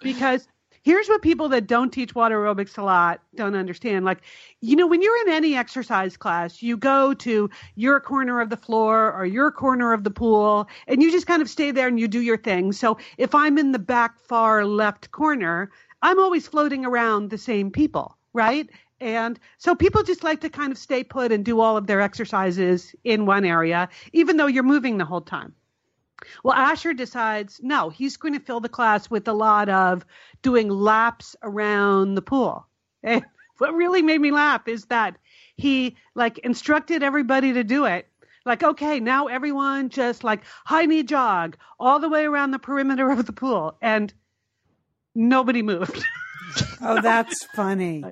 because 0.00 0.46
here's 0.88 1.06
what 1.06 1.20
people 1.20 1.50
that 1.50 1.66
don't 1.66 1.92
teach 1.92 2.14
water 2.14 2.38
aerobics 2.38 2.78
a 2.78 2.82
lot 2.82 3.20
don't 3.34 3.54
understand. 3.54 4.06
Like, 4.06 4.22
you 4.62 4.74
know, 4.74 4.86
when 4.86 5.02
you're 5.02 5.20
in 5.26 5.34
any 5.34 5.54
exercise 5.54 6.16
class, 6.16 6.62
you 6.62 6.78
go 6.78 7.12
to 7.12 7.50
your 7.74 8.00
corner 8.00 8.40
of 8.40 8.48
the 8.48 8.56
floor 8.56 9.12
or 9.12 9.26
your 9.26 9.50
corner 9.52 9.92
of 9.92 10.02
the 10.02 10.10
pool 10.10 10.66
and 10.86 11.02
you 11.02 11.10
just 11.10 11.26
kind 11.26 11.42
of 11.42 11.50
stay 11.50 11.72
there 11.72 11.88
and 11.88 12.00
you 12.00 12.08
do 12.08 12.22
your 12.22 12.38
thing. 12.38 12.72
So 12.72 12.96
if 13.18 13.34
I'm 13.34 13.58
in 13.58 13.72
the 13.72 13.78
back 13.78 14.18
far 14.18 14.64
left 14.64 15.10
corner, 15.10 15.70
I'm 16.00 16.18
always 16.18 16.48
floating 16.48 16.86
around 16.86 17.28
the 17.28 17.36
same 17.36 17.70
people, 17.70 18.16
right? 18.32 18.66
And 18.98 19.38
so 19.58 19.74
people 19.74 20.02
just 20.02 20.24
like 20.24 20.40
to 20.40 20.48
kind 20.48 20.72
of 20.72 20.78
stay 20.78 21.04
put 21.04 21.32
and 21.32 21.44
do 21.44 21.60
all 21.60 21.76
of 21.76 21.86
their 21.86 22.00
exercises 22.00 22.94
in 23.04 23.26
one 23.26 23.44
area, 23.44 23.90
even 24.14 24.38
though 24.38 24.46
you're 24.46 24.62
moving 24.62 24.96
the 24.96 25.04
whole 25.04 25.20
time. 25.20 25.54
Well, 26.42 26.54
Asher 26.54 26.94
decides 26.94 27.60
no, 27.62 27.90
he's 27.90 28.16
going 28.16 28.34
to 28.34 28.40
fill 28.40 28.60
the 28.60 28.68
class 28.68 29.10
with 29.10 29.28
a 29.28 29.32
lot 29.32 29.68
of 29.68 30.04
doing 30.42 30.68
laps 30.68 31.36
around 31.42 32.14
the 32.14 32.22
pool. 32.22 32.66
And 33.04 33.24
what 33.58 33.74
really 33.74 34.02
made 34.02 34.20
me 34.20 34.32
laugh 34.32 34.66
is 34.66 34.86
that 34.86 35.16
he 35.54 35.96
like 36.16 36.38
instructed 36.38 37.04
everybody 37.04 37.52
to 37.52 37.62
do 37.62 37.84
it. 37.84 38.08
Like, 38.44 38.64
okay, 38.64 38.98
now 38.98 39.26
everyone 39.26 39.90
just 39.90 40.24
like 40.24 40.42
high 40.64 40.86
knee 40.86 41.04
jog 41.04 41.56
all 41.78 42.00
the 42.00 42.08
way 42.08 42.24
around 42.24 42.50
the 42.50 42.58
perimeter 42.58 43.08
of 43.10 43.24
the 43.26 43.32
pool. 43.32 43.76
And 43.80 44.12
nobody 45.14 45.62
moved. 45.62 46.04
oh, 46.80 47.00
that's 47.00 47.44
funny. 47.54 48.04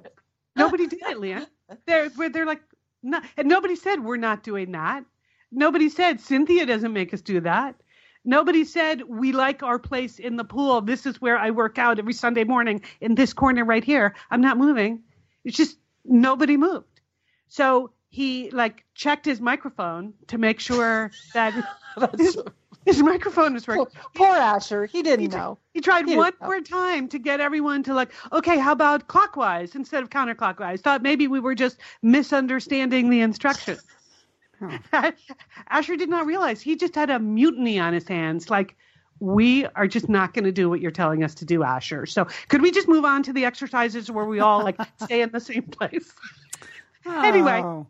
nobody 0.54 0.86
did 0.86 1.02
it, 1.02 1.18
Lian. 1.18 1.46
They're, 1.86 2.10
they're 2.10 2.46
like, 2.46 2.62
not, 3.02 3.24
and 3.36 3.48
nobody 3.48 3.76
said 3.76 4.04
we're 4.04 4.18
not 4.18 4.42
doing 4.42 4.72
that. 4.72 5.04
Nobody 5.50 5.88
said 5.88 6.20
Cynthia 6.20 6.66
doesn't 6.66 6.92
make 6.92 7.14
us 7.14 7.22
do 7.22 7.40
that. 7.40 7.76
Nobody 8.26 8.64
said 8.64 9.02
we 9.02 9.30
like 9.30 9.62
our 9.62 9.78
place 9.78 10.18
in 10.18 10.34
the 10.34 10.44
pool. 10.44 10.80
This 10.80 11.06
is 11.06 11.20
where 11.20 11.38
I 11.38 11.52
work 11.52 11.78
out 11.78 12.00
every 12.00 12.12
Sunday 12.12 12.42
morning 12.42 12.82
in 13.00 13.14
this 13.14 13.32
corner 13.32 13.64
right 13.64 13.84
here. 13.84 14.16
I'm 14.32 14.40
not 14.40 14.58
moving. 14.58 15.04
It's 15.44 15.56
just 15.56 15.78
nobody 16.04 16.56
moved. 16.56 17.00
So 17.46 17.92
he 18.08 18.50
like 18.50 18.84
checked 18.96 19.24
his 19.24 19.40
microphone 19.40 20.12
to 20.26 20.38
make 20.38 20.58
sure 20.58 21.12
that 21.34 21.54
his, 22.18 22.36
his, 22.84 23.00
microphone 23.00 23.54
was 23.54 23.64
working. 23.68 23.86
Poor, 23.86 24.26
poor 24.26 24.36
Asher, 24.36 24.86
he 24.86 25.02
didn't 25.02 25.20
he, 25.20 25.28
know. 25.28 25.58
He 25.72 25.80
tried 25.80 26.08
he 26.08 26.16
one 26.16 26.32
more 26.40 26.60
time 26.60 27.06
to 27.08 27.20
get 27.20 27.38
everyone 27.38 27.84
to 27.84 27.94
like, 27.94 28.10
okay, 28.32 28.58
how 28.58 28.72
about 28.72 29.06
clockwise 29.06 29.76
instead 29.76 30.02
of 30.02 30.10
counterclockwise? 30.10 30.80
Thought 30.80 31.02
maybe 31.02 31.28
we 31.28 31.38
were 31.38 31.54
just 31.54 31.78
misunderstanding 32.02 33.08
the 33.08 33.20
instructions. 33.20 33.82
Oh. 34.60 34.78
Asher 35.68 35.96
did 35.96 36.08
not 36.08 36.26
realize 36.26 36.60
he 36.60 36.76
just 36.76 36.94
had 36.94 37.10
a 37.10 37.18
mutiny 37.18 37.78
on 37.78 37.92
his 37.92 38.06
hands. 38.08 38.50
Like, 38.50 38.76
we 39.20 39.66
are 39.66 39.86
just 39.86 40.08
not 40.08 40.34
going 40.34 40.44
to 40.44 40.52
do 40.52 40.68
what 40.68 40.80
you're 40.80 40.90
telling 40.90 41.24
us 41.24 41.34
to 41.36 41.44
do, 41.44 41.62
Asher. 41.62 42.06
So, 42.06 42.26
could 42.48 42.62
we 42.62 42.70
just 42.70 42.88
move 42.88 43.04
on 43.04 43.22
to 43.24 43.32
the 43.32 43.44
exercises 43.44 44.10
where 44.10 44.24
we 44.24 44.40
all 44.40 44.62
like 44.62 44.78
stay 45.02 45.22
in 45.22 45.30
the 45.30 45.40
same 45.40 45.62
place? 45.62 46.12
Oh. 47.04 47.22
Anyway, 47.22 47.84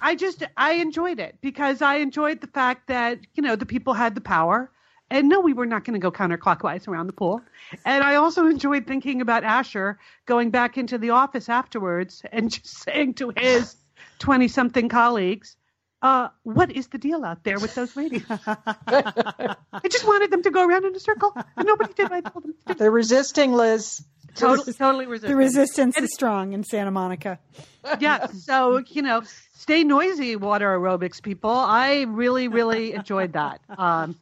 I 0.00 0.14
just 0.14 0.44
I 0.56 0.74
enjoyed 0.74 1.20
it 1.20 1.36
because 1.40 1.82
I 1.82 1.96
enjoyed 1.96 2.40
the 2.40 2.46
fact 2.46 2.88
that 2.88 3.18
you 3.34 3.42
know 3.42 3.56
the 3.56 3.66
people 3.66 3.94
had 3.94 4.14
the 4.14 4.20
power. 4.20 4.70
And 5.10 5.28
no, 5.28 5.40
we 5.40 5.52
were 5.52 5.66
not 5.66 5.84
going 5.84 5.92
to 5.92 6.00
go 6.00 6.10
counterclockwise 6.10 6.88
around 6.88 7.06
the 7.06 7.12
pool. 7.12 7.42
And 7.84 8.02
I 8.02 8.14
also 8.14 8.46
enjoyed 8.46 8.86
thinking 8.86 9.20
about 9.20 9.44
Asher 9.44 9.98
going 10.24 10.48
back 10.48 10.78
into 10.78 10.96
the 10.96 11.10
office 11.10 11.50
afterwards 11.50 12.22
and 12.32 12.50
just 12.50 12.66
saying 12.66 13.14
to 13.14 13.30
his 13.36 13.76
20 14.20 14.48
something 14.48 14.88
colleagues, 14.88 15.58
uh, 16.02 16.28
what 16.42 16.72
is 16.72 16.88
the 16.88 16.98
deal 16.98 17.24
out 17.24 17.44
there 17.44 17.60
with 17.60 17.74
those 17.76 17.96
ladies? 17.96 18.24
I 18.28 19.56
just 19.88 20.06
wanted 20.06 20.30
them 20.32 20.42
to 20.42 20.50
go 20.50 20.66
around 20.66 20.84
in 20.84 20.94
a 20.94 21.00
circle, 21.00 21.32
and 21.56 21.66
nobody 21.66 21.92
did. 21.94 22.10
I 22.10 22.20
told 22.20 22.44
them. 22.44 22.54
to. 22.66 22.74
They're 22.74 22.90
resisting, 22.90 23.52
Liz. 23.52 24.04
totally, 24.34 24.72
totally 24.72 25.06
resisting. 25.06 25.30
The 25.30 25.36
resistant. 25.36 25.86
resistance 25.94 26.10
is 26.10 26.14
strong 26.14 26.54
in 26.54 26.64
Santa 26.64 26.90
Monica. 26.90 27.38
yeah. 28.00 28.26
So 28.26 28.78
you 28.78 29.02
know, 29.02 29.22
stay 29.54 29.84
noisy, 29.84 30.34
water 30.34 30.76
aerobics 30.76 31.22
people. 31.22 31.50
I 31.50 32.02
really, 32.02 32.48
really 32.48 32.94
enjoyed 32.94 33.34
that. 33.34 33.60
Um, 33.68 34.18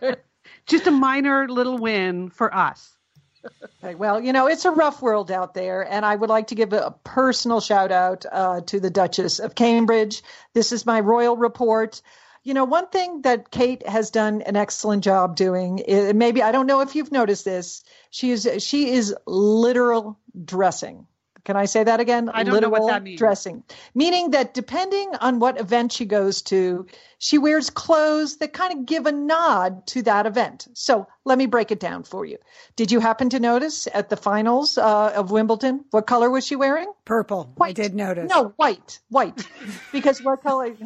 just 0.66 0.86
a 0.86 0.92
minor 0.92 1.48
little 1.48 1.78
win 1.78 2.30
for 2.30 2.54
us. 2.54 2.96
Okay, 3.82 3.94
well, 3.94 4.20
you 4.20 4.32
know, 4.32 4.46
it's 4.46 4.64
a 4.64 4.70
rough 4.70 5.00
world 5.00 5.30
out 5.30 5.54
there, 5.54 5.82
and 5.82 6.04
I 6.04 6.14
would 6.14 6.28
like 6.28 6.48
to 6.48 6.54
give 6.54 6.72
a 6.72 6.94
personal 7.04 7.60
shout 7.60 7.92
out 7.92 8.26
uh, 8.30 8.60
to 8.66 8.80
the 8.80 8.90
Duchess 8.90 9.38
of 9.38 9.54
Cambridge. 9.54 10.22
This 10.52 10.72
is 10.72 10.84
my 10.84 11.00
royal 11.00 11.36
report. 11.36 12.02
You 12.42 12.54
know, 12.54 12.64
one 12.64 12.88
thing 12.88 13.22
that 13.22 13.50
Kate 13.50 13.86
has 13.86 14.10
done 14.10 14.42
an 14.42 14.56
excellent 14.56 15.04
job 15.04 15.36
doing, 15.36 15.82
maybe 16.14 16.42
I 16.42 16.52
don't 16.52 16.66
know 16.66 16.80
if 16.80 16.94
you've 16.94 17.12
noticed 17.12 17.44
this, 17.44 17.82
she 18.10 18.30
is 18.30 18.48
she 18.58 18.90
is 18.92 19.14
literal 19.26 20.18
dressing. 20.42 21.06
Can 21.44 21.56
I 21.56 21.64
say 21.64 21.84
that 21.84 22.00
again? 22.00 22.28
I 22.28 22.42
don't 22.42 22.60
know 22.60 22.68
what 22.68 22.86
that 22.88 23.02
means. 23.02 23.18
Dressing, 23.18 23.62
meaning 23.94 24.32
that 24.32 24.54
depending 24.54 25.10
on 25.20 25.38
what 25.38 25.58
event 25.58 25.92
she 25.92 26.04
goes 26.04 26.42
to, 26.42 26.86
she 27.18 27.38
wears 27.38 27.70
clothes 27.70 28.36
that 28.38 28.52
kind 28.52 28.72
of 28.72 28.86
give 28.86 29.06
a 29.06 29.12
nod 29.12 29.86
to 29.88 30.02
that 30.02 30.26
event. 30.26 30.68
So 30.74 31.06
let 31.24 31.38
me 31.38 31.46
break 31.46 31.70
it 31.70 31.80
down 31.80 32.02
for 32.02 32.24
you. 32.24 32.38
Did 32.76 32.92
you 32.92 33.00
happen 33.00 33.30
to 33.30 33.40
notice 33.40 33.88
at 33.92 34.08
the 34.08 34.16
finals 34.16 34.76
uh, 34.76 35.12
of 35.14 35.30
Wimbledon 35.30 35.84
what 35.90 36.06
color 36.06 36.30
was 36.30 36.46
she 36.46 36.56
wearing? 36.56 36.92
Purple. 37.04 37.54
I 37.60 37.72
did 37.72 37.94
notice. 37.94 38.30
No, 38.30 38.52
white, 38.56 39.00
white. 39.08 39.46
because 39.92 40.22
what 40.22 40.42
color? 40.42 40.76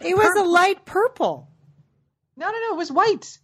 It 0.00 0.16
was 0.16 0.36
a 0.36 0.44
light 0.44 0.84
purple. 0.84 1.48
No, 2.36 2.46
no, 2.46 2.58
no. 2.58 2.74
It 2.74 2.76
was 2.76 2.92
white. 2.92 3.38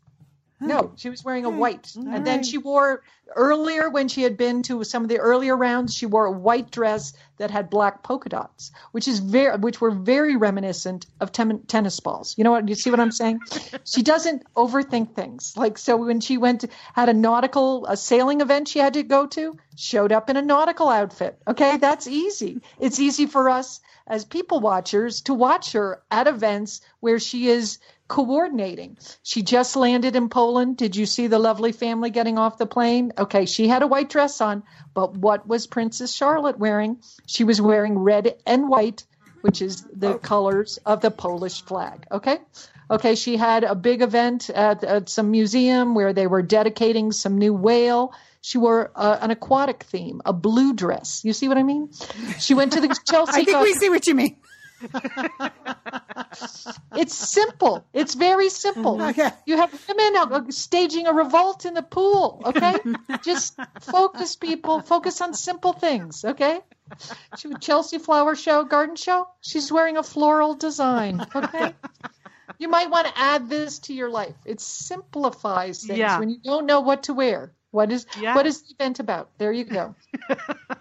No, 0.58 0.92
she 0.96 1.10
was 1.10 1.22
wearing 1.22 1.44
a 1.44 1.50
hmm. 1.50 1.58
white. 1.58 1.94
And 1.96 2.26
then 2.26 2.38
right. 2.38 2.46
she 2.46 2.56
wore 2.58 3.02
earlier 3.34 3.90
when 3.90 4.08
she 4.08 4.22
had 4.22 4.36
been 4.36 4.62
to 4.62 4.84
some 4.84 5.02
of 5.02 5.08
the 5.08 5.18
earlier 5.18 5.54
rounds, 5.56 5.94
she 5.94 6.06
wore 6.06 6.26
a 6.26 6.32
white 6.32 6.70
dress 6.70 7.12
that 7.36 7.50
had 7.50 7.68
black 7.68 8.02
polka 8.02 8.30
dots, 8.30 8.70
which 8.92 9.06
is 9.06 9.18
very 9.18 9.56
which 9.58 9.80
were 9.80 9.90
very 9.90 10.36
reminiscent 10.36 11.06
of 11.20 11.32
ten- 11.32 11.62
tennis 11.66 12.00
balls. 12.00 12.34
You 12.38 12.44
know 12.44 12.52
what? 12.52 12.68
You 12.68 12.74
see 12.74 12.90
what 12.90 13.00
I'm 13.00 13.12
saying? 13.12 13.40
she 13.84 14.02
doesn't 14.02 14.44
overthink 14.54 15.14
things. 15.14 15.54
Like 15.56 15.76
so 15.76 15.96
when 15.96 16.20
she 16.20 16.38
went 16.38 16.62
to, 16.62 16.68
had 16.94 17.10
a 17.10 17.14
nautical 17.14 17.84
a 17.86 17.96
sailing 17.96 18.40
event 18.40 18.68
she 18.68 18.78
had 18.78 18.94
to 18.94 19.02
go 19.02 19.26
to, 19.26 19.58
showed 19.76 20.12
up 20.12 20.30
in 20.30 20.36
a 20.36 20.42
nautical 20.42 20.88
outfit. 20.88 21.38
Okay? 21.46 21.76
That's 21.76 22.06
easy. 22.06 22.62
It's 22.78 22.98
easy 22.98 23.26
for 23.26 23.50
us 23.50 23.80
as 24.06 24.24
people 24.24 24.60
watchers 24.60 25.20
to 25.22 25.34
watch 25.34 25.72
her 25.72 26.02
at 26.10 26.28
events 26.28 26.80
where 27.00 27.18
she 27.18 27.48
is 27.48 27.78
coordinating. 28.08 28.96
She 29.22 29.42
just 29.42 29.76
landed 29.76 30.16
in 30.16 30.28
Poland. 30.28 30.76
Did 30.76 30.96
you 30.96 31.06
see 31.06 31.26
the 31.26 31.38
lovely 31.38 31.72
family 31.72 32.10
getting 32.10 32.38
off 32.38 32.58
the 32.58 32.66
plane? 32.66 33.12
Okay, 33.18 33.46
she 33.46 33.68
had 33.68 33.82
a 33.82 33.86
white 33.86 34.08
dress 34.08 34.40
on, 34.40 34.62
but 34.94 35.16
what 35.16 35.46
was 35.46 35.66
Princess 35.66 36.12
Charlotte 36.12 36.58
wearing? 36.58 36.98
She 37.26 37.44
was 37.44 37.60
wearing 37.60 37.98
red 37.98 38.36
and 38.46 38.68
white, 38.68 39.04
which 39.40 39.60
is 39.62 39.82
the 39.92 40.18
colors 40.18 40.78
of 40.86 41.00
the 41.00 41.10
Polish 41.10 41.62
flag. 41.62 42.06
Okay? 42.10 42.38
Okay, 42.88 43.16
she 43.16 43.36
had 43.36 43.64
a 43.64 43.74
big 43.74 44.00
event 44.00 44.48
at, 44.50 44.84
at 44.84 45.08
some 45.08 45.32
museum 45.32 45.94
where 45.94 46.12
they 46.12 46.28
were 46.28 46.42
dedicating 46.42 47.10
some 47.10 47.36
new 47.38 47.52
whale. 47.52 48.14
She 48.42 48.58
wore 48.58 48.92
uh, 48.94 49.18
an 49.20 49.32
aquatic 49.32 49.82
theme, 49.82 50.22
a 50.24 50.32
blue 50.32 50.72
dress. 50.72 51.24
You 51.24 51.32
see 51.32 51.48
what 51.48 51.58
I 51.58 51.64
mean? 51.64 51.90
She 52.38 52.54
went 52.54 52.74
to 52.74 52.80
the 52.80 52.88
Chelsea. 53.10 53.40
I 53.40 53.44
think 53.44 53.60
we 53.60 53.74
see 53.74 53.90
what 53.90 54.06
you 54.06 54.14
mean. 54.14 54.36
It's 56.96 57.14
simple. 57.14 57.84
It's 57.92 58.14
very 58.14 58.48
simple. 58.48 59.00
Okay. 59.06 59.30
You 59.46 59.56
have 59.56 59.72
women 59.88 60.50
staging 60.52 61.06
a 61.06 61.12
revolt 61.12 61.64
in 61.64 61.74
the 61.74 61.82
pool. 61.82 62.42
Okay, 62.44 62.74
just 63.22 63.56
focus, 63.82 64.36
people. 64.36 64.80
Focus 64.80 65.20
on 65.20 65.34
simple 65.34 65.72
things. 65.72 66.24
Okay. 66.24 66.60
She 67.38 67.52
Chelsea 67.60 67.98
flower 67.98 68.34
show, 68.34 68.64
garden 68.64 68.96
show. 68.96 69.28
She's 69.40 69.70
wearing 69.70 69.96
a 69.96 70.02
floral 70.02 70.54
design. 70.54 71.24
Okay. 71.34 71.74
You 72.58 72.68
might 72.68 72.90
want 72.90 73.06
to 73.06 73.12
add 73.16 73.48
this 73.48 73.78
to 73.80 73.94
your 73.94 74.10
life. 74.10 74.34
It 74.44 74.60
simplifies 74.60 75.84
things 75.84 75.98
Yeah. 75.98 76.18
when 76.18 76.30
you 76.30 76.38
don't 76.42 76.66
know 76.66 76.80
what 76.80 77.04
to 77.04 77.14
wear. 77.14 77.52
What 77.70 77.92
is 77.92 78.06
Yeah. 78.20 78.34
what 78.34 78.46
is 78.46 78.62
the 78.62 78.74
event 78.74 79.00
about? 79.00 79.28
There 79.38 79.52
you 79.52 79.64
go. 79.64 79.94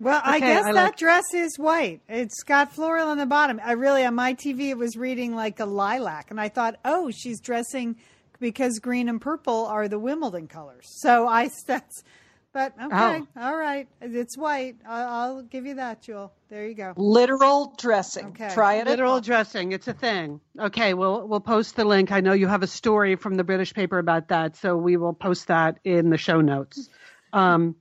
Well, 0.00 0.20
I 0.24 0.36
Okay, 0.36 0.46
guess 0.46 0.64
I 0.64 0.72
that 0.72 0.84
like- 0.84 0.96
dress 0.96 1.24
is 1.34 1.58
white. 1.58 2.00
It's 2.08 2.42
got 2.44 2.72
floral 2.72 3.08
on 3.08 3.18
the 3.18 3.26
bottom. 3.26 3.60
I 3.64 3.72
really, 3.72 4.04
on 4.04 4.14
my 4.14 4.34
TV, 4.34 4.70
it 4.70 4.78
was 4.78 4.96
reading 4.96 5.34
like 5.34 5.58
a 5.60 5.66
lilac. 5.66 6.30
And 6.30 6.40
I 6.40 6.48
thought, 6.48 6.76
oh, 6.84 7.10
she's 7.10 7.40
dressing 7.40 7.96
because 8.40 8.78
green 8.78 9.08
and 9.08 9.20
purple 9.20 9.66
are 9.66 9.88
the 9.88 9.98
Wimbledon 9.98 10.46
colors. 10.46 10.86
So 11.00 11.26
I, 11.26 11.50
that's, 11.66 12.04
but 12.52 12.72
okay, 12.82 13.20
all 13.36 13.56
right. 13.56 13.88
It's 14.00 14.36
white. 14.38 14.76
I'll, 14.88 15.08
I'll 15.08 15.42
give 15.42 15.66
you 15.66 15.74
that, 15.74 16.02
Jewel. 16.02 16.32
There 16.48 16.66
you 16.66 16.74
go. 16.74 16.94
Literal 16.96 17.74
dressing. 17.78 18.26
Okay. 18.28 18.50
Try 18.54 18.74
it. 18.76 18.86
Literal 18.86 19.14
home. 19.14 19.22
dressing, 19.22 19.72
it's 19.72 19.86
a 19.86 19.92
thing. 19.92 20.40
Okay, 20.58 20.94
we'll 20.94 21.28
we'll 21.28 21.40
post 21.40 21.76
the 21.76 21.84
link. 21.84 22.10
I 22.10 22.20
know 22.20 22.32
you 22.32 22.46
have 22.46 22.62
a 22.62 22.66
story 22.66 23.16
from 23.16 23.34
the 23.34 23.44
British 23.44 23.74
paper 23.74 23.98
about 23.98 24.28
that, 24.28 24.56
so 24.56 24.76
we 24.76 24.96
will 24.96 25.12
post 25.12 25.48
that 25.48 25.78
in 25.84 26.08
the 26.10 26.16
show 26.16 26.40
notes. 26.40 26.88
Um, 27.34 27.76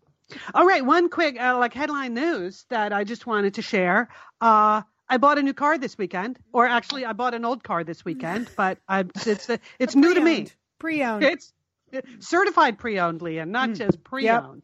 all 0.53 0.65
right, 0.65 0.85
one 0.85 1.09
quick 1.09 1.39
uh, 1.39 1.57
like 1.57 1.73
headline 1.73 2.13
news 2.13 2.65
that 2.69 2.93
I 2.93 3.03
just 3.03 3.25
wanted 3.25 3.55
to 3.55 3.61
share. 3.61 4.09
Uh, 4.41 4.81
I 5.09 5.17
bought 5.17 5.37
a 5.37 5.43
new 5.43 5.53
car 5.53 5.77
this 5.77 5.97
weekend, 5.97 6.37
or 6.51 6.67
actually, 6.67 7.05
I 7.05 7.13
bought 7.13 7.33
an 7.33 7.45
old 7.45 7.63
car 7.63 7.83
this 7.83 8.03
weekend, 8.03 8.49
but 8.57 8.77
I, 8.87 9.05
it's 9.25 9.49
it's 9.79 9.95
new 9.95 10.13
to 10.13 10.21
me. 10.21 10.47
Pre-owned. 10.79 11.23
It's 11.23 11.53
certified 12.19 12.77
pre-owned, 12.77 13.21
Lian, 13.21 13.51
not 13.51 13.73
just 13.73 14.03
pre-owned. 14.03 14.63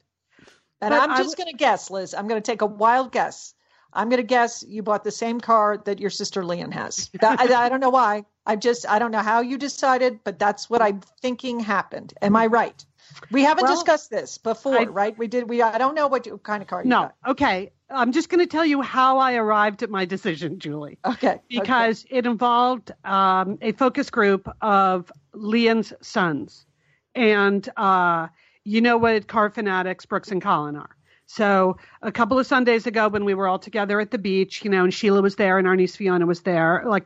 And 0.81 0.91
But 0.91 1.09
I'm 1.09 1.17
just 1.23 1.37
going 1.37 1.49
to 1.49 1.55
guess, 1.55 1.89
Liz. 1.89 2.13
I'm 2.13 2.27
going 2.27 2.41
to 2.41 2.45
take 2.51 2.61
a 2.61 2.65
wild 2.65 3.11
guess. 3.13 3.53
I'm 3.93 4.09
going 4.09 4.21
to 4.21 4.27
guess 4.27 4.65
you 4.67 4.83
bought 4.83 5.03
the 5.03 5.11
same 5.11 5.39
car 5.39 5.77
that 5.85 5.99
your 5.99 6.09
sister 6.09 6.43
Lian 6.43 6.71
has. 6.71 7.09
That, 7.21 7.39
I, 7.39 7.65
I 7.65 7.69
don't 7.69 7.79
know 7.79 7.91
why. 7.91 8.25
I 8.45 8.57
just 8.57 8.87
I 8.87 8.99
don't 8.99 9.11
know 9.11 9.21
how 9.21 9.41
you 9.41 9.57
decided, 9.57 10.19
but 10.23 10.39
that's 10.39 10.69
what 10.69 10.81
I'm 10.81 11.01
thinking 11.21 11.61
happened. 11.61 12.13
Am 12.21 12.35
I 12.35 12.47
right? 12.47 12.85
We 13.31 13.43
haven't 13.43 13.63
Well, 13.63 13.75
discussed 13.75 14.09
this 14.09 14.37
before, 14.37 14.79
I- 14.79 14.83
right? 14.85 15.17
We 15.17 15.27
did. 15.27 15.49
We 15.49 15.61
I 15.61 15.77
don't 15.77 15.95
know 15.95 16.07
what 16.07 16.25
you, 16.25 16.37
kind 16.37 16.61
of 16.61 16.67
car 16.67 16.83
you 16.83 16.89
No, 16.89 17.11
okay. 17.27 17.71
I'm 17.89 18.11
just 18.11 18.29
going 18.29 18.39
to 18.39 18.47
tell 18.47 18.65
you 18.65 18.81
how 18.81 19.19
I 19.19 19.35
arrived 19.35 19.83
at 19.83 19.89
my 19.89 20.05
decision, 20.05 20.59
Julie. 20.59 20.97
Okay. 21.05 21.39
because 21.47 22.05
it 22.09 22.25
involved 22.25 22.91
um, 23.05 23.59
a 23.61 23.71
focus 23.73 24.09
group 24.09 24.49
of 24.61 25.11
Lian's 25.33 25.93
sons. 26.01 26.65
And 27.13 27.67
uh, 27.77 28.29
you 28.63 28.81
know 28.81 28.97
what 28.97 29.27
car 29.27 29.49
fanatics 29.51 30.05
Brooks 30.05 30.31
and 30.31 30.41
Colin 30.41 30.75
are. 30.75 30.95
So 31.25 31.77
a 32.01 32.11
couple 32.11 32.37
of 32.39 32.47
Sundays 32.47 32.85
ago, 32.85 33.07
when 33.07 33.25
we 33.25 33.33
were 33.33 33.47
all 33.47 33.59
together 33.59 33.99
at 33.99 34.11
the 34.11 34.17
beach, 34.17 34.63
you 34.63 34.69
know, 34.69 34.83
and 34.83 34.93
Sheila 34.93 35.21
was 35.21 35.35
there 35.35 35.57
and 35.57 35.67
our 35.67 35.75
niece 35.75 35.95
Fiona 35.95 36.25
was 36.25 36.41
there, 36.41 36.83
like 36.85 37.05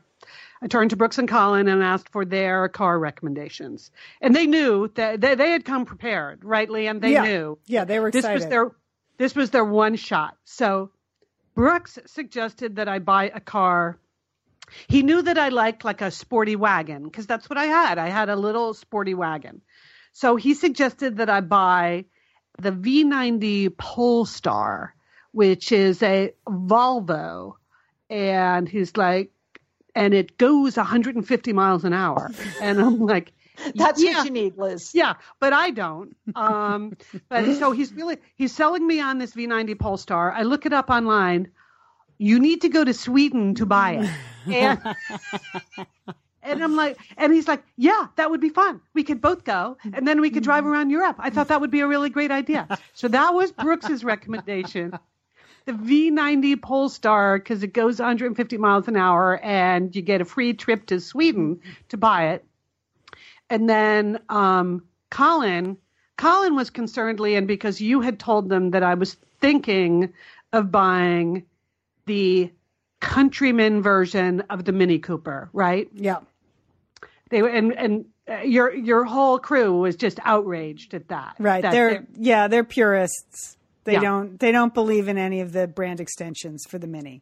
I 0.62 0.68
turned 0.68 0.90
to 0.90 0.96
Brooks 0.96 1.18
and 1.18 1.30
Colin 1.30 1.68
and 1.68 1.84
asked 1.84 2.10
for 2.10 2.26
their 2.26 2.68
car 2.70 2.98
recommendations. 2.98 3.92
And 4.22 4.36
they 4.36 4.48
knew 4.48 4.88
that 4.96 5.22
they, 5.22 5.36
they 5.36 5.52
had 5.52 5.66
come 5.66 5.86
prepared, 5.86 6.44
right, 6.44 6.70
Lian? 6.70 7.00
They 7.00 7.14
yeah. 7.14 7.24
knew 7.24 7.60
Yeah, 7.66 7.86
they 7.86 8.00
were 8.00 8.08
excited. 8.08 8.28
this 8.28 8.44
was 8.44 8.50
their 8.50 8.72
this 9.18 9.36
was 9.36 9.50
their 9.52 9.66
one 9.66 9.96
shot. 9.96 10.38
So 10.46 10.92
Brooks 11.56 12.00
suggested 12.06 12.76
that 12.78 12.88
I 12.88 13.00
buy 13.00 13.32
a 13.34 13.40
car. 13.40 14.00
He 14.88 15.02
knew 15.02 15.22
that 15.22 15.38
I 15.38 15.50
liked 15.50 15.86
like 15.86 16.02
a 16.02 16.12
sporty 16.12 16.56
wagon 16.56 17.04
because 17.04 17.26
that's 17.26 17.50
what 17.50 17.58
I 17.58 17.66
had. 17.66 17.98
I 17.98 18.10
had 18.10 18.30
a 18.30 18.36
little 18.36 18.74
sporty 18.74 19.14
wagon. 19.14 19.62
So 20.12 20.36
he 20.36 20.54
suggested 20.54 21.18
that 21.18 21.30
I 21.30 21.42
buy 21.42 22.06
the 22.60 22.72
V90 22.72 23.78
Polestar, 23.78 24.96
which 25.32 25.72
is 25.72 26.02
a 26.02 26.34
Volvo, 26.48 27.54
and 28.10 28.68
he's 28.68 28.98
like, 28.98 29.32
and 29.98 30.14
it 30.14 30.38
goes 30.38 30.78
150 30.78 31.54
miles 31.54 31.84
an 31.84 31.92
hour, 31.92 32.32
and 32.62 32.80
I'm 32.80 33.00
like, 33.00 33.34
That's 33.76 34.02
yeah. 34.02 34.18
what 34.18 34.26
you 34.26 34.32
need, 34.32 34.56
Liz. 34.56 34.92
yeah, 34.94 35.16
but 35.40 35.52
I 35.52 35.72
don't. 35.72 36.16
Um, 36.36 36.96
but 37.30 37.46
so 37.56 37.72
he's 37.72 37.92
really 37.92 38.18
he's 38.36 38.52
selling 38.52 38.86
me 38.86 39.02
on 39.02 39.18
this 39.18 39.34
V90 39.34 39.80
Polestar. 39.80 40.32
I 40.32 40.44
look 40.44 40.68
it 40.68 40.74
up 40.74 40.92
online. 40.92 41.50
You 42.20 42.40
need 42.40 42.62
to 42.62 42.70
go 42.70 42.84
to 42.84 42.94
Sweden 42.94 43.56
to 43.56 43.66
buy 43.66 43.94
it, 43.94 44.10
and 44.54 44.80
and 46.44 46.64
I'm 46.64 46.76
like, 46.76 46.98
and 47.18 47.34
he's 47.34 47.48
like, 47.48 47.64
yeah, 47.78 48.08
that 48.16 48.30
would 48.30 48.42
be 48.42 48.50
fun. 48.50 48.80
We 48.94 49.04
could 49.04 49.22
both 49.22 49.44
go, 49.44 49.78
and 49.94 50.08
then 50.08 50.22
we 50.22 50.30
could 50.30 50.44
drive 50.44 50.66
around 50.68 50.92
Europe. 50.92 51.16
I 51.18 51.32
thought 51.32 51.48
that 51.48 51.62
would 51.62 51.72
be 51.72 51.80
a 51.80 51.88
really 51.88 52.12
great 52.12 52.32
idea. 52.32 52.68
So 52.94 53.08
that 53.08 53.34
was 53.34 53.52
Brooks's 53.52 54.04
recommendation. 54.04 54.94
The 55.68 55.74
V90 55.74 56.62
Polestar 56.62 57.38
because 57.38 57.62
it 57.62 57.74
goes 57.74 58.00
150 58.00 58.58
miles 58.58 58.88
an 58.88 58.96
hour, 58.96 59.38
and 59.44 59.94
you 59.94 60.02
get 60.02 60.22
a 60.22 60.26
free 60.26 60.54
trip 60.54 60.86
to 60.86 61.02
Sweden 61.02 61.60
to 61.90 61.98
buy 61.98 62.30
it. 62.30 62.46
And 63.50 63.70
then 63.70 64.20
um, 64.30 64.84
Colin, 65.10 65.76
Colin 66.18 66.56
was 66.56 66.70
concerned, 66.70 67.20
Lian, 67.20 67.48
because 67.48 67.82
you 67.82 68.00
had 68.00 68.18
told 68.18 68.48
them 68.48 68.72
that 68.72 68.82
I 68.82 68.94
was 68.94 69.18
thinking 69.42 70.14
of 70.54 70.72
buying 70.72 71.44
the 72.06 72.50
Countryman 73.02 73.82
version 73.82 74.44
of 74.50 74.64
the 74.64 74.72
Mini 74.72 75.00
Cooper, 75.00 75.50
right? 75.52 75.90
yeah. 75.94 76.20
They 77.30 77.42
were, 77.42 77.50
and 77.50 77.74
and 77.74 78.06
uh, 78.30 78.38
your 78.38 78.74
your 78.74 79.04
whole 79.04 79.38
crew 79.38 79.82
was 79.82 79.98
just 79.98 80.18
outraged 80.24 80.94
at 80.94 81.10
that. 81.10 81.36
Right. 81.40 81.62
That 81.62 81.74
they're 81.74 82.08
yeah, 82.16 82.48
they're 82.48 82.64
purists. 82.64 83.57
They 83.88 83.94
Yeah. 83.94 84.02
don't 84.02 84.38
they 84.38 84.52
don't 84.52 84.74
believe 84.74 85.08
in 85.08 85.18
any 85.18 85.40
of 85.40 85.54
the 85.54 85.66
brand 85.66 86.02
extensions 86.02 86.66
for 86.68 86.78
the 86.78 86.88
mini. 86.88 87.22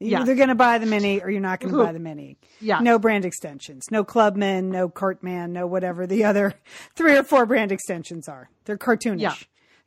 You're 0.00 0.12
Yes. 0.12 0.20
either 0.22 0.34
going 0.34 0.48
to 0.48 0.54
buy 0.54 0.78
the 0.78 0.86
mini 0.86 1.20
or 1.20 1.28
you're 1.28 1.42
not 1.42 1.60
going 1.60 1.74
to 1.74 1.84
buy 1.84 1.92
the 1.92 1.98
mini. 1.98 2.38
Yes. 2.58 2.80
No 2.80 2.98
brand 2.98 3.26
extensions. 3.26 3.90
No 3.90 4.02
Clubman, 4.02 4.70
no 4.70 4.88
Cartman, 4.88 5.52
no 5.52 5.66
whatever 5.66 6.06
the 6.06 6.24
other 6.24 6.54
three 6.96 7.18
or 7.18 7.22
four 7.22 7.44
brand 7.44 7.70
extensions 7.70 8.28
are. 8.30 8.48
They're 8.64 8.78
cartoonish. 8.78 9.20
Yeah. 9.20 9.34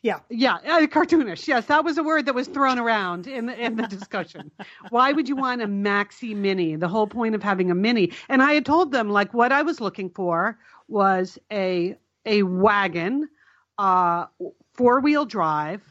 Yeah. 0.03 0.19
Yeah, 0.29 0.53
uh, 0.75 0.85
cartoonish. 0.85 1.47
Yes, 1.47 1.65
that 1.65 1.83
was 1.83 1.97
a 1.97 2.03
word 2.03 2.27
that 2.27 2.35
was 2.35 2.47
thrown 2.47 2.77
around 2.77 3.25
in 3.25 3.47
the, 3.47 3.59
in 3.65 3.75
the 3.75 3.87
discussion. 3.87 4.51
Why 4.91 5.11
would 5.11 5.27
you 5.27 5.35
want 5.35 5.63
a 5.63 5.67
maxi 5.67 6.35
mini? 6.35 6.75
The 6.75 6.87
whole 6.87 7.07
point 7.07 7.33
of 7.33 7.41
having 7.41 7.71
a 7.71 7.75
mini. 7.75 8.11
And 8.29 8.43
I 8.43 8.53
had 8.53 8.65
told 8.67 8.91
them 8.91 9.09
like 9.09 9.33
what 9.33 9.51
I 9.51 9.63
was 9.63 9.81
looking 9.81 10.11
for 10.11 10.59
was 10.87 11.39
a 11.51 11.97
a 12.25 12.43
wagon, 12.43 13.29
uh, 13.79 14.27
four 14.75 14.99
wheel 15.01 15.25
drive, 15.25 15.81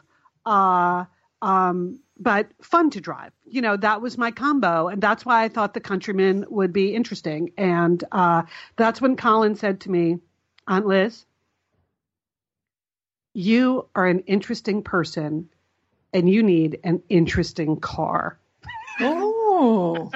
uh, 0.48 1.04
um, 1.42 2.00
but 2.18 2.48
fun 2.62 2.90
to 2.90 3.00
drive. 3.00 3.32
You 3.46 3.60
know, 3.60 3.76
that 3.76 4.00
was 4.00 4.18
my 4.18 4.30
combo, 4.30 4.88
and 4.88 5.00
that's 5.02 5.24
why 5.24 5.44
I 5.44 5.48
thought 5.48 5.74
the 5.74 5.80
Countryman 5.80 6.44
would 6.48 6.72
be 6.72 6.94
interesting. 6.94 7.52
And 7.56 8.02
uh, 8.10 8.42
that's 8.76 9.00
when 9.00 9.16
Colin 9.16 9.54
said 9.54 9.80
to 9.80 9.90
me, 9.90 10.18
Aunt 10.66 10.86
Liz, 10.86 11.24
you 13.34 13.86
are 13.94 14.06
an 14.06 14.20
interesting 14.20 14.82
person 14.82 15.48
and 16.12 16.28
you 16.28 16.42
need 16.42 16.80
an 16.82 17.02
interesting 17.08 17.78
car. 17.78 18.38
Oh, 19.00 20.10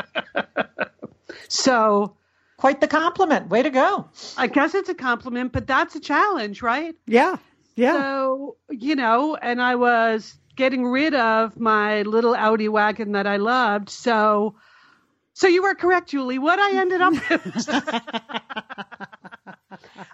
So 1.49 2.16
quite 2.57 2.80
the 2.80 2.89
compliment. 2.89 3.49
Way 3.49 3.62
to 3.62 3.70
go. 3.70 4.09
I 4.37 4.47
guess 4.47 4.74
it's 4.74 4.89
a 4.89 4.95
compliment, 4.95 5.53
but 5.53 5.66
that's 5.66 5.95
a 5.95 6.01
challenge, 6.01 6.62
right? 6.62 6.95
Yeah. 7.07 7.37
Yeah. 7.75 7.93
So, 7.93 8.57
you 8.70 8.97
know, 8.97 9.37
and 9.37 9.61
I 9.61 9.77
was 9.77 10.37
getting 10.57 10.85
rid 10.87 11.14
of 11.14 11.59
my 11.59 12.03
little 12.03 12.35
Audi 12.35 12.68
wagon 12.68 13.12
that 13.12 13.27
I 13.27 13.37
loved. 13.37 13.89
So, 13.89 14.57
so 15.33 15.49
you 15.49 15.62
were 15.62 15.75
correct, 15.75 16.11
Julie. 16.11 16.39
What 16.39 16.59
I 16.59 16.79
ended 16.79 17.01
up 17.01 17.12
with, 17.31 17.68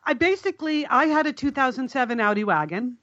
I 0.04 0.14
basically 0.14 0.86
I 0.86 1.06
had 1.06 1.26
a 1.26 1.32
2007 1.32 2.20
Audi 2.20 2.44
wagon. 2.44 2.96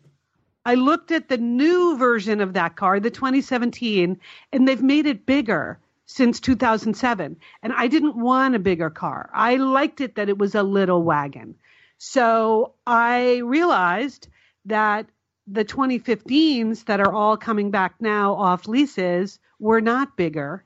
I 0.66 0.76
looked 0.76 1.12
at 1.12 1.30
the 1.30 1.38
new 1.38 1.98
version 1.98 2.42
of 2.42 2.54
that 2.54 2.76
car, 2.76 3.00
the 3.00 3.12
2017, 3.12 4.20
and 4.52 4.68
they've 4.68 4.82
made 4.82 5.06
it 5.06 5.26
bigger 5.26 5.80
since 6.08 6.40
2007. 6.40 7.38
And 7.62 7.74
I 7.74 7.88
didn't 7.88 8.16
want 8.16 8.56
a 8.56 8.60
bigger 8.60 8.90
car. 8.90 9.30
I 9.34 9.58
liked 9.58 10.02
it 10.02 10.16
that 10.16 10.30
it 10.30 10.38
was 10.38 10.56
a 10.56 10.64
little 10.64 11.04
wagon. 11.04 11.56
So 11.98 12.74
I 12.88 13.38
realized 13.38 14.28
that 14.66 15.08
the 15.48 15.66
2015s 15.66 16.86
that 16.86 17.00
are 17.00 17.14
all 17.14 17.38
coming 17.38 17.72
back 17.72 17.96
now 18.00 18.34
off 18.34 18.68
leases 18.68 19.40
were 19.60 19.82
not 19.82 20.18
bigger. 20.18 20.64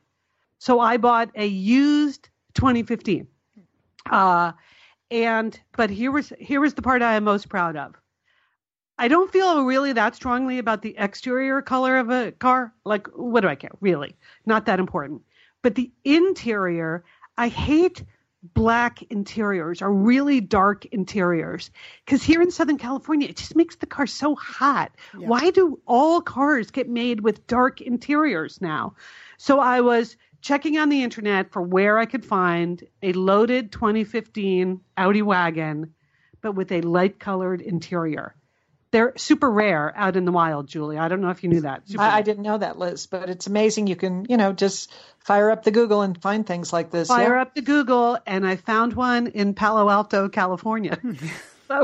So 0.58 0.80
I 0.80 0.97
bought 0.97 1.30
a 1.36 1.45
used 1.45 2.30
2015. 2.54 3.28
Uh, 4.10 4.52
and 5.12 5.60
but 5.76 5.89
here 5.89 6.12
was 6.12 6.32
here 6.39 6.62
was 6.62 6.74
the 6.74 6.82
part 6.82 7.02
I 7.02 7.16
am 7.16 7.24
most 7.24 7.50
proud 7.50 7.76
of. 7.76 7.95
I 8.97 9.08
don't 9.08 9.32
feel 9.32 9.64
really 9.64 9.93
that 9.93 10.16
strongly 10.16 10.60
about 10.60 10.82
the 10.82 10.95
exterior 10.97 11.62
color 11.62 11.97
of 11.97 12.10
a 12.10 12.34
car. 12.34 12.74
Like, 12.84 13.08
what 13.16 13.41
do 13.41 13.47
I 13.47 13.56
care? 13.56 13.72
Really, 13.80 14.16
not 14.45 14.66
that 14.66 14.80
important. 14.80 15.22
But 15.62 15.76
the 15.76 15.91
interior, 16.04 17.04
I 17.38 17.47
hate 17.47 18.04
black 18.42 19.02
interiors 19.04 19.82
or 19.82 19.92
really 19.92 20.40
dark 20.40 20.86
interiors 20.86 21.72
because 22.06 22.24
here 22.24 22.42
in 22.42 22.52
Southern 22.52 22.78
California, 22.78 23.28
it 23.28 23.38
just 23.38 23.56
makes 23.56 23.76
the 23.76 23.86
car 23.86 24.08
so 24.08 24.36
hot. 24.36 24.92
Why 25.14 25.50
do 25.50 25.80
all 25.86 26.22
cars 26.22 26.72
get 26.72 26.88
made 26.88 27.22
with 27.22 27.46
dark 27.48 27.82
interiors 27.82 28.62
now? 28.62 28.96
So 29.38 29.60
I 29.60 29.82
was 29.82 30.16
checking 30.42 30.78
on 30.78 30.90
the 30.90 31.04
internet 31.04 31.52
for 31.52 31.62
where 31.62 31.98
I 31.98 32.06
could 32.06 32.24
find 32.24 32.82
a 33.04 33.12
loaded 33.14 33.72
2015 33.72 34.80
Audi 34.98 35.22
wagon, 35.22 35.94
but 36.42 36.54
with 36.54 36.72
a 36.72 36.82
light 36.82 37.20
colored 37.20 37.62
interior. 37.62 38.36
They're 38.92 39.14
super 39.18 39.50
rare 39.50 39.94
out 39.96 40.16
in 40.16 40.26
the 40.26 40.32
wild, 40.32 40.68
Julie. 40.68 40.98
I 40.98 41.10
don't 41.10 41.22
know 41.22 41.30
if 41.30 41.44
you 41.44 41.50
knew 41.50 41.62
that. 41.62 41.88
Super 41.88 42.02
I, 42.02 42.18
I 42.18 42.22
didn't 42.24 42.44
know 42.44 42.58
that, 42.58 42.80
Liz, 42.80 43.06
but 43.06 43.30
it's 43.30 43.46
amazing. 43.46 43.86
You 43.86 43.96
can, 43.96 44.26
you 44.28 44.36
know, 44.38 44.52
just 44.52 44.92
fire 45.20 45.52
up 45.52 45.64
the 45.64 45.70
Google 45.72 46.02
and 46.02 46.20
find 46.20 46.46
things 46.46 46.74
like 46.74 46.90
this. 46.90 47.08
fire 47.08 47.36
yeah? 47.36 47.42
up 47.42 47.54
the 47.54 47.62
Google, 47.62 48.18
and 48.26 48.48
I 48.48 48.56
found 48.56 48.94
one 48.94 49.28
in 49.28 49.54
Palo 49.54 49.90
Alto, 49.90 50.28
California. 50.28 51.00
so, 51.68 51.84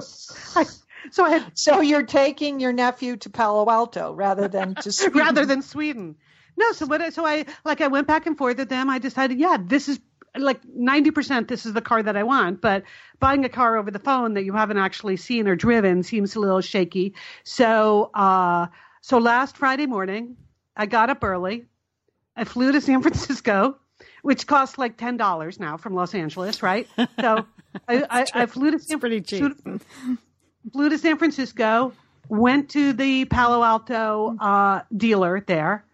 I, 0.56 0.66
so 1.12 1.24
I 1.26 1.30
had 1.30 1.52
So 1.54 1.82
you're 1.82 2.04
taking 2.08 2.60
your 2.60 2.74
nephew 2.74 3.18
to 3.18 3.30
Palo 3.30 3.70
Alto 3.70 4.12
rather 4.14 4.48
than 4.48 4.74
to 4.76 4.92
Sweden. 4.92 5.20
rather 5.20 5.46
than 5.46 5.62
Sweden. 5.62 6.16
No, 6.58 6.72
so 6.72 6.88
what? 6.88 7.02
I- 7.02 7.10
So 7.10 7.24
I 7.24 7.46
like 7.64 7.82
I 7.82 7.88
went 7.88 8.08
back 8.08 8.26
and 8.26 8.36
forth 8.38 8.58
with 8.58 8.70
them. 8.70 8.90
I 8.90 8.98
decided, 8.98 9.40
yeah, 9.40 9.58
this 9.62 9.90
is 9.90 10.00
like 10.38 10.60
ninety 10.66 11.12
percent. 11.12 11.48
This 11.48 11.66
is 11.66 11.74
the 11.74 11.82
car 11.82 12.02
that 12.04 12.16
I 12.18 12.24
want. 12.24 12.62
But 12.62 12.84
buying 13.20 13.46
a 13.46 13.50
car 13.50 13.78
over 13.78 13.92
the 13.92 14.00
phone 14.00 14.34
that 14.34 14.44
you 14.44 14.54
haven't 14.54 14.78
actually 14.78 15.18
seen 15.18 15.48
or 15.48 15.56
driven 15.56 16.04
seems 16.04 16.36
a 16.36 16.40
little 16.40 16.62
shaky. 16.62 17.14
So, 17.44 18.12
uh, 18.14 18.68
so 19.02 19.18
last 19.18 19.58
Friday 19.58 19.86
morning, 19.86 20.36
I 20.76 20.86
got 20.86 21.10
up 21.10 21.24
early. 21.24 21.66
I 22.36 22.44
flew 22.44 22.72
to 22.72 22.82
San 22.82 23.02
Francisco, 23.04 23.78
which 24.22 24.48
costs 24.48 24.78
like 24.78 24.98
ten 24.98 25.18
dollars 25.18 25.60
now 25.60 25.78
from 25.78 25.94
Los 25.94 26.14
Angeles, 26.14 26.62
right? 26.62 26.88
So 27.20 27.46
I, 27.88 28.06
I, 28.10 28.26
I 28.34 28.46
flew 28.46 28.72
to 28.72 28.80
San 28.80 29.00
cheap. 29.24 29.54
flew 30.74 30.90
to 30.90 30.98
San 30.98 31.18
Francisco, 31.18 31.94
went 32.30 32.70
to 32.72 32.94
the 32.94 33.26
Palo 33.26 33.64
Alto 33.64 34.36
uh, 34.40 34.82
dealer 34.96 35.44
there. 35.46 35.85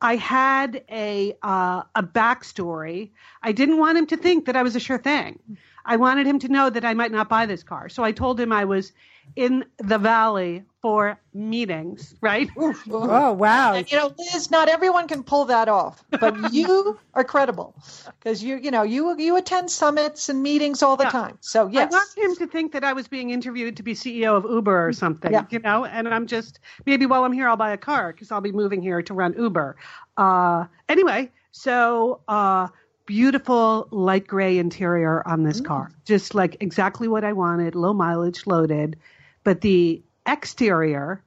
I 0.00 0.16
had 0.16 0.84
a 0.90 1.36
uh, 1.42 1.82
a 1.94 2.02
backstory. 2.02 3.10
I 3.42 3.52
didn't 3.52 3.78
want 3.78 3.98
him 3.98 4.06
to 4.06 4.16
think 4.16 4.46
that 4.46 4.56
I 4.56 4.62
was 4.62 4.76
a 4.76 4.80
sure 4.80 4.98
thing. 4.98 5.38
I 5.84 5.96
wanted 5.96 6.26
him 6.26 6.38
to 6.40 6.48
know 6.48 6.70
that 6.70 6.84
I 6.84 6.94
might 6.94 7.12
not 7.12 7.28
buy 7.28 7.46
this 7.46 7.62
car. 7.62 7.88
So 7.88 8.02
I 8.02 8.12
told 8.12 8.40
him 8.40 8.52
I 8.52 8.64
was 8.64 8.92
in 9.36 9.64
the 9.78 9.98
valley 9.98 10.64
for 10.82 11.18
meetings, 11.32 12.14
right? 12.20 12.48
Oh, 12.90 13.32
wow. 13.32 13.74
And, 13.74 13.90
you 13.90 13.96
know, 13.98 14.12
Liz, 14.18 14.50
not 14.50 14.68
everyone 14.68 15.08
can 15.08 15.22
pull 15.22 15.46
that 15.46 15.68
off, 15.68 16.02
but 16.10 16.36
you 16.52 16.98
are 17.14 17.24
credible 17.24 17.74
because 18.18 18.42
you, 18.42 18.56
you 18.56 18.70
know, 18.70 18.82
you 18.82 19.16
you 19.18 19.36
attend 19.36 19.70
summits 19.70 20.28
and 20.28 20.42
meetings 20.42 20.82
all 20.82 20.96
the 20.96 21.04
Yeah. 21.04 21.10
time. 21.10 21.38
So 21.40 21.68
yes, 21.68 21.92
I 21.92 21.96
want 21.96 22.16
him 22.16 22.36
to 22.36 22.46
think 22.52 22.72
that 22.72 22.84
I 22.84 22.92
was 22.92 23.08
being 23.08 23.30
interviewed 23.30 23.76
to 23.76 23.82
be 23.82 23.94
CEO 23.94 24.36
of 24.36 24.44
Uber 24.50 24.88
or 24.88 24.92
something, 24.92 25.32
Yeah. 25.32 25.44
you 25.50 25.58
know. 25.60 25.84
And 25.84 26.08
I'm 26.08 26.26
just 26.26 26.60
maybe 26.86 27.06
while 27.06 27.24
I'm 27.24 27.32
here, 27.32 27.48
I'll 27.48 27.56
buy 27.56 27.72
a 27.72 27.78
car 27.78 28.12
because 28.12 28.30
I'll 28.30 28.40
be 28.40 28.52
moving 28.52 28.82
here 28.82 29.02
to 29.02 29.14
run 29.14 29.34
Uber. 29.38 29.76
Uh, 30.16 30.66
anyway, 30.88 31.30
so 31.52 32.20
uh, 32.28 32.68
beautiful 33.10 33.88
light 33.90 34.24
gray 34.24 34.56
interior 34.58 35.20
on 35.26 35.42
this 35.42 35.60
mm. 35.60 35.64
car, 35.64 35.90
just 36.04 36.32
like 36.32 36.58
exactly 36.60 37.08
what 37.08 37.24
I 37.24 37.32
wanted, 37.32 37.74
low 37.74 37.92
mileage, 37.92 38.46
loaded, 38.46 39.00
but 39.42 39.60
the 39.60 40.04
exterior. 40.24 41.24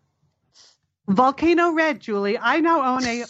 Volcano 1.10 1.74
red, 1.74 2.00
Julie. 2.00 2.38
I 2.40 2.62
now 2.62 2.96
own 2.96 3.04
a 3.04 3.26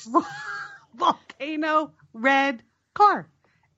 volcano 0.96 1.94
red 2.14 2.62
car, 2.94 3.28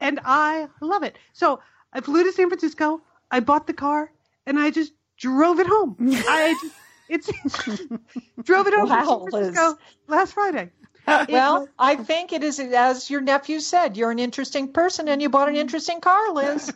and 0.01 0.19
I 0.25 0.67
love 0.81 1.03
it. 1.03 1.17
So 1.31 1.61
I 1.93 2.01
flew 2.01 2.25
to 2.25 2.33
San 2.33 2.49
Francisco. 2.49 3.01
I 3.31 3.39
bought 3.39 3.67
the 3.67 3.73
car, 3.73 4.11
and 4.45 4.59
I 4.59 4.71
just 4.71 4.91
drove 5.17 5.61
it 5.61 5.67
home. 5.67 5.95
I 6.01 6.53
just, 6.61 6.75
it's 7.07 7.27
drove 8.43 8.67
it 8.67 8.73
home 8.73 8.89
Wow, 8.89 8.99
to 8.99 9.05
San 9.05 9.29
Francisco 9.29 9.67
Liz. 9.69 9.77
last 10.07 10.33
Friday. 10.33 10.69
Well, 11.29 11.67
I 11.77 11.95
think 11.95 12.33
it 12.33 12.43
is 12.43 12.59
as 12.59 13.09
your 13.09 13.21
nephew 13.21 13.59
said. 13.59 13.97
You're 13.97 14.11
an 14.11 14.19
interesting 14.19 14.71
person, 14.71 15.07
and 15.07 15.21
you 15.21 15.29
bought 15.29 15.49
an 15.49 15.55
interesting 15.55 16.01
car, 16.01 16.33
Liz. 16.33 16.73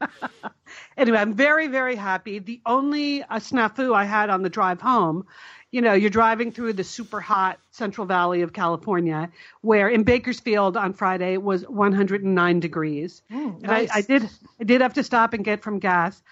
anyway, 0.96 1.18
I'm 1.18 1.34
very, 1.34 1.68
very 1.68 1.96
happy. 1.96 2.38
The 2.38 2.60
only 2.66 3.22
uh, 3.22 3.36
snafu 3.36 3.94
I 3.94 4.04
had 4.04 4.30
on 4.30 4.42
the 4.42 4.50
drive 4.50 4.80
home, 4.80 5.26
you 5.70 5.80
know, 5.80 5.92
you're 5.92 6.10
driving 6.10 6.52
through 6.52 6.74
the 6.74 6.84
super 6.84 7.20
hot 7.20 7.58
Central 7.70 8.06
Valley 8.06 8.42
of 8.42 8.52
California, 8.52 9.30
where 9.60 9.88
in 9.88 10.04
Bakersfield 10.04 10.76
on 10.76 10.92
Friday 10.92 11.32
it 11.32 11.42
was 11.42 11.66
109 11.66 12.60
degrees, 12.60 13.22
and 13.30 13.62
nice. 13.62 13.90
I, 13.90 13.98
I 13.98 14.00
did, 14.02 14.28
I 14.60 14.64
did 14.64 14.80
have 14.82 14.94
to 14.94 15.02
stop 15.02 15.34
and 15.34 15.44
get 15.44 15.62
from 15.62 15.80
gas, 15.80 16.22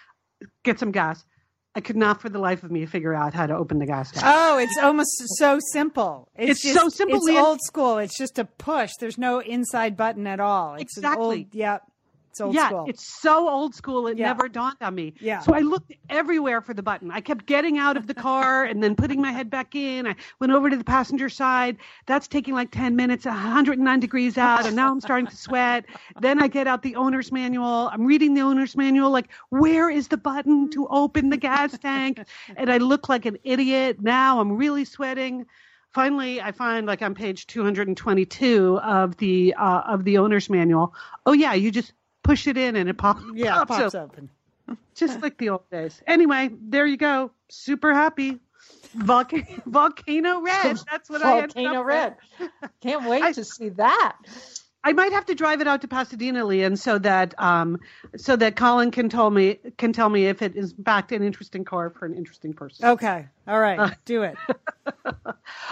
get 0.63 0.79
some 0.79 0.93
gas. 0.93 1.25
I 1.75 1.81
could 1.81 1.97
not, 1.97 2.21
for 2.21 2.29
the 2.29 2.39
life 2.39 2.63
of 2.65 2.71
me, 2.71 2.85
figure 2.85 3.15
out 3.15 3.33
how 3.33 3.47
to 3.47 3.57
open 3.57 3.79
the 3.79 3.87
gas 3.87 4.11
tank. 4.11 4.25
Oh, 4.29 4.59
it's 4.59 4.77
almost 4.83 5.11
so 5.39 5.59
simple. 5.73 6.29
It's 6.37 6.63
just- 6.63 6.79
so 6.79 6.89
simple, 6.91 7.17
It's 7.27 7.39
old 7.39 7.61
school. 7.63 7.97
It's 7.99 8.17
just 8.19 8.39
a 8.39 8.45
push. 8.45 8.91
There's 9.01 9.17
no 9.17 9.41
inside 9.41 9.97
button 9.97 10.27
at 10.27 10.39
all. 10.39 10.75
It's 10.75 10.97
an 10.99 11.05
Exactly. 11.05 11.25
old, 11.45 11.55
yep. 11.55 11.83
It's 12.33 12.41
old 12.41 12.55
yeah, 12.55 12.69
school. 12.69 12.87
it's 12.89 13.05
so 13.05 13.47
old 13.47 13.75
school. 13.75 14.07
It 14.07 14.17
Yeah. 14.17 14.29
never 14.29 14.49
dawned 14.49 14.79
on 14.81 14.95
me. 14.95 15.13
Yeah. 15.21 15.41
So 15.41 15.53
I 15.53 15.59
looked 15.59 15.93
everywhere 16.09 16.63
for 16.63 16.73
the 16.73 16.83
button. 16.83 17.11
I 17.11 17.21
kept 17.21 17.45
getting 17.45 17.77
out 17.77 17.99
of 17.99 18.07
the 18.07 18.15
car 18.15 18.65
and 18.65 18.83
then 18.83 18.97
putting 18.97 19.21
my 19.21 19.31
head 19.31 19.51
back 19.51 19.75
in. 19.75 20.07
I 20.07 20.15
went 20.41 20.51
over 20.51 20.71
to 20.71 20.77
the 20.79 20.83
passenger 20.83 21.29
side. 21.29 21.77
That's 22.07 22.29
taking 22.29 22.55
like 22.55 22.71
10 22.71 22.97
minutes, 22.97 23.27
109 23.27 24.01
degrees 24.01 24.39
out, 24.39 24.65
and 24.65 24.75
now 24.75 24.91
I'm 24.91 25.03
starting 25.03 25.27
to 25.27 25.37
sweat. 25.37 25.85
Then 26.23 26.43
I 26.43 26.49
get 26.49 26.67
out 26.67 26.83
the 26.83 26.97
owner's 26.97 27.31
manual. 27.31 27.91
I'm 27.93 28.07
reading 28.07 28.33
the 28.33 28.41
owner's 28.41 28.79
manual, 28.79 29.11
like, 29.11 29.29
where 29.51 29.91
is 29.91 30.09
the 30.09 30.17
button 30.17 30.71
to 30.71 30.89
open 30.89 31.29
the 31.29 31.37
gas 31.37 31.77
tank? 31.77 32.19
And 32.57 32.73
I 32.73 32.79
look 32.79 33.11
like 33.11 33.27
an 33.27 33.37
idiot. 33.45 34.01
Now 34.01 34.41
I'm 34.41 34.57
really 34.57 34.87
sweating 34.87 35.45
finally 35.93 36.41
i 36.41 36.53
find 36.53 36.87
like 36.87 37.03
on 37.03 37.15
page 37.15 37.47
222 37.47 38.79
of 38.79 39.15
the 39.19 39.53
uh, 39.59 39.83
of 39.87 40.05
the 40.05 40.17
owner's 40.17 40.49
manual 40.49 40.95
oh 41.27 41.33
yeah 41.35 41.53
you 41.53 41.71
just 41.71 41.93
push 42.23 42.47
it 42.47 42.57
in 42.57 42.77
and 42.77 42.89
it 42.89 42.97
pop, 42.99 43.19
yeah, 43.35 43.55
pops, 43.65 43.77
pops 43.77 43.95
open. 43.95 44.31
open. 44.69 44.79
just 44.95 45.21
like 45.21 45.37
the 45.39 45.49
old 45.49 45.69
days 45.71 46.01
anyway 46.07 46.49
there 46.69 46.87
you 46.87 46.97
go 46.97 47.31
super 47.49 47.93
happy 47.93 48.39
Volcano, 48.95 49.45
volcano 49.67 50.41
red 50.41 50.79
that's 50.91 51.11
what 51.11 51.21
i 51.23 51.39
ended 51.43 51.55
Volcano 51.55 51.81
up 51.81 51.87
Red. 51.87 52.17
Can't 52.81 53.09
wait 53.09 53.23
I- 53.23 53.33
to 53.33 53.45
see 53.45 53.71
that. 53.71 54.17
I 54.85 54.93
might 54.93 55.13
have 55.13 55.27
to 55.27 55.35
drive 55.35 55.61
it 55.61 55.69
out 55.69 55.83
to 55.83 55.89
Pasadena, 55.89 56.45
Lian, 56.45 56.77
so 56.77 56.99
that 56.99 57.35
um, 57.39 57.79
so 58.17 58.35
that 58.37 58.57
Colin 58.57 58.91
can 58.91 59.09
tell 59.09 59.31
me 59.31 59.59
can 59.77 59.93
tell 59.93 60.09
me 60.09 60.27
if 60.27 60.43
it 60.43 60.57
is 60.57 60.73
in 60.73 60.85
fact 60.85 61.13
an 61.13 61.23
interesting 61.23 61.65
car 61.65 61.91
for 61.91 62.07
an 62.07 62.15
interesting 62.15 62.53
person. 62.53 62.87
Okay. 62.87 63.27
All 63.47 63.61
right. 63.61 63.79
Uh, 63.79 63.91
Do 64.05 64.23
it. 64.23 64.37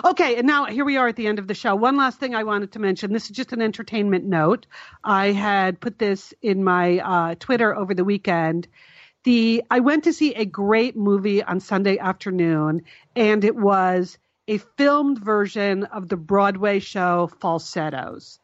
Okay, 0.04 0.36
and 0.36 0.46
now 0.46 0.66
here 0.66 0.84
we 0.84 0.96
are 0.96 1.08
at 1.08 1.16
the 1.16 1.26
end 1.26 1.38
of 1.38 1.46
the 1.46 1.54
show. 1.54 1.74
One 1.74 1.96
last 1.96 2.18
thing 2.18 2.34
I 2.34 2.44
wanted 2.44 2.72
to 2.72 2.78
mention. 2.78 3.12
This 3.12 3.24
is 3.24 3.36
just 3.36 3.52
an 3.52 3.62
entertainment 3.62 4.24
note. 4.24 4.66
I 5.04 5.32
had 5.32 5.80
put 5.80 5.98
this 5.98 6.34
in 6.42 6.64
my 6.64 6.98
uh, 6.98 7.34
Twitter 7.38 7.74
over 7.74 7.94
the 7.94 8.04
weekend. 8.04 8.66
The 9.24 9.62
I 9.70 9.80
went 9.80 10.04
to 10.04 10.12
see 10.12 10.34
a 10.34 10.44
great 10.44 10.96
movie 10.96 11.42
on 11.42 11.61
Sunday 11.61 11.98
afternoon, 11.98 12.82
and 13.14 13.44
it 13.44 13.54
was 13.54 14.18
a 14.48 14.58
filmed 14.58 15.18
version 15.18 15.84
of 15.84 16.08
the 16.08 16.16
Broadway 16.16 16.80
show 16.80 17.30
Falsettos. 17.40 18.39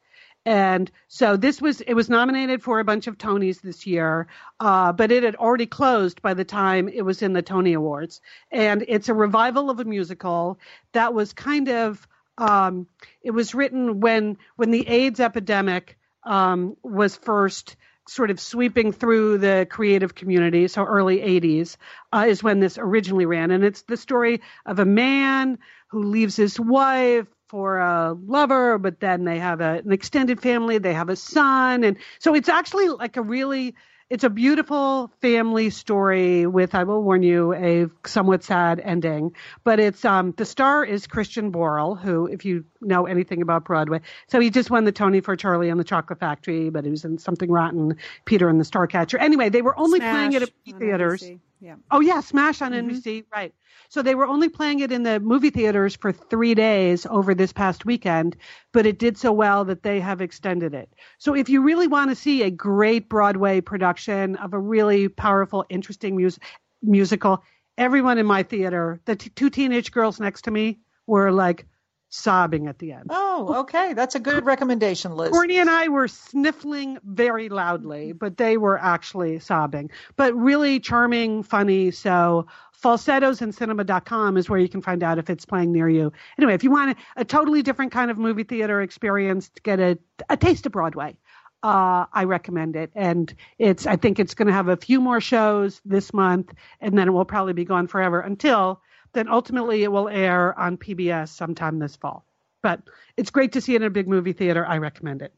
And 0.46 0.88
so 1.08 1.36
this 1.36 1.60
was 1.60 1.80
it 1.80 1.94
was 1.94 2.08
nominated 2.08 2.62
for 2.62 2.78
a 2.78 2.84
bunch 2.84 3.08
of 3.08 3.18
Tonys 3.18 3.60
this 3.60 3.84
year, 3.84 4.28
uh, 4.60 4.92
but 4.92 5.10
it 5.10 5.24
had 5.24 5.34
already 5.34 5.66
closed 5.66 6.22
by 6.22 6.34
the 6.34 6.44
time 6.44 6.88
it 6.88 7.02
was 7.02 7.20
in 7.20 7.32
the 7.32 7.42
Tony 7.42 7.72
Awards. 7.72 8.20
And 8.52 8.84
it's 8.86 9.08
a 9.08 9.14
revival 9.14 9.70
of 9.70 9.80
a 9.80 9.84
musical 9.84 10.60
that 10.92 11.12
was 11.12 11.32
kind 11.32 11.68
of 11.68 12.06
um, 12.38 12.86
it 13.22 13.32
was 13.32 13.56
written 13.56 13.98
when 13.98 14.38
when 14.54 14.70
the 14.70 14.86
AIDS 14.86 15.18
epidemic 15.18 15.98
um, 16.22 16.76
was 16.84 17.16
first 17.16 17.74
sort 18.08 18.30
of 18.30 18.38
sweeping 18.38 18.92
through 18.92 19.38
the 19.38 19.66
creative 19.68 20.14
community. 20.14 20.68
So 20.68 20.84
early 20.84 21.18
80s 21.18 21.76
uh, 22.12 22.26
is 22.28 22.40
when 22.40 22.60
this 22.60 22.78
originally 22.78 23.26
ran, 23.26 23.50
and 23.50 23.64
it's 23.64 23.82
the 23.82 23.96
story 23.96 24.42
of 24.64 24.78
a 24.78 24.84
man 24.84 25.58
who 25.88 26.04
leaves 26.04 26.36
his 26.36 26.60
wife 26.60 27.26
for 27.48 27.78
a 27.78 28.12
lover, 28.12 28.78
but 28.78 29.00
then 29.00 29.24
they 29.24 29.38
have 29.38 29.60
a, 29.60 29.82
an 29.84 29.92
extended 29.92 30.40
family, 30.40 30.78
they 30.78 30.94
have 30.94 31.08
a 31.08 31.16
son. 31.16 31.84
And 31.84 31.96
so 32.18 32.34
it's 32.34 32.48
actually 32.48 32.88
like 32.88 33.16
a 33.16 33.22
really, 33.22 33.74
it's 34.08 34.24
a 34.24 34.30
beautiful 34.30 35.10
family 35.20 35.70
story 35.70 36.46
with, 36.46 36.74
I 36.74 36.84
will 36.84 37.02
warn 37.02 37.22
you, 37.22 37.52
a 37.54 37.86
somewhat 38.06 38.44
sad 38.44 38.80
ending. 38.80 39.34
But 39.64 39.80
it's, 39.80 40.04
um, 40.04 40.32
the 40.36 40.44
star 40.44 40.84
is 40.84 41.06
Christian 41.06 41.52
Borle, 41.52 42.00
who, 42.00 42.26
if 42.26 42.44
you 42.44 42.64
know 42.80 43.06
anything 43.06 43.42
about 43.42 43.64
Broadway, 43.64 44.00
so 44.28 44.40
he 44.40 44.50
just 44.50 44.70
won 44.70 44.84
the 44.84 44.92
Tony 44.92 45.20
for 45.20 45.36
Charlie 45.36 45.70
and 45.70 45.78
the 45.78 45.84
Chocolate 45.84 46.20
Factory, 46.20 46.70
but 46.70 46.84
he 46.84 46.90
was 46.90 47.04
in 47.04 47.18
Something 47.18 47.50
Rotten, 47.50 47.96
Peter 48.24 48.48
and 48.48 48.60
the 48.60 48.64
Starcatcher. 48.64 49.20
Anyway, 49.20 49.48
they 49.48 49.62
were 49.62 49.78
only 49.78 50.00
playing 50.00 50.32
it 50.32 50.42
at 50.42 50.50
Smash 50.68 50.80
theaters. 50.80 51.24
Yeah. 51.60 51.76
Oh 51.90 52.00
yeah, 52.00 52.20
Smash 52.20 52.60
on 52.60 52.72
Mhm. 52.72 52.78
NBC, 52.90 53.24
right. 53.32 53.54
So 53.88 54.02
they 54.02 54.14
were 54.14 54.26
only 54.26 54.48
playing 54.48 54.80
it 54.80 54.92
in 54.92 55.02
the 55.04 55.20
movie 55.20 55.50
theaters 55.50 55.96
for 55.96 56.12
3 56.12 56.54
days 56.54 57.06
over 57.06 57.34
this 57.34 57.52
past 57.52 57.86
weekend, 57.86 58.36
but 58.72 58.84
it 58.86 58.98
did 58.98 59.16
so 59.16 59.32
well 59.32 59.64
that 59.64 59.82
they 59.82 60.00
have 60.00 60.20
extended 60.20 60.74
it. 60.74 60.92
So 61.18 61.34
if 61.34 61.48
you 61.48 61.62
really 61.62 61.86
want 61.86 62.10
to 62.10 62.16
see 62.16 62.42
a 62.42 62.50
great 62.50 63.08
Broadway 63.08 63.60
production 63.60 64.36
of 64.36 64.52
a 64.52 64.58
really 64.58 65.08
powerful, 65.08 65.64
interesting 65.70 66.16
mus- 66.16 66.38
musical, 66.82 67.42
everyone 67.78 68.18
in 68.18 68.26
my 68.26 68.42
theater, 68.42 69.00
the 69.06 69.16
t- 69.16 69.30
two 69.30 69.48
teenage 69.50 69.92
girls 69.92 70.20
next 70.20 70.42
to 70.42 70.50
me 70.50 70.78
were 71.06 71.32
like 71.32 71.66
sobbing 72.08 72.66
at 72.66 72.78
the 72.78 72.92
end. 72.92 73.06
Oh, 73.10 73.60
okay. 73.60 73.92
That's 73.92 74.14
a 74.14 74.20
good 74.20 74.44
recommendation, 74.44 75.12
Liz. 75.12 75.30
Courtney 75.30 75.58
and 75.58 75.68
I 75.68 75.88
were 75.88 76.08
sniffling 76.08 76.98
very 77.04 77.48
loudly, 77.48 78.12
but 78.12 78.36
they 78.36 78.56
were 78.56 78.78
actually 78.78 79.38
sobbing. 79.38 79.90
But 80.16 80.34
really 80.34 80.80
charming, 80.80 81.42
funny. 81.42 81.90
So 81.90 82.46
falsettosandcinema.com 82.82 84.36
is 84.36 84.48
where 84.48 84.60
you 84.60 84.68
can 84.68 84.82
find 84.82 85.02
out 85.02 85.18
if 85.18 85.30
it's 85.30 85.44
playing 85.44 85.72
near 85.72 85.88
you. 85.88 86.12
Anyway, 86.38 86.54
if 86.54 86.62
you 86.62 86.70
want 86.70 86.96
a, 86.96 87.20
a 87.20 87.24
totally 87.24 87.62
different 87.62 87.92
kind 87.92 88.10
of 88.10 88.18
movie 88.18 88.44
theater 88.44 88.80
experience 88.80 89.48
to 89.50 89.62
get 89.62 89.80
a, 89.80 89.98
a 90.28 90.36
taste 90.36 90.66
of 90.66 90.72
Broadway, 90.72 91.16
uh, 91.62 92.06
I 92.12 92.24
recommend 92.24 92.76
it. 92.76 92.92
And 92.94 93.34
it's, 93.58 93.86
I 93.86 93.96
think 93.96 94.18
it's 94.18 94.34
going 94.34 94.46
to 94.46 94.52
have 94.52 94.68
a 94.68 94.76
few 94.76 95.00
more 95.00 95.20
shows 95.20 95.80
this 95.84 96.14
month, 96.14 96.52
and 96.80 96.96
then 96.96 97.08
it 97.08 97.10
will 97.10 97.24
probably 97.24 97.54
be 97.54 97.64
gone 97.64 97.88
forever 97.88 98.20
until 98.20 98.80
then 99.16 99.28
ultimately 99.28 99.82
it 99.82 99.90
will 99.90 100.08
air 100.08 100.56
on 100.58 100.76
PBS 100.76 101.28
sometime 101.28 101.78
this 101.78 101.96
fall. 101.96 102.24
But 102.62 102.82
it's 103.16 103.30
great 103.30 103.52
to 103.52 103.60
see 103.60 103.74
it 103.74 103.82
in 103.82 103.86
a 103.86 103.90
big 103.90 104.08
movie 104.08 104.32
theater. 104.32 104.64
I 104.66 104.78
recommend 104.78 105.22
it. 105.22 105.32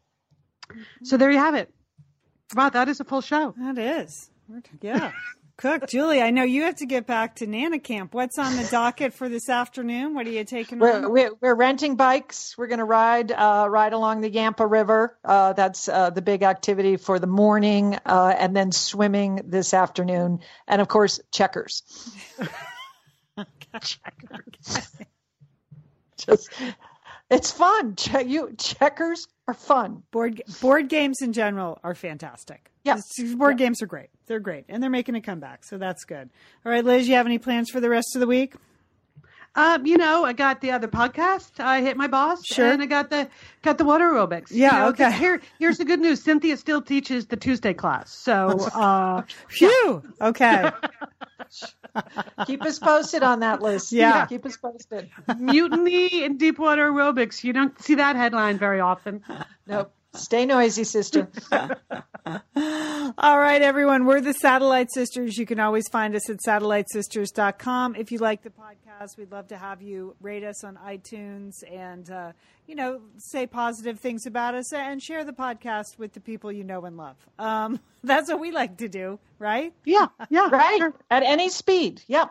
So 1.04 1.16
there 1.16 1.30
you 1.30 1.38
have 1.38 1.54
it. 1.54 1.72
Wow, 2.54 2.70
that 2.70 2.88
is 2.88 3.00
a 3.00 3.04
full 3.04 3.20
show. 3.20 3.54
That 3.56 3.78
is. 3.78 4.30
Yeah. 4.80 5.12
Cook, 5.58 5.88
Julie, 5.88 6.22
I 6.22 6.30
know 6.30 6.44
you 6.44 6.62
have 6.62 6.76
to 6.76 6.86
get 6.86 7.06
back 7.06 7.36
to 7.36 7.46
Nana 7.46 7.80
Camp. 7.80 8.14
What's 8.14 8.38
on 8.38 8.56
the 8.56 8.64
docket 8.70 9.12
for 9.12 9.28
this 9.28 9.48
afternoon? 9.48 10.14
What 10.14 10.26
are 10.26 10.30
you 10.30 10.44
taking 10.44 10.78
We're, 10.78 11.08
we're, 11.08 11.30
we're 11.40 11.54
renting 11.54 11.96
bikes. 11.96 12.56
We're 12.56 12.68
going 12.68 12.78
to 12.78 12.84
ride 12.84 13.32
uh, 13.32 13.66
ride 13.68 13.92
along 13.92 14.20
the 14.20 14.30
Yampa 14.30 14.64
River. 14.64 15.18
Uh, 15.24 15.54
that's 15.54 15.88
uh, 15.88 16.10
the 16.10 16.22
big 16.22 16.44
activity 16.44 16.96
for 16.96 17.18
the 17.18 17.26
morning, 17.26 17.98
uh, 18.06 18.34
and 18.38 18.54
then 18.54 18.70
swimming 18.70 19.40
this 19.46 19.74
afternoon, 19.74 20.40
and 20.68 20.80
of 20.80 20.86
course 20.86 21.20
checkers. 21.32 21.82
Just, 26.16 26.50
it's 27.30 27.50
fun. 27.52 27.94
Che- 27.96 28.24
you 28.24 28.54
checkers 28.58 29.26
are 29.46 29.54
fun. 29.54 30.02
Board 30.10 30.42
board 30.60 30.88
games 30.88 31.18
in 31.22 31.32
general 31.32 31.78
are 31.84 31.94
fantastic. 31.94 32.70
Yeah. 32.84 32.98
It's- 32.98 33.34
board 33.34 33.58
games 33.58 33.82
are 33.82 33.86
great. 33.86 34.08
They're 34.26 34.40
great, 34.40 34.64
and 34.68 34.82
they're 34.82 34.90
making 34.90 35.14
a 35.14 35.20
comeback, 35.20 35.64
so 35.64 35.78
that's 35.78 36.04
good. 36.04 36.28
All 36.66 36.72
right, 36.72 36.84
Liz, 36.84 37.08
you 37.08 37.14
have 37.14 37.26
any 37.26 37.38
plans 37.38 37.70
for 37.70 37.80
the 37.80 37.88
rest 37.88 38.14
of 38.14 38.20
the 38.20 38.26
week? 38.26 38.54
Um, 39.54 39.86
you 39.86 39.96
know, 39.96 40.24
I 40.24 40.34
got 40.34 40.60
the 40.60 40.72
other 40.72 40.86
podcast. 40.88 41.58
I 41.58 41.80
hit 41.80 41.96
my 41.96 42.06
boss, 42.06 42.44
Sure. 42.44 42.70
and 42.70 42.82
I 42.82 42.86
got 42.86 43.10
the 43.10 43.28
got 43.62 43.78
the 43.78 43.84
water 43.84 44.04
aerobics. 44.10 44.48
Yeah, 44.50 44.72
You 44.72 44.78
know, 44.84 44.92
'cause 44.92 45.12
okay. 45.12 45.18
Here, 45.18 45.40
here's 45.58 45.78
the 45.78 45.84
good 45.84 46.00
news. 46.00 46.22
Cynthia 46.22 46.56
still 46.56 46.82
teaches 46.82 47.26
the 47.26 47.36
Tuesday 47.36 47.72
class, 47.74 48.12
so 48.12 48.48
uh, 48.74 49.22
Phew. 49.48 50.02
Okay. 50.20 50.70
Keep 52.46 52.62
us 52.62 52.78
posted 52.78 53.22
on 53.22 53.40
that 53.40 53.62
list. 53.62 53.92
Yeah. 53.92 54.26
keep 54.26 54.44
us 54.46 54.56
posted. 54.56 55.10
mutiny 55.38 56.24
in 56.24 56.36
deepwater 56.36 56.90
aerobics. 56.90 57.42
You 57.44 57.52
don't 57.52 57.80
see 57.80 57.96
that 57.96 58.16
headline 58.16 58.58
very 58.58 58.80
often. 58.80 59.22
Nope. 59.66 59.92
Stay 60.18 60.44
noisy, 60.46 60.84
sister. 60.84 61.28
All 61.52 63.38
right, 63.38 63.62
everyone. 63.62 64.04
We're 64.04 64.20
the 64.20 64.34
Satellite 64.34 64.88
Sisters. 64.92 65.38
You 65.38 65.46
can 65.46 65.60
always 65.60 65.88
find 65.88 66.14
us 66.14 66.28
at 66.28 66.38
satellitesisters.com. 66.46 67.94
If 67.94 68.12
you 68.12 68.18
like 68.18 68.42
the 68.42 68.50
podcast, 68.50 69.16
we'd 69.16 69.30
love 69.32 69.48
to 69.48 69.56
have 69.56 69.80
you 69.80 70.14
rate 70.20 70.44
us 70.44 70.64
on 70.64 70.76
iTunes 70.76 71.52
and, 71.72 72.10
uh, 72.10 72.32
you 72.66 72.74
know, 72.74 73.00
say 73.16 73.46
positive 73.46 74.00
things 74.00 74.26
about 74.26 74.54
us 74.54 74.72
and 74.72 75.02
share 75.02 75.24
the 75.24 75.32
podcast 75.32 75.98
with 75.98 76.12
the 76.12 76.20
people 76.20 76.52
you 76.52 76.64
know 76.64 76.84
and 76.84 76.96
love. 76.96 77.16
Um, 77.38 77.80
that's 78.04 78.28
what 78.28 78.40
we 78.40 78.50
like 78.50 78.76
to 78.78 78.88
do, 78.88 79.18
right? 79.38 79.72
Yeah, 79.84 80.08
yeah, 80.28 80.48
Right? 80.52 80.78
sure. 80.78 80.94
At 81.10 81.22
any 81.22 81.48
speed. 81.48 82.02
Yep. 82.08 82.30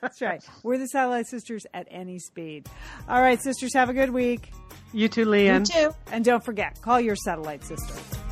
That's 0.00 0.22
right. 0.22 0.42
We're 0.62 0.78
the 0.78 0.88
Satellite 0.88 1.26
Sisters 1.26 1.66
at 1.74 1.86
any 1.90 2.18
speed. 2.18 2.68
All 3.08 3.20
right, 3.20 3.42
sisters, 3.42 3.74
have 3.74 3.90
a 3.90 3.94
good 3.94 4.10
week. 4.10 4.50
You 4.96 5.08
too, 5.08 5.26
You 5.68 5.90
too. 5.90 5.94
And 6.10 6.24
don't 6.24 6.42
forget, 6.42 6.80
call 6.80 6.98
your 6.98 7.16
satellite 7.16 7.62
sister. 7.62 8.25